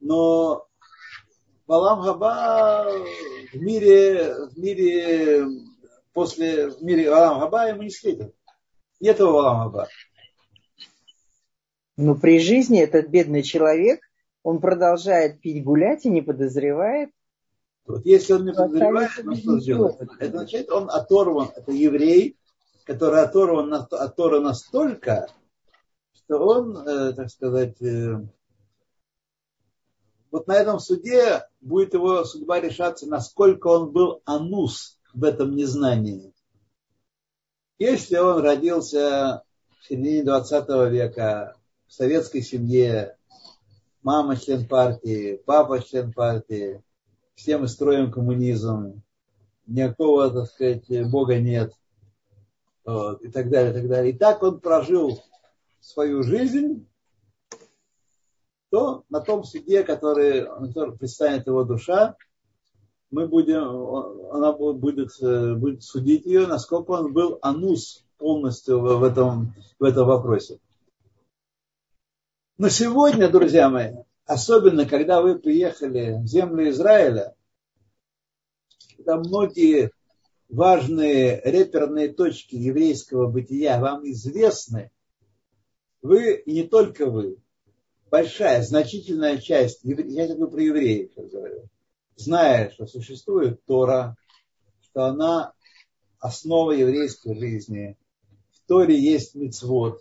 Но 0.00 0.66
Балам 1.66 2.02
Хаба 2.02 2.86
в 3.52 3.56
мире, 3.56 4.34
в 4.46 4.58
мире 4.58 5.46
после 6.12 6.70
в 6.70 6.82
мире 6.82 7.10
Балам 7.10 7.40
Хаба 7.40 7.68
ему 7.68 7.82
не 7.82 7.90
светит. 7.90 8.34
Нет 9.00 9.18
его 9.18 9.32
Балам 9.32 9.70
Хаба. 9.70 9.88
Но 11.96 12.14
при 12.14 12.40
жизни 12.40 12.80
этот 12.80 13.08
бедный 13.08 13.42
человек 13.42 14.00
он 14.42 14.60
продолжает 14.60 15.40
пить, 15.40 15.64
гулять 15.64 16.04
и 16.04 16.10
не 16.10 16.20
подозревает. 16.20 17.10
Вот 17.86 18.04
если 18.04 18.34
он 18.34 18.44
не 18.44 18.52
подозревает, 18.52 19.10
он 19.24 19.36
что 19.36 19.60
сделает? 19.60 19.96
Это 20.18 20.30
значит, 20.30 20.70
он 20.70 20.90
оторван, 20.90 21.50
это 21.54 21.72
еврей, 21.72 22.36
который 22.86 23.22
оторван 23.22 23.74
от 23.74 24.16
Тора 24.16 24.40
настолько, 24.40 25.28
что 26.14 26.38
он, 26.38 26.76
э, 26.76 27.12
так 27.14 27.28
сказать, 27.30 27.82
э, 27.82 28.24
вот 30.30 30.46
на 30.46 30.54
этом 30.54 30.78
суде 30.78 31.42
будет 31.60 31.94
его 31.94 32.24
судьба 32.24 32.60
решаться, 32.60 33.08
насколько 33.08 33.66
он 33.66 33.90
был 33.90 34.22
анус 34.24 35.00
в 35.12 35.24
этом 35.24 35.56
незнании. 35.56 36.32
Если 37.78 38.16
он 38.18 38.40
родился 38.40 39.42
в 39.80 39.86
середине 39.86 40.22
20 40.22 40.88
века 40.88 41.56
в 41.88 41.92
советской 41.92 42.40
семье, 42.40 43.16
мама 44.02 44.36
член 44.36 44.66
партии, 44.66 45.42
папа 45.44 45.82
член 45.82 46.12
партии, 46.12 46.82
все 47.34 47.58
мы 47.58 47.66
строим 47.66 48.12
коммунизм, 48.12 49.02
никакого, 49.66 50.30
так 50.30 50.46
сказать, 50.46 51.10
Бога 51.10 51.38
нет, 51.40 51.72
вот, 52.86 53.22
и 53.22 53.28
так 53.28 53.50
далее, 53.50 53.72
и 53.72 53.74
так 53.74 53.88
далее. 53.88 54.12
И 54.12 54.16
так 54.16 54.42
он 54.42 54.60
прожил 54.60 55.22
свою 55.80 56.22
жизнь, 56.22 56.88
то 58.70 59.04
на 59.08 59.20
том 59.20 59.44
суде, 59.44 59.82
который, 59.82 60.46
который 60.68 60.96
предстанет 60.96 61.46
его 61.46 61.64
душа, 61.64 62.16
мы 63.10 63.28
будем, 63.28 64.32
она 64.32 64.52
будет, 64.52 65.12
будет 65.58 65.82
судить 65.82 66.26
ее, 66.26 66.46
насколько 66.46 66.92
он 66.92 67.12
был 67.12 67.38
анус 67.42 68.04
полностью 68.18 68.80
в 68.80 69.02
этом, 69.02 69.54
в 69.78 69.84
этом 69.84 70.06
вопросе. 70.06 70.58
Но 72.58 72.68
сегодня, 72.68 73.28
друзья 73.28 73.68
мои, 73.68 73.94
особенно 74.24 74.86
когда 74.86 75.20
вы 75.20 75.38
приехали 75.38 76.18
в 76.22 76.26
землю 76.26 76.68
Израиля, 76.70 77.34
там 79.04 79.20
многие 79.20 79.90
важные 80.48 81.40
реперные 81.44 82.12
точки 82.12 82.54
еврейского 82.54 83.28
бытия 83.28 83.80
вам 83.80 84.08
известны, 84.10 84.90
вы, 86.02 86.34
и 86.34 86.52
не 86.52 86.62
только 86.62 87.06
вы, 87.06 87.38
большая, 88.10 88.62
значительная 88.62 89.38
часть, 89.38 89.80
я 89.82 89.94
говорю 90.28 90.48
про 90.48 90.62
евреев 90.62 91.10
сейчас 91.12 91.30
говорю, 91.30 91.68
зная, 92.16 92.70
что 92.70 92.86
существует 92.86 93.64
Тора, 93.64 94.16
что 94.80 95.04
она 95.04 95.52
основа 96.18 96.72
еврейской 96.72 97.34
жизни, 97.34 97.96
в 98.52 98.68
Торе 98.68 98.98
есть 98.98 99.34
мицвод, 99.34 100.00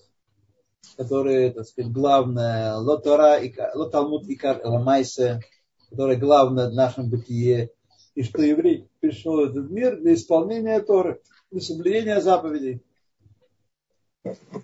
которые, 0.98 1.52
так 1.52 1.68
сказать, 1.68 1.92
главное, 1.92 2.76
лотора, 2.76 3.40
лоталмут 3.74 4.28
икар 4.28 4.62
эламайсе, 4.64 5.42
которое 5.90 6.18
главное 6.18 6.70
в 6.70 6.74
нашем 6.74 7.10
бытие, 7.10 7.72
и 8.16 8.24
что 8.24 8.42
еврей 8.42 8.90
пришел 9.02 9.36
в 9.38 9.52
этот 9.52 9.70
мир 9.70 9.98
для 9.98 10.14
исполнения 10.14 10.80
Торы, 10.80 11.22
для 11.52 11.62
соблюдения 11.62 12.22
заповедей. 12.22 12.82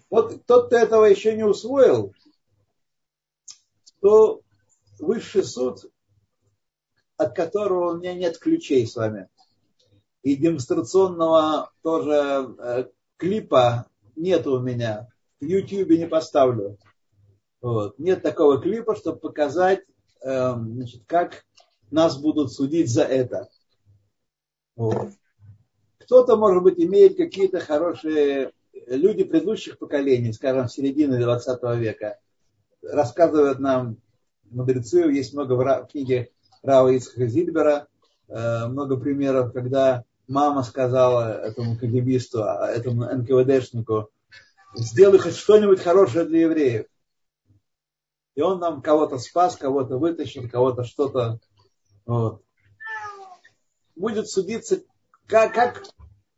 Вот 0.10 0.46
тот, 0.46 0.68
кто 0.68 0.78
этого 0.78 1.06
еще 1.06 1.36
не 1.36 1.44
усвоил, 1.44 2.14
то 4.00 4.42
высший 5.00 5.44
суд, 5.44 5.92
от 7.18 7.36
которого 7.36 7.92
у 7.94 7.98
меня 7.98 8.14
нет 8.16 8.40
ключей 8.40 8.88
с 8.88 8.96
вами, 8.96 9.30
и 10.24 10.36
демонстрационного 10.36 11.72
тоже 11.84 12.56
э, 12.58 12.86
клипа 13.18 13.88
нет 14.16 14.48
у 14.48 14.60
меня, 14.60 15.10
в 15.40 15.46
YouTube 15.46 15.90
не 15.90 16.08
поставлю. 16.08 16.78
Вот. 17.62 18.00
Нет 18.00 18.24
такого 18.24 18.60
клипа, 18.60 18.96
чтобы 18.96 19.20
показать, 19.20 19.82
э, 20.24 20.54
значит, 20.56 21.04
как 21.06 21.46
нас 21.92 22.18
будут 22.18 22.52
судить 22.52 22.92
за 22.92 23.04
это. 23.04 23.50
Вот. 24.76 25.12
Кто-то, 26.00 26.36
может 26.36 26.64
быть, 26.64 26.80
имеет 26.80 27.18
какие-то 27.18 27.60
хорошие 27.60 28.52
люди 28.88 29.24
предыдущих 29.24 29.78
поколений, 29.78 30.34
скажем, 30.34 30.68
середины 30.68 31.20
20 31.20 31.62
века, 31.78 32.20
рассказывают 32.82 33.60
нам 33.60 33.98
мудрецы, 34.50 35.00
есть 35.12 35.34
много 35.34 35.54
в 35.54 35.88
книге 35.88 36.32
Рава 36.64 36.90
Ицхака 36.90 37.28
Зильбера, 37.28 37.88
э, 38.28 38.68
много 38.68 38.98
примеров, 38.98 39.54
когда 39.54 40.04
мама 40.28 40.64
сказала 40.64 41.32
этому 41.32 41.78
КГБисту, 41.78 42.44
а, 42.44 42.68
этому 42.68 43.06
НКВДшнику, 43.06 44.10
сделай 44.76 45.20
хоть 45.20 45.36
что-нибудь 45.36 45.82
хорошее 45.82 46.26
для 46.26 46.42
евреев. 46.42 46.86
И 48.36 48.42
он 48.42 48.60
нам 48.60 48.82
кого-то 48.82 49.18
спас, 49.18 49.58
кого-то 49.58 49.98
вытащил, 49.98 50.50
кого-то 50.50 50.84
что-то. 50.84 51.40
Вот. 52.12 52.44
Будет 53.96 54.28
судиться, 54.28 54.82
как, 55.28 55.54
как, 55.54 55.84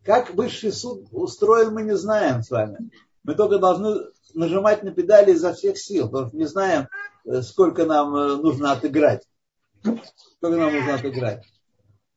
как 0.04 0.30
высший 0.36 0.72
суд 0.72 1.08
устроен, 1.12 1.74
мы 1.74 1.82
не 1.82 1.98
знаем 1.98 2.44
с 2.44 2.52
вами. 2.52 2.92
Мы 3.24 3.34
только 3.34 3.58
должны 3.58 4.02
нажимать 4.36 4.84
на 4.84 4.92
педали 4.92 5.32
изо 5.32 5.52
всех 5.52 5.80
сил, 5.80 6.10
потому 6.10 6.28
что 6.28 6.38
не 6.38 6.46
знаем, 6.46 6.90
э, 7.26 7.42
сколько 7.42 7.86
нам 7.86 8.16
э, 8.16 8.36
нужно 8.36 8.72
отыграть. 8.72 9.28
Сколько 9.82 10.58
нам 10.58 10.76
нужно 10.76 10.94
отыграть. 10.94 11.44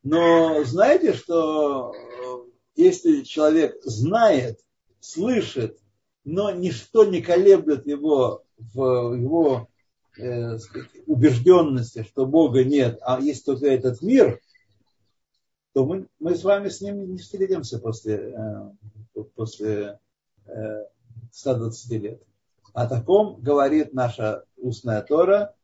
Но 0.03 0.63
знаете, 0.63 1.13
что 1.13 1.95
э, 1.95 2.51
если 2.75 3.23
человек 3.23 3.81
знает, 3.81 4.59
слышит, 4.99 5.79
но 6.23 6.51
ничто 6.51 7.05
не 7.05 7.23
колеблет 7.23 7.87
его 7.87 8.43
в 8.59 9.15
его 9.15 9.67
э, 10.19 10.57
убежденности, 11.05 12.03
что 12.03 12.25
Бога 12.25 12.63
нет, 12.63 12.99
а 13.01 13.19
есть 13.19 13.45
только 13.45 13.67
этот 13.67 14.01
мир, 14.01 14.39
то 15.73 15.85
мы, 15.85 16.07
мы 16.19 16.35
с 16.35 16.43
вами 16.43 16.69
с 16.69 16.81
ним 16.81 17.11
не 17.11 17.17
встретимся 17.17 17.79
после, 17.79 18.33
э, 19.15 19.23
после 19.35 19.99
э, 20.45 20.85
120 21.31 21.91
лет. 22.01 22.21
О 22.73 22.87
таком 22.87 23.41
говорит 23.41 23.93
наша 23.93 24.43
устная 24.57 25.01
Тора. 25.01 25.55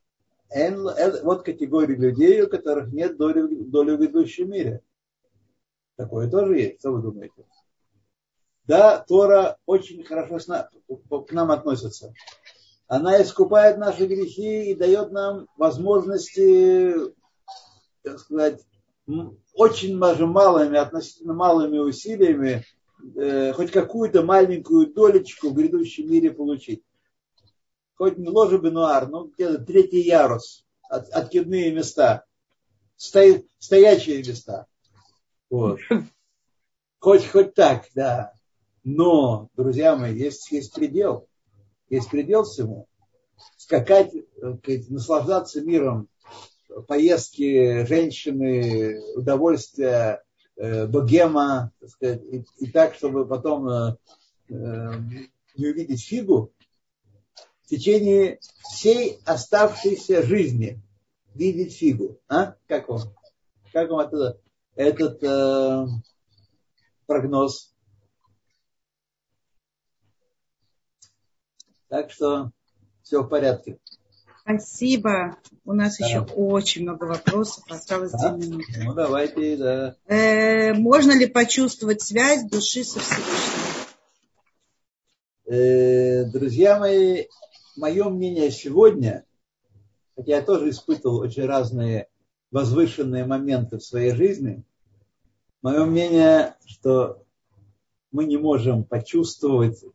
Вот 1.23 1.43
категория 1.43 1.95
людей, 1.95 2.41
у 2.41 2.49
которых 2.49 2.91
нет 2.91 3.17
доли, 3.17 3.55
доли 3.65 3.95
в 3.95 4.01
ведущем 4.01 4.51
мире. 4.51 4.81
Такое 5.95 6.29
тоже 6.29 6.59
есть. 6.59 6.79
Что 6.79 6.91
вы 6.91 7.01
думаете? 7.01 7.45
Да, 8.65 8.99
Тора 8.99 9.57
очень 9.65 10.03
хорошо 10.03 10.39
к 10.39 11.31
нам 11.31 11.51
относится. 11.51 12.13
Она 12.95 13.19
искупает 13.23 13.79
наши 13.79 14.05
грехи 14.05 14.69
и 14.69 14.75
дает 14.75 15.11
нам 15.11 15.47
возможности, 15.57 16.93
так 18.03 18.19
сказать, 18.19 18.61
очень 19.55 19.97
малыми, 19.97 20.77
относительно 20.77 21.33
малыми 21.33 21.79
усилиями 21.79 22.63
э, 23.15 23.51
хоть 23.53 23.71
какую-то 23.71 24.21
маленькую 24.21 24.93
долечку 24.93 25.49
в 25.49 25.55
грядущем 25.55 26.07
мире 26.11 26.29
получить. 26.29 26.83
Хоть 27.95 28.19
не 28.19 28.29
ложа 28.29 28.59
бенуар, 28.59 29.09
но 29.09 29.23
где-то 29.23 29.65
третий 29.65 30.01
ярус, 30.01 30.63
от, 30.87 31.09
откидные 31.09 31.71
места, 31.71 32.25
стои, 32.95 33.47
стоячие 33.57 34.19
места. 34.19 34.67
Вот. 35.49 35.79
Хоть, 36.99 37.27
хоть 37.27 37.55
так, 37.55 37.87
да. 37.95 38.33
Но, 38.83 39.49
друзья 39.55 39.95
мои, 39.95 40.15
есть, 40.15 40.51
есть 40.51 40.73
предел. 40.75 41.27
Есть 41.93 42.09
предел 42.09 42.43
всему. 42.43 42.87
Скакать, 43.55 44.15
э, 44.15 44.55
наслаждаться 44.89 45.61
миром, 45.61 46.09
поездки, 46.87 47.85
женщины, 47.85 48.99
удовольствие, 49.15 50.23
э, 50.55 50.87
богема, 50.87 51.71
так 51.79 51.89
сказать, 51.91 52.23
и, 52.23 52.45
и 52.57 52.71
так, 52.71 52.95
чтобы 52.95 53.27
потом 53.27 53.69
э, 53.69 53.97
э, 54.49 54.91
не 55.55 55.67
увидеть 55.67 56.03
фигу, 56.03 56.51
в 57.61 57.67
течение 57.67 58.39
всей 58.71 59.19
оставшейся 59.23 60.23
жизни 60.23 60.81
видеть 61.35 61.75
фигу. 61.75 62.19
А? 62.27 62.55
Как 62.65 62.89
вам? 62.89 63.01
Как 63.71 63.91
вам 63.91 63.99
это, 63.99 64.39
этот 64.75 65.23
э, 65.23 65.85
прогноз? 67.05 67.72
Так 71.93 72.09
что 72.09 72.49
все 73.03 73.21
в 73.21 73.27
порядке. 73.27 73.77
Спасибо. 74.41 75.37
У 75.63 75.73
нас 75.73 75.99
да. 75.99 76.07
еще 76.07 76.21
очень 76.21 76.81
много 76.81 77.03
вопросов. 77.03 77.63
Осталось 77.69 78.09
да. 78.13 78.29
2 78.29 78.37
минуты. 78.37 78.83
Ну, 78.83 78.95
давайте, 78.95 79.57
да. 79.57 79.95
Э, 80.07 80.73
можно 80.73 81.11
ли 81.15 81.27
почувствовать 81.27 82.01
связь 82.01 82.49
души 82.49 82.83
со 82.83 82.99
Всевышним? 82.99 83.85
Э, 85.45 86.25
друзья 86.31 86.79
мои, 86.79 87.25
мое 87.75 88.09
мнение 88.09 88.49
сегодня, 88.49 89.23
хотя 90.15 90.37
я 90.37 90.41
тоже 90.41 90.71
испытывал 90.71 91.19
очень 91.19 91.45
разные 91.45 92.07
возвышенные 92.49 93.25
моменты 93.25 93.77
в 93.77 93.83
своей 93.83 94.15
жизни, 94.15 94.63
мое 95.61 95.85
мнение, 95.85 96.55
что 96.65 97.23
мы 98.11 98.25
не 98.25 98.37
можем 98.37 98.83
почувствовать 98.83 99.85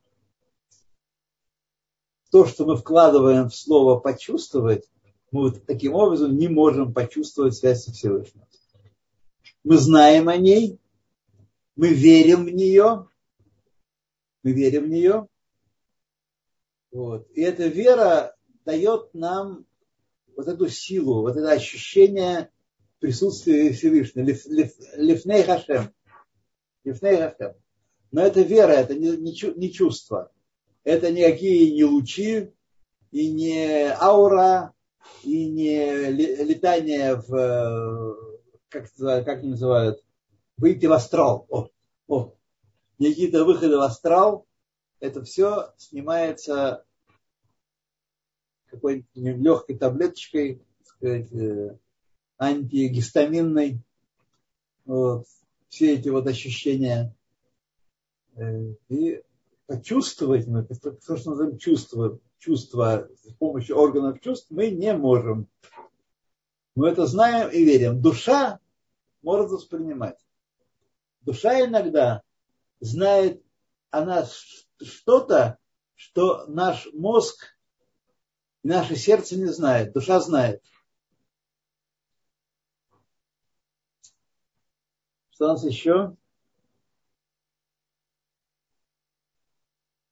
то, 2.31 2.47
что 2.47 2.67
мы 2.67 2.77
вкладываем 2.77 3.49
в 3.49 3.55
слово 3.55 3.99
почувствовать, 3.99 4.89
Мы 5.31 5.43
вот 5.43 5.67
таким 5.67 5.95
образом 5.95 6.37
не 6.37 6.49
можем 6.49 6.95
почувствовать 6.95 7.55
связь 7.55 7.85
со 7.85 7.93
Всевышним. 7.93 8.45
Мы 9.65 9.77
знаем 9.77 10.29
о 10.29 10.37
ней, 10.37 10.79
мы 11.77 11.89
верим 11.89 12.47
в 12.47 12.51
нее, 12.51 13.09
мы 14.43 14.53
верим 14.53 14.85
в 14.85 14.89
нее. 14.89 15.29
Вот. 16.91 17.29
И 17.35 17.43
эта 17.43 17.67
вера 17.67 18.35
дает 18.65 19.13
нам 19.15 19.67
вот 20.37 20.49
эту 20.49 20.69
силу, 20.69 21.23
вот 21.23 21.37
это 21.37 21.51
ощущение 21.51 22.51
присутствия 22.99 23.73
Всевышнего. 23.73 24.25
Лифней 24.97 25.43
Хашем. 25.43 25.93
Лифней 26.85 27.17
Хашем. 27.17 27.55
Но 28.11 28.23
это 28.23 28.41
вера, 28.41 28.73
это 28.73 28.95
не, 28.95 29.17
не, 29.17 29.59
не 29.59 29.73
чувство. 29.73 30.33
Это 30.85 31.13
никакие 31.13 31.75
не 31.75 31.85
лучи, 31.85 32.51
и 33.11 33.31
не 33.31 33.91
аура, 33.91 34.73
и 35.23 35.47
не 35.47 36.11
летание 36.11 37.17
в, 37.17 38.39
как, 38.69 38.87
как 38.97 39.39
они 39.39 39.51
называют, 39.51 40.03
выйти 40.57 40.87
в 40.87 40.93
астрал. 40.93 41.47
О, 41.49 41.69
о. 42.07 42.35
Какие-то 42.99 43.45
выходы 43.45 43.77
в 43.77 43.81
астрал, 43.81 44.47
это 45.01 45.23
все 45.23 45.73
снимается 45.77 46.85
какой-нибудь 48.67 49.07
легкой 49.15 49.79
таблеточкой, 49.79 50.63
сказать, 50.85 51.33
э, 51.33 51.79
антигистаминной. 52.39 53.81
Вот. 54.85 55.27
Все 55.69 55.95
эти 55.95 56.09
вот 56.09 56.27
ощущения. 56.27 57.15
Э, 58.37 58.75
и 58.89 59.23
почувствовать 59.69 60.47
мы, 60.47 60.65
то, 60.65 61.17
что 61.17 61.31
называем 61.31 61.59
чувство, 61.59 62.19
чувство 62.39 63.07
с 63.23 63.35
помощью 63.35 63.77
органов 63.77 64.21
чувств 64.21 64.47
мы 64.51 64.71
не 64.71 64.95
можем. 64.95 65.47
Мы 66.75 66.89
это 66.89 67.07
знаем 67.07 67.51
и 67.51 67.63
верим. 67.63 68.01
Душа 68.01 68.61
может 69.21 69.51
воспринимать. 69.51 70.19
Душа 71.21 71.67
иногда 71.67 72.23
знает 72.81 73.45
она 73.91 74.27
что-то, 74.83 75.59
что 75.95 76.47
наш 76.47 76.89
мозг 76.95 77.55
наше 78.63 78.97
сердце 78.97 79.37
не 79.37 79.53
знает. 79.53 79.93
Душа 79.93 80.19
знает. 80.21 80.63
Что 85.33 85.45
у 85.45 85.49
нас 85.49 85.63
еще? 85.63 86.17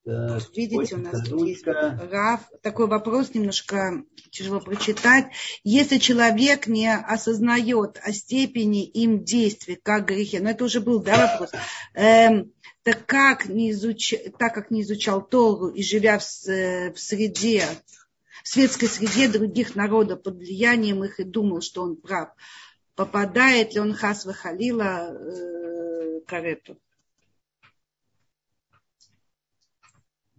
Так, 0.06 0.40
Видите, 0.54 0.94
у 0.94 0.98
нас 0.98 1.28
тут 1.28 1.42
есть 1.48 1.66
Раф. 1.66 2.40
Такой 2.62 2.86
вопрос 2.86 3.34
немножко 3.34 4.04
тяжело 4.30 4.60
прочитать. 4.60 5.32
Если 5.64 5.98
человек 5.98 6.68
не 6.68 6.94
осознает 6.94 7.98
о 8.00 8.12
степени 8.12 8.84
им 8.84 9.24
действий, 9.24 9.74
как 9.82 10.06
грехи, 10.06 10.38
но 10.38 10.50
это 10.50 10.64
уже 10.64 10.80
был 10.80 11.00
да, 11.00 11.26
вопрос, 11.26 11.50
эм, 11.94 12.52
так, 12.84 13.04
как 13.04 13.46
не 13.46 13.72
изуч... 13.72 14.14
так 14.38 14.54
как 14.54 14.70
не 14.70 14.82
изучал 14.82 15.26
Тору 15.26 15.70
и 15.70 15.82
живя 15.82 16.20
в, 16.20 16.22
в 16.22 16.98
среде, 17.00 17.64
в 18.44 18.48
светской 18.48 18.86
среде 18.86 19.26
других 19.26 19.74
народов 19.74 20.22
под 20.22 20.36
влиянием 20.36 21.02
их 21.02 21.18
и 21.18 21.24
думал, 21.24 21.62
что 21.62 21.82
он 21.82 21.96
прав, 21.96 22.28
попадает 22.94 23.74
ли 23.74 23.80
он 23.80 23.92
хас 23.92 24.24
халила 24.24 25.10
э, 25.10 26.20
карету? 26.28 26.78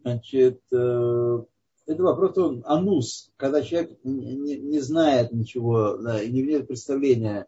Значит, 0.07 0.61
э, 0.71 1.43
это 1.85 2.01
вопрос 2.01 2.37
он 2.37 2.63
анус, 2.65 3.29
когда 3.35 3.61
человек 3.61 3.91
не, 4.05 4.55
не 4.55 4.79
знает 4.79 5.33
ничего, 5.33 5.97
да, 5.97 6.23
не 6.23 6.43
имеет 6.43 6.67
представления, 6.67 7.45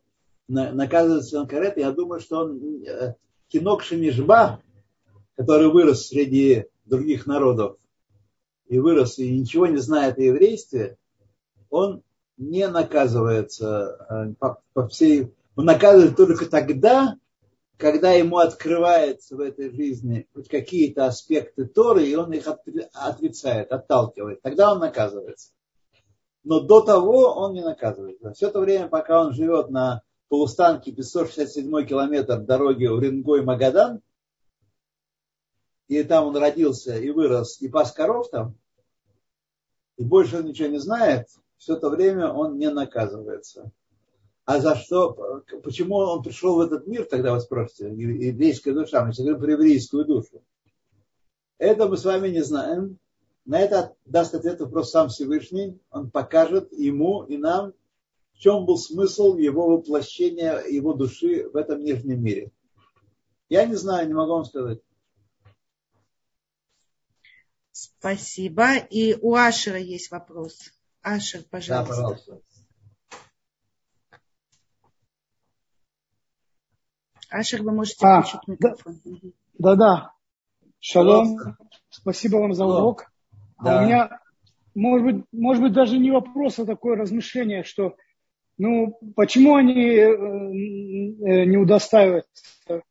наказывается 0.50 1.40
он 1.40 1.48
карет, 1.48 1.78
я 1.78 1.94
думаю, 1.94 2.20
что 2.20 2.40
он 2.40 2.84
э, 2.84 3.16
кинок 3.48 3.82
Шемижба, 3.82 4.62
который 5.38 5.70
вырос 5.70 6.08
среди 6.08 6.66
других 6.84 7.28
народов, 7.28 7.78
и 8.68 8.78
вырос, 8.78 9.20
и 9.20 9.40
ничего 9.40 9.68
не 9.68 9.78
знает 9.78 10.18
о 10.18 10.22
еврействе, 10.22 10.98
он 11.70 12.04
не 12.36 12.68
наказывается 12.68 14.06
э, 14.10 14.34
по, 14.38 14.62
по 14.74 14.86
всей... 14.90 15.34
Он 15.56 15.64
наказывает 15.64 16.18
только 16.18 16.46
тогда, 16.46 17.16
когда 17.80 18.12
ему 18.12 18.40
открывается 18.40 19.38
в 19.38 19.40
этой 19.40 19.72
жизни 19.72 20.28
хоть 20.34 20.50
какие-то 20.50 21.06
аспекты 21.06 21.66
Торы, 21.66 22.06
и 22.06 22.14
он 22.14 22.34
их 22.34 22.46
отрицает, 22.46 23.72
отталкивает, 23.72 24.42
тогда 24.42 24.74
он 24.74 24.80
наказывается. 24.80 25.52
Но 26.44 26.60
до 26.60 26.82
того 26.82 27.34
он 27.34 27.54
не 27.54 27.64
наказывается. 27.64 28.34
Все 28.34 28.50
это 28.50 28.60
время, 28.60 28.90
пока 28.90 29.22
он 29.22 29.34
живет 29.34 29.70
на 29.70 30.02
полустанке 30.28 30.92
567 30.92 31.86
километр 31.86 32.42
дороги 32.42 32.86
Уренгой-Магадан, 32.86 34.02
и 35.88 36.04
там 36.04 36.28
он 36.28 36.36
родился 36.36 36.98
и 36.98 37.10
вырос, 37.12 37.62
и 37.62 37.70
пас 37.70 37.94
коров 37.94 38.30
там, 38.30 38.58
и 39.96 40.04
больше 40.04 40.40
он 40.40 40.46
ничего 40.46 40.68
не 40.68 40.80
знает, 40.80 41.30
все 41.56 41.78
это 41.78 41.90
время 41.90 42.30
он 42.30 42.58
не 42.58 42.70
наказывается. 42.70 43.72
А 44.50 44.60
за 44.62 44.76
что, 44.76 45.44
почему 45.62 45.98
он 45.98 46.24
пришел 46.24 46.56
в 46.56 46.62
этот 46.62 46.88
мир, 46.88 47.06
тогда 47.06 47.36
вы 47.36 47.40
спросите, 47.40 47.94
еврейская 47.94 48.74
душа, 48.74 49.06
мы 49.06 49.12
говорим 49.12 49.40
про 49.40 49.52
еврейскую 49.52 50.06
душу. 50.06 50.44
Это 51.60 51.88
мы 51.88 51.98
с 51.98 52.04
вами 52.04 52.30
не 52.30 52.44
знаем. 52.44 52.98
На 53.46 53.60
это 53.60 53.96
даст 54.06 54.34
ответ 54.34 54.60
вопрос 54.60 54.90
сам 54.90 55.10
Всевышний. 55.10 55.80
Он 55.92 56.10
покажет 56.10 56.74
ему 56.74 57.26
и 57.26 57.38
нам, 57.38 57.74
в 58.34 58.40
чем 58.40 58.66
был 58.66 58.80
смысл 58.80 59.38
его 59.38 59.68
воплощения, 59.68 60.64
его 60.64 60.94
души 60.94 61.48
в 61.48 61.56
этом 61.56 61.84
нижнем 61.84 62.24
мире. 62.24 62.52
Я 63.50 63.68
не 63.68 63.76
знаю, 63.76 64.08
не 64.08 64.16
могу 64.16 64.32
вам 64.32 64.46
сказать. 64.46 64.80
Спасибо. 67.72 68.78
И 68.78 69.16
у 69.22 69.36
Ашера 69.36 69.78
есть 69.78 70.10
вопрос. 70.10 70.72
Ашер, 71.04 71.44
пожалуйста. 71.52 71.94
Да, 71.94 72.02
пожалуйста. 72.02 72.42
Ашер, 77.30 77.64
вы 77.64 77.72
можете 77.72 78.06
а, 78.06 78.22
включить 78.22 78.48
микрофон. 78.48 79.00
Да, 79.58 79.76
да. 79.76 80.12
Шалом. 80.80 81.38
Спасибо 81.90 82.38
вам 82.38 82.54
за 82.54 82.66
урок. 82.66 83.12
Да. 83.62 83.80
А 83.80 83.82
у 83.82 83.86
меня, 83.86 84.20
может 84.74 85.06
быть, 85.06 85.26
может 85.32 85.64
быть, 85.64 85.74
даже 85.74 85.98
не 85.98 86.12
вопрос, 86.12 86.60
а 86.60 86.66
такое 86.66 86.96
размышление, 86.96 87.64
что 87.64 87.96
ну, 88.58 88.98
почему 89.16 89.56
они 89.56 89.74
э, 89.74 90.12
э, 90.12 91.46
не 91.46 91.58
удостаиваются 91.58 92.84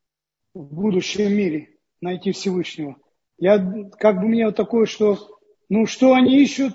в 0.54 0.74
будущем 0.74 1.32
мире 1.32 1.76
найти 2.00 2.32
Всевышнего? 2.32 2.96
Я 3.38 3.58
как 3.98 4.20
бы 4.20 4.28
мне 4.28 4.46
вот 4.46 4.56
такое, 4.56 4.86
что 4.86 5.18
ну 5.68 5.86
что 5.86 6.14
они 6.14 6.42
ищут 6.42 6.74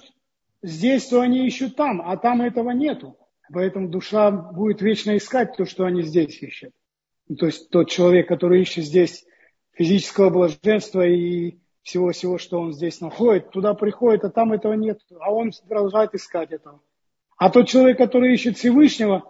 здесь, 0.61 1.07
то 1.07 1.21
они 1.21 1.45
ищут 1.47 1.75
там, 1.75 2.01
а 2.01 2.17
там 2.17 2.41
этого 2.41 2.71
нету. 2.71 3.17
Поэтому 3.51 3.89
душа 3.89 4.31
будет 4.31 4.81
вечно 4.81 5.15
искать 5.17 5.55
то, 5.57 5.65
что 5.65 5.85
они 5.85 6.01
здесь 6.03 6.41
ищут. 6.41 6.73
То 7.37 7.45
есть 7.45 7.69
тот 7.69 7.89
человек, 7.89 8.27
который 8.27 8.61
ищет 8.61 8.85
здесь 8.85 9.25
физического 9.71 10.29
блаженства 10.29 11.05
и 11.05 11.57
всего-всего, 11.81 12.37
что 12.37 12.59
он 12.59 12.73
здесь 12.73 13.01
находит, 13.01 13.51
туда 13.51 13.73
приходит, 13.73 14.23
а 14.23 14.29
там 14.29 14.53
этого 14.53 14.73
нет, 14.73 14.99
а 15.19 15.31
он 15.31 15.51
продолжает 15.67 16.13
искать 16.13 16.51
этого. 16.51 16.81
А 17.37 17.49
тот 17.49 17.67
человек, 17.67 17.97
который 17.97 18.33
ищет 18.33 18.57
Всевышнего, 18.57 19.23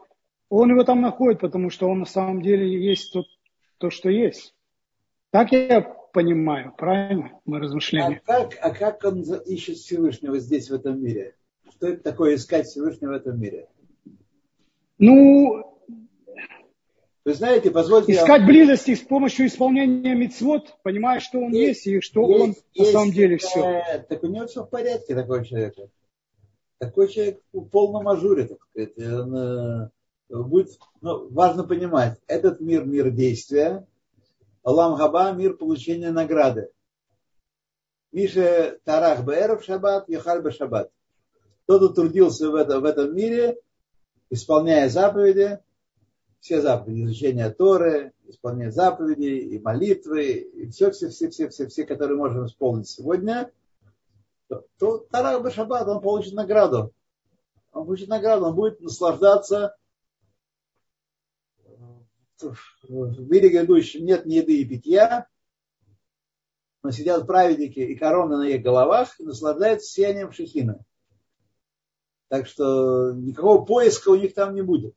он 0.49 0.69
его 0.69 0.83
там 0.83 1.01
находит, 1.01 1.39
потому 1.39 1.69
что 1.69 1.87
он 1.87 1.99
на 1.99 2.05
самом 2.05 2.41
деле 2.41 2.67
есть 2.67 3.11
тот, 3.13 3.25
то, 3.79 3.89
что 3.89 4.09
есть. 4.09 4.53
Так 5.31 5.51
я 5.51 5.81
понимаю, 5.81 6.73
правильно? 6.77 7.39
Мы 7.45 7.59
размышляем. 7.59 8.19
А 8.27 8.43
как, 8.43 8.57
а 8.61 8.69
как 8.69 9.03
он 9.03 9.23
ищет 9.45 9.77
Всевышнего 9.77 10.37
здесь, 10.39 10.69
в 10.69 10.75
этом 10.75 11.01
мире? 11.01 11.35
Что 11.71 11.87
это 11.87 12.03
такое 12.03 12.35
искать 12.35 12.67
Всевышнего 12.67 13.13
в 13.13 13.15
этом 13.15 13.39
мире? 13.39 13.67
Ну, 14.99 15.72
вы 17.25 17.33
знаете, 17.33 17.71
позвольте... 17.71 18.13
Искать 18.13 18.41
я... 18.41 18.47
близости 18.47 18.95
с 18.95 19.01
помощью 19.01 19.47
исполнения 19.47 20.13
мецвод, 20.13 20.75
понимая, 20.83 21.21
что 21.21 21.39
он 21.39 21.53
есть, 21.53 21.85
есть 21.85 21.87
и 21.87 22.01
что 22.01 22.29
есть, 22.29 22.41
он 22.41 22.49
есть, 22.49 22.65
на 22.77 22.85
самом 22.85 23.11
деле 23.11 23.37
все. 23.37 24.05
Так 24.09 24.23
у 24.23 24.27
него 24.27 24.45
все 24.47 24.63
в 24.63 24.69
порядке, 24.69 25.15
такой 25.15 25.45
человек. 25.45 25.75
Такой 26.79 27.07
человек 27.07 27.39
в 27.53 27.65
полном 27.69 28.09
ажуре, 28.09 28.45
так 28.45 28.57
сказать. 28.69 28.97
Он, 28.97 29.37
э, 29.37 29.89
будет, 30.29 30.77
ну, 30.99 31.29
важно 31.29 31.63
понимать, 31.63 32.19
этот 32.27 32.59
мир, 32.59 32.83
мир 32.83 33.09
действия, 33.09 33.87
Алам 34.63 34.95
Хаба, 34.95 35.31
мир 35.31 35.55
получения 35.55 36.11
награды. 36.11 36.69
Миша 38.11 38.79
Тарах 38.83 39.23
Бэров 39.23 39.63
Шаббат, 39.63 40.09
Яхаль 40.09 40.51
Шаббат. 40.51 40.91
Кто-то 41.63 41.89
трудился 41.89 42.49
в, 42.49 42.55
это, 42.55 42.79
в 42.79 42.85
этом 42.85 43.15
мире, 43.15 43.57
исполняя 44.29 44.89
заповеди, 44.89 45.59
все 46.43 46.61
заповеди, 46.61 47.05
изучение 47.05 47.49
Торы, 47.51 48.11
исполнение 48.27 48.69
заповедей 48.69 49.39
и 49.39 49.59
молитвы, 49.59 50.31
и 50.31 50.69
все, 50.71 50.91
все, 50.91 51.07
все, 51.07 51.29
все, 51.29 51.47
все, 51.47 51.67
все, 51.67 51.85
которые 51.85 52.17
можем 52.17 52.47
исполнить 52.47 52.89
сегодня, 52.89 53.49
то, 54.49 54.65
то 54.77 54.97
Тарах 55.09 55.41
Башабат, 55.41 55.87
он 55.87 56.01
получит 56.01 56.33
награду. 56.33 56.91
Он 57.71 57.85
получит 57.85 58.09
награду, 58.09 58.47
он 58.47 58.55
будет 58.55 58.81
наслаждаться 58.81 59.77
в 62.41 63.31
мире 63.31 63.47
грядущем 63.47 64.03
нет 64.03 64.25
ни 64.25 64.33
еды 64.33 64.59
и 64.59 64.65
питья, 64.65 65.29
но 66.83 66.91
сидят 66.91 67.25
праведники 67.25 67.79
и 67.79 67.95
короны 67.95 68.35
на 68.35 68.49
их 68.49 68.61
головах 68.61 69.17
и 69.17 69.23
наслаждаются 69.23 69.89
сиянием 69.89 70.33
шехина. 70.33 70.83
Так 72.27 72.47
что 72.47 73.13
никакого 73.13 73.63
поиска 73.63 74.09
у 74.09 74.15
них 74.15 74.33
там 74.33 74.53
не 74.53 74.61
будет. 74.61 74.93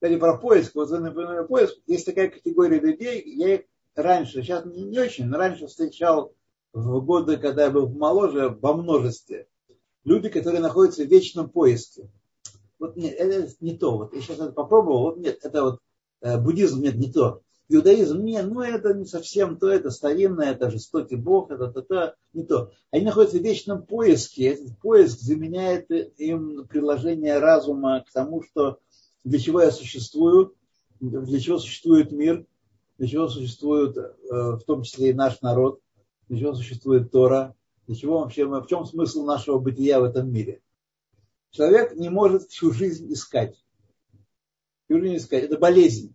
Кстати, 0.00 0.18
про 0.18 0.38
поиск, 0.38 0.74
вот 0.74 0.88
вы 0.88 0.98
например, 0.98 1.46
поиск, 1.46 1.76
есть 1.86 2.06
такая 2.06 2.30
категория 2.30 2.80
людей, 2.80 3.22
я 3.26 3.56
их 3.56 3.60
раньше, 3.94 4.42
сейчас 4.42 4.64
не, 4.64 4.98
очень, 4.98 5.26
но 5.26 5.36
раньше 5.36 5.66
встречал 5.66 6.32
в 6.72 7.04
годы, 7.04 7.36
когда 7.36 7.64
я 7.64 7.70
был 7.70 7.88
моложе, 7.88 8.48
во 8.48 8.72
множестве. 8.72 9.46
Люди, 10.04 10.30
которые 10.30 10.62
находятся 10.62 11.04
в 11.04 11.08
вечном 11.08 11.50
поиске. 11.50 12.08
Вот 12.78 12.96
нет, 12.96 13.14
это 13.18 13.52
не 13.60 13.76
то. 13.76 13.98
Вот 13.98 14.14
я 14.14 14.22
сейчас 14.22 14.38
это 14.38 14.52
попробовал, 14.52 15.02
вот 15.02 15.18
нет, 15.18 15.38
это 15.42 15.64
вот 15.64 15.80
Э, 16.20 16.38
буддизм 16.38 16.82
нет, 16.82 16.96
не 16.96 17.10
то. 17.10 17.42
Иудаизм, 17.68 18.24
нет, 18.24 18.46
ну 18.46 18.62
это 18.62 18.92
не 18.94 19.04
совсем 19.04 19.56
то, 19.56 19.68
это 19.68 19.90
старинное, 19.90 20.52
это 20.52 20.70
жестокий 20.70 21.14
бог, 21.14 21.52
это, 21.52 21.66
это, 21.66 21.80
это 21.80 22.16
не 22.32 22.42
то. 22.42 22.72
Они 22.90 23.04
находятся 23.04 23.38
в 23.38 23.42
вечном 23.42 23.86
поиске. 23.86 24.54
Этот 24.54 24.76
поиск 24.80 25.20
заменяет 25.20 25.88
им 25.90 26.66
приложение 26.66 27.38
разума 27.38 28.04
к 28.06 28.12
тому, 28.12 28.42
что 28.42 28.80
для 29.24 29.38
чего 29.38 29.60
я 29.62 29.70
существую, 29.70 30.54
для 31.00 31.40
чего 31.40 31.58
существует 31.58 32.12
мир, 32.12 32.46
для 32.98 33.08
чего 33.08 33.28
существует 33.28 33.96
э, 33.96 34.12
в 34.30 34.62
том 34.66 34.82
числе 34.82 35.10
и 35.10 35.14
наш 35.14 35.40
народ, 35.40 35.80
для 36.28 36.38
чего 36.38 36.54
существует 36.54 37.10
Тора, 37.10 37.54
для 37.86 37.96
чего 37.96 38.20
вообще, 38.20 38.44
в 38.44 38.66
чем 38.66 38.84
смысл 38.84 39.24
нашего 39.24 39.58
бытия 39.58 40.00
в 40.00 40.04
этом 40.04 40.30
мире. 40.30 40.60
Человек 41.50 41.96
не 41.96 42.08
может 42.08 42.44
всю 42.44 42.72
жизнь 42.72 43.12
искать 43.12 43.56
сказать, 45.18 45.44
это 45.44 45.58
болезнь. 45.58 46.14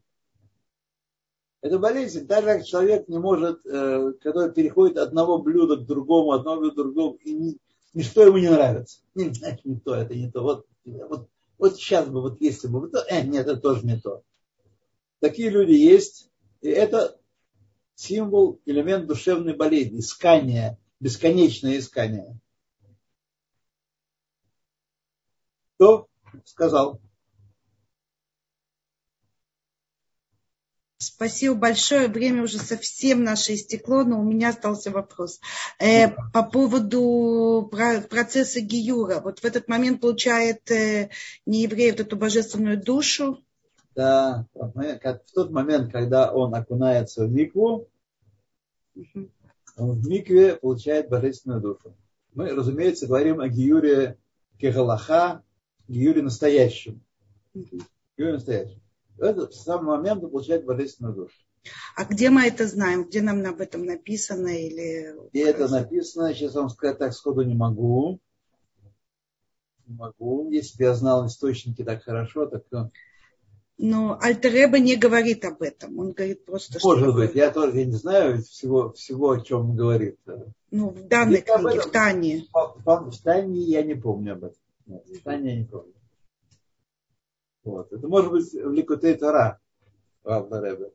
Это 1.61 1.79
болезнь, 1.79 2.27
так 2.27 2.45
как 2.45 2.65
человек 2.65 3.07
не 3.07 3.17
может, 3.17 3.65
э, 3.65 4.13
который 4.21 4.51
переходит 4.53 4.97
одного 4.97 5.39
блюда 5.41 5.77
к 5.77 5.85
другому, 5.85 6.33
одного 6.33 6.61
блюда 6.61 6.73
к 6.73 6.77
другому, 6.77 7.15
и 7.23 7.33
ни, 7.33 7.57
ничто 7.93 8.23
ему 8.23 8.37
не 8.37 8.49
нравится. 8.49 8.99
Не, 9.15 9.33
значит, 9.33 9.65
не 9.65 9.79
то, 9.79 9.95
это 9.95 10.13
не 10.13 10.29
то. 10.29 10.43
Вот, 10.43 10.67
вот, 10.85 11.29
вот 11.57 11.77
сейчас 11.77 12.07
бы, 12.07 12.21
вот 12.21 12.41
если 12.41 12.67
бы, 12.67 12.89
то, 12.89 13.03
э, 13.07 13.21
нет, 13.23 13.47
это 13.47 13.57
тоже 13.57 13.85
не 13.85 13.97
то. 13.97 14.23
Такие 15.19 15.49
люди 15.49 15.71
есть, 15.71 16.29
и 16.61 16.69
это 16.69 17.19
символ, 17.95 18.61
элемент 18.65 19.07
душевной 19.07 19.55
болезни, 19.55 19.99
искания, 19.99 20.77
бесконечное 20.99 21.77
искание. 21.77 22.37
Кто 25.75 26.07
сказал? 26.45 26.99
Спасибо 31.05 31.55
большое. 31.55 32.07
Время 32.07 32.43
уже 32.43 32.57
совсем 32.57 33.23
наше 33.23 33.53
истекло, 33.53 34.03
но 34.03 34.19
у 34.19 34.23
меня 34.23 34.49
остался 34.49 34.89
вопрос. 34.89 35.39
Э, 35.79 36.09
по 36.33 36.43
поводу 36.43 37.69
процесса 38.09 38.59
Гиюра. 38.59 39.19
Вот 39.19 39.39
в 39.39 39.45
этот 39.45 39.67
момент 39.67 40.01
получает 40.01 40.69
э, 40.71 41.09
нееврей 41.45 41.91
вот 41.91 41.99
эту 41.99 42.17
божественную 42.17 42.81
душу. 42.81 43.43
Да, 43.95 44.47
в 44.53 45.19
тот 45.33 45.51
момент, 45.51 45.91
когда 45.91 46.31
он 46.31 46.53
окунается 46.55 47.25
в 47.25 47.31
микву, 47.31 47.87
он 49.77 49.91
в 49.91 50.07
микве 50.07 50.55
получает 50.55 51.09
божественную 51.09 51.61
душу. 51.61 51.95
Мы, 52.33 52.49
разумеется, 52.49 53.05
говорим 53.07 53.39
о 53.39 53.47
Гиюре 53.47 54.17
Кегалаха, 54.57 55.43
Гиюре 55.87 56.23
настоящем. 56.23 57.01
Гиюре 57.53 58.33
настоящем 58.33 58.81
это 59.17 59.47
в 59.47 59.53
самый 59.53 59.97
момент 59.97 60.23
он 60.23 60.31
получает 60.31 60.65
божественную 60.65 61.15
душу. 61.15 61.35
А 61.95 62.05
где 62.05 62.29
мы 62.29 62.43
это 62.43 62.67
знаем? 62.67 63.05
Где 63.05 63.21
нам 63.21 63.43
об 63.45 63.59
этом 63.59 63.85
написано? 63.85 64.47
Или... 64.47 65.15
И 65.31 65.39
это 65.39 65.67
написано, 65.67 66.33
сейчас 66.33 66.53
вам 66.55 66.69
сказать 66.69 66.99
так 66.99 67.13
сходу 67.13 67.41
не 67.41 67.55
могу. 67.55 68.19
Не 69.87 69.95
могу. 69.95 70.51
Если 70.51 70.77
бы 70.77 70.83
я 70.83 70.93
знал 70.93 71.25
источники 71.27 71.83
так 71.83 72.03
хорошо, 72.03 72.45
так... 72.45 72.63
Но 73.77 74.17
Альтереба 74.21 74.79
не 74.79 74.95
говорит 74.95 75.43
об 75.43 75.61
этом. 75.61 75.99
Он 75.99 76.13
говорит 76.13 76.45
просто, 76.45 76.79
что... 76.79 76.87
Может 76.87 77.13
быть, 77.13 77.35
я 77.35 77.51
тоже 77.51 77.85
не 77.85 77.91
знаю 77.91 78.41
всего, 78.41 78.93
всего, 78.93 79.31
о 79.31 79.41
чем 79.41 79.71
он 79.71 79.75
говорит. 79.75 80.17
Ну, 80.71 80.89
в 80.89 81.07
данной 81.07 81.41
Где 81.41 81.57
книге, 81.57 81.81
в 81.81 81.91
Тане. 81.91 82.45
В, 82.53 83.11
в 83.11 83.21
Тане 83.21 83.59
я 83.61 83.83
не 83.83 83.95
помню 83.95 84.33
об 84.33 84.45
этом. 84.45 84.57
Нет, 84.85 85.03
в 85.07 85.23
Тане 85.23 85.51
я 85.51 85.59
не 85.59 85.65
помню. 85.65 85.94
Вот. 87.65 87.91
Это 87.91 88.07
может 88.07 88.31
быть 88.31 88.53
в 88.53 88.71
Ликутей 88.71 89.15
Тора, 89.15 89.59
Рэбе. 90.23 90.91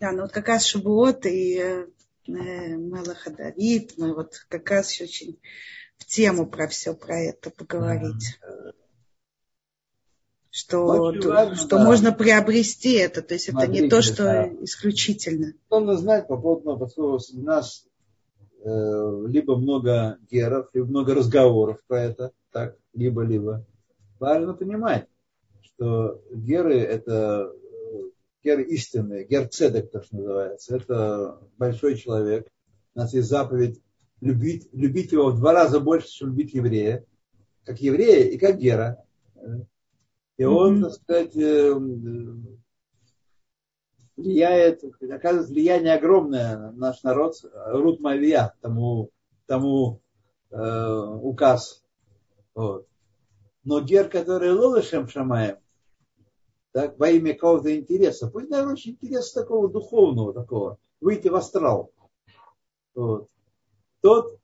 Да, 0.00 0.12
ну 0.12 0.22
вот 0.22 0.32
как 0.32 0.48
раз 0.48 0.64
Шабуот 0.66 1.24
и 1.26 1.58
э, 1.58 1.86
Мелаха 2.26 3.30
Давид, 3.30 3.94
мы 3.96 4.14
вот 4.14 4.34
как 4.48 4.68
раз 4.70 5.00
очень 5.00 5.40
в 5.96 6.04
тему 6.04 6.46
про 6.46 6.68
все 6.68 6.94
про 6.94 7.18
это 7.18 7.50
поговорить. 7.50 8.38
Что, 10.50 10.86
важно, 10.86 11.54
что 11.54 11.76
да. 11.76 11.84
можно 11.84 12.12
приобрести 12.12 12.94
это, 12.94 13.20
то 13.20 13.34
есть 13.34 13.50
Смотрите, 13.50 13.72
это 13.72 13.82
не 13.82 13.90
то, 13.90 14.00
что 14.00 14.24
да. 14.24 14.48
исключительно. 14.64 15.52
Нужно 15.70 15.96
знать 15.98 16.28
по 16.28 16.38
поводу, 16.38 16.78
поскольку 16.78 17.18
у 17.34 17.42
нас 17.42 17.86
э, 18.64 19.24
либо 19.28 19.56
много 19.56 20.18
геров, 20.30 20.70
либо 20.72 20.86
много 20.86 21.14
разговоров 21.14 21.78
про 21.86 22.04
это, 22.04 22.32
так, 22.52 22.76
либо-либо. 22.94 23.66
Важно 24.18 24.54
понимать, 24.54 25.06
что 25.76 26.22
геры 26.32 26.78
это 26.78 27.52
гер 28.42 28.60
истинный, 28.60 29.24
гер 29.24 29.48
цедек, 29.48 29.90
то, 29.90 30.02
что 30.02 30.16
называется. 30.16 30.76
Это 30.76 31.40
большой 31.58 31.96
человек. 31.96 32.48
У 32.94 33.00
нас 33.00 33.12
есть 33.12 33.28
заповедь 33.28 33.82
любить, 34.20 34.68
любить 34.72 35.12
его 35.12 35.30
в 35.30 35.36
два 35.38 35.52
раза 35.52 35.80
больше, 35.80 36.08
чем 36.08 36.28
любить 36.28 36.54
еврея. 36.54 37.04
Как 37.64 37.80
еврея 37.80 38.30
и 38.30 38.38
как 38.38 38.58
гера. 38.58 39.04
И 40.36 40.44
он, 40.44 40.82
так 40.82 40.92
сказать, 40.92 41.36
э, 41.36 41.74
влияет, 44.16 44.84
оказывает 44.84 45.48
влияние 45.48 45.94
огромное 45.94 46.56
на 46.56 46.72
наш 46.72 47.02
народ. 47.02 47.34
Рут 47.52 48.00
Мавия, 48.00 48.54
тому, 48.60 49.10
тому 49.46 50.00
э, 50.50 50.96
указ. 51.22 51.82
Вот. 52.54 52.86
Но 53.64 53.80
гер, 53.80 54.08
который 54.08 54.52
лолышем 54.52 55.08
шамаем, 55.08 55.56
так, 56.76 56.98
во 56.98 57.08
имя 57.08 57.32
какого-то 57.32 57.74
интереса. 57.74 58.28
Пусть 58.28 58.50
даже 58.50 58.68
очень 58.68 58.90
интерес 58.90 59.32
такого 59.32 59.66
духовного 59.66 60.34
такого, 60.34 60.78
выйти 61.00 61.28
в 61.28 61.34
астрал. 61.34 61.90
Вот. 62.94 63.30
Тот, 64.02 64.38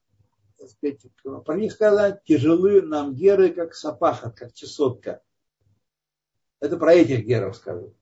так 0.57 0.71
сказать, 0.71 1.03
про 1.45 1.57
них 1.59 1.73
сказать, 1.73 2.25
тяжелы 2.25 2.81
нам 2.81 3.15
геры, 3.15 3.53
как 3.53 3.75
сапаха, 3.75 4.31
как 4.31 4.55
чесотка. 4.55 5.23
Это 6.59 6.79
про 6.79 6.95
этих 6.95 7.27
геров 7.27 7.55
скажу. 7.55 7.93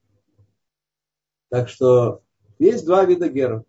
Так 1.49 1.69
что 1.69 2.23
есть 2.61 2.87
два 2.87 3.05
вида 3.05 3.29
геров. 3.29 3.65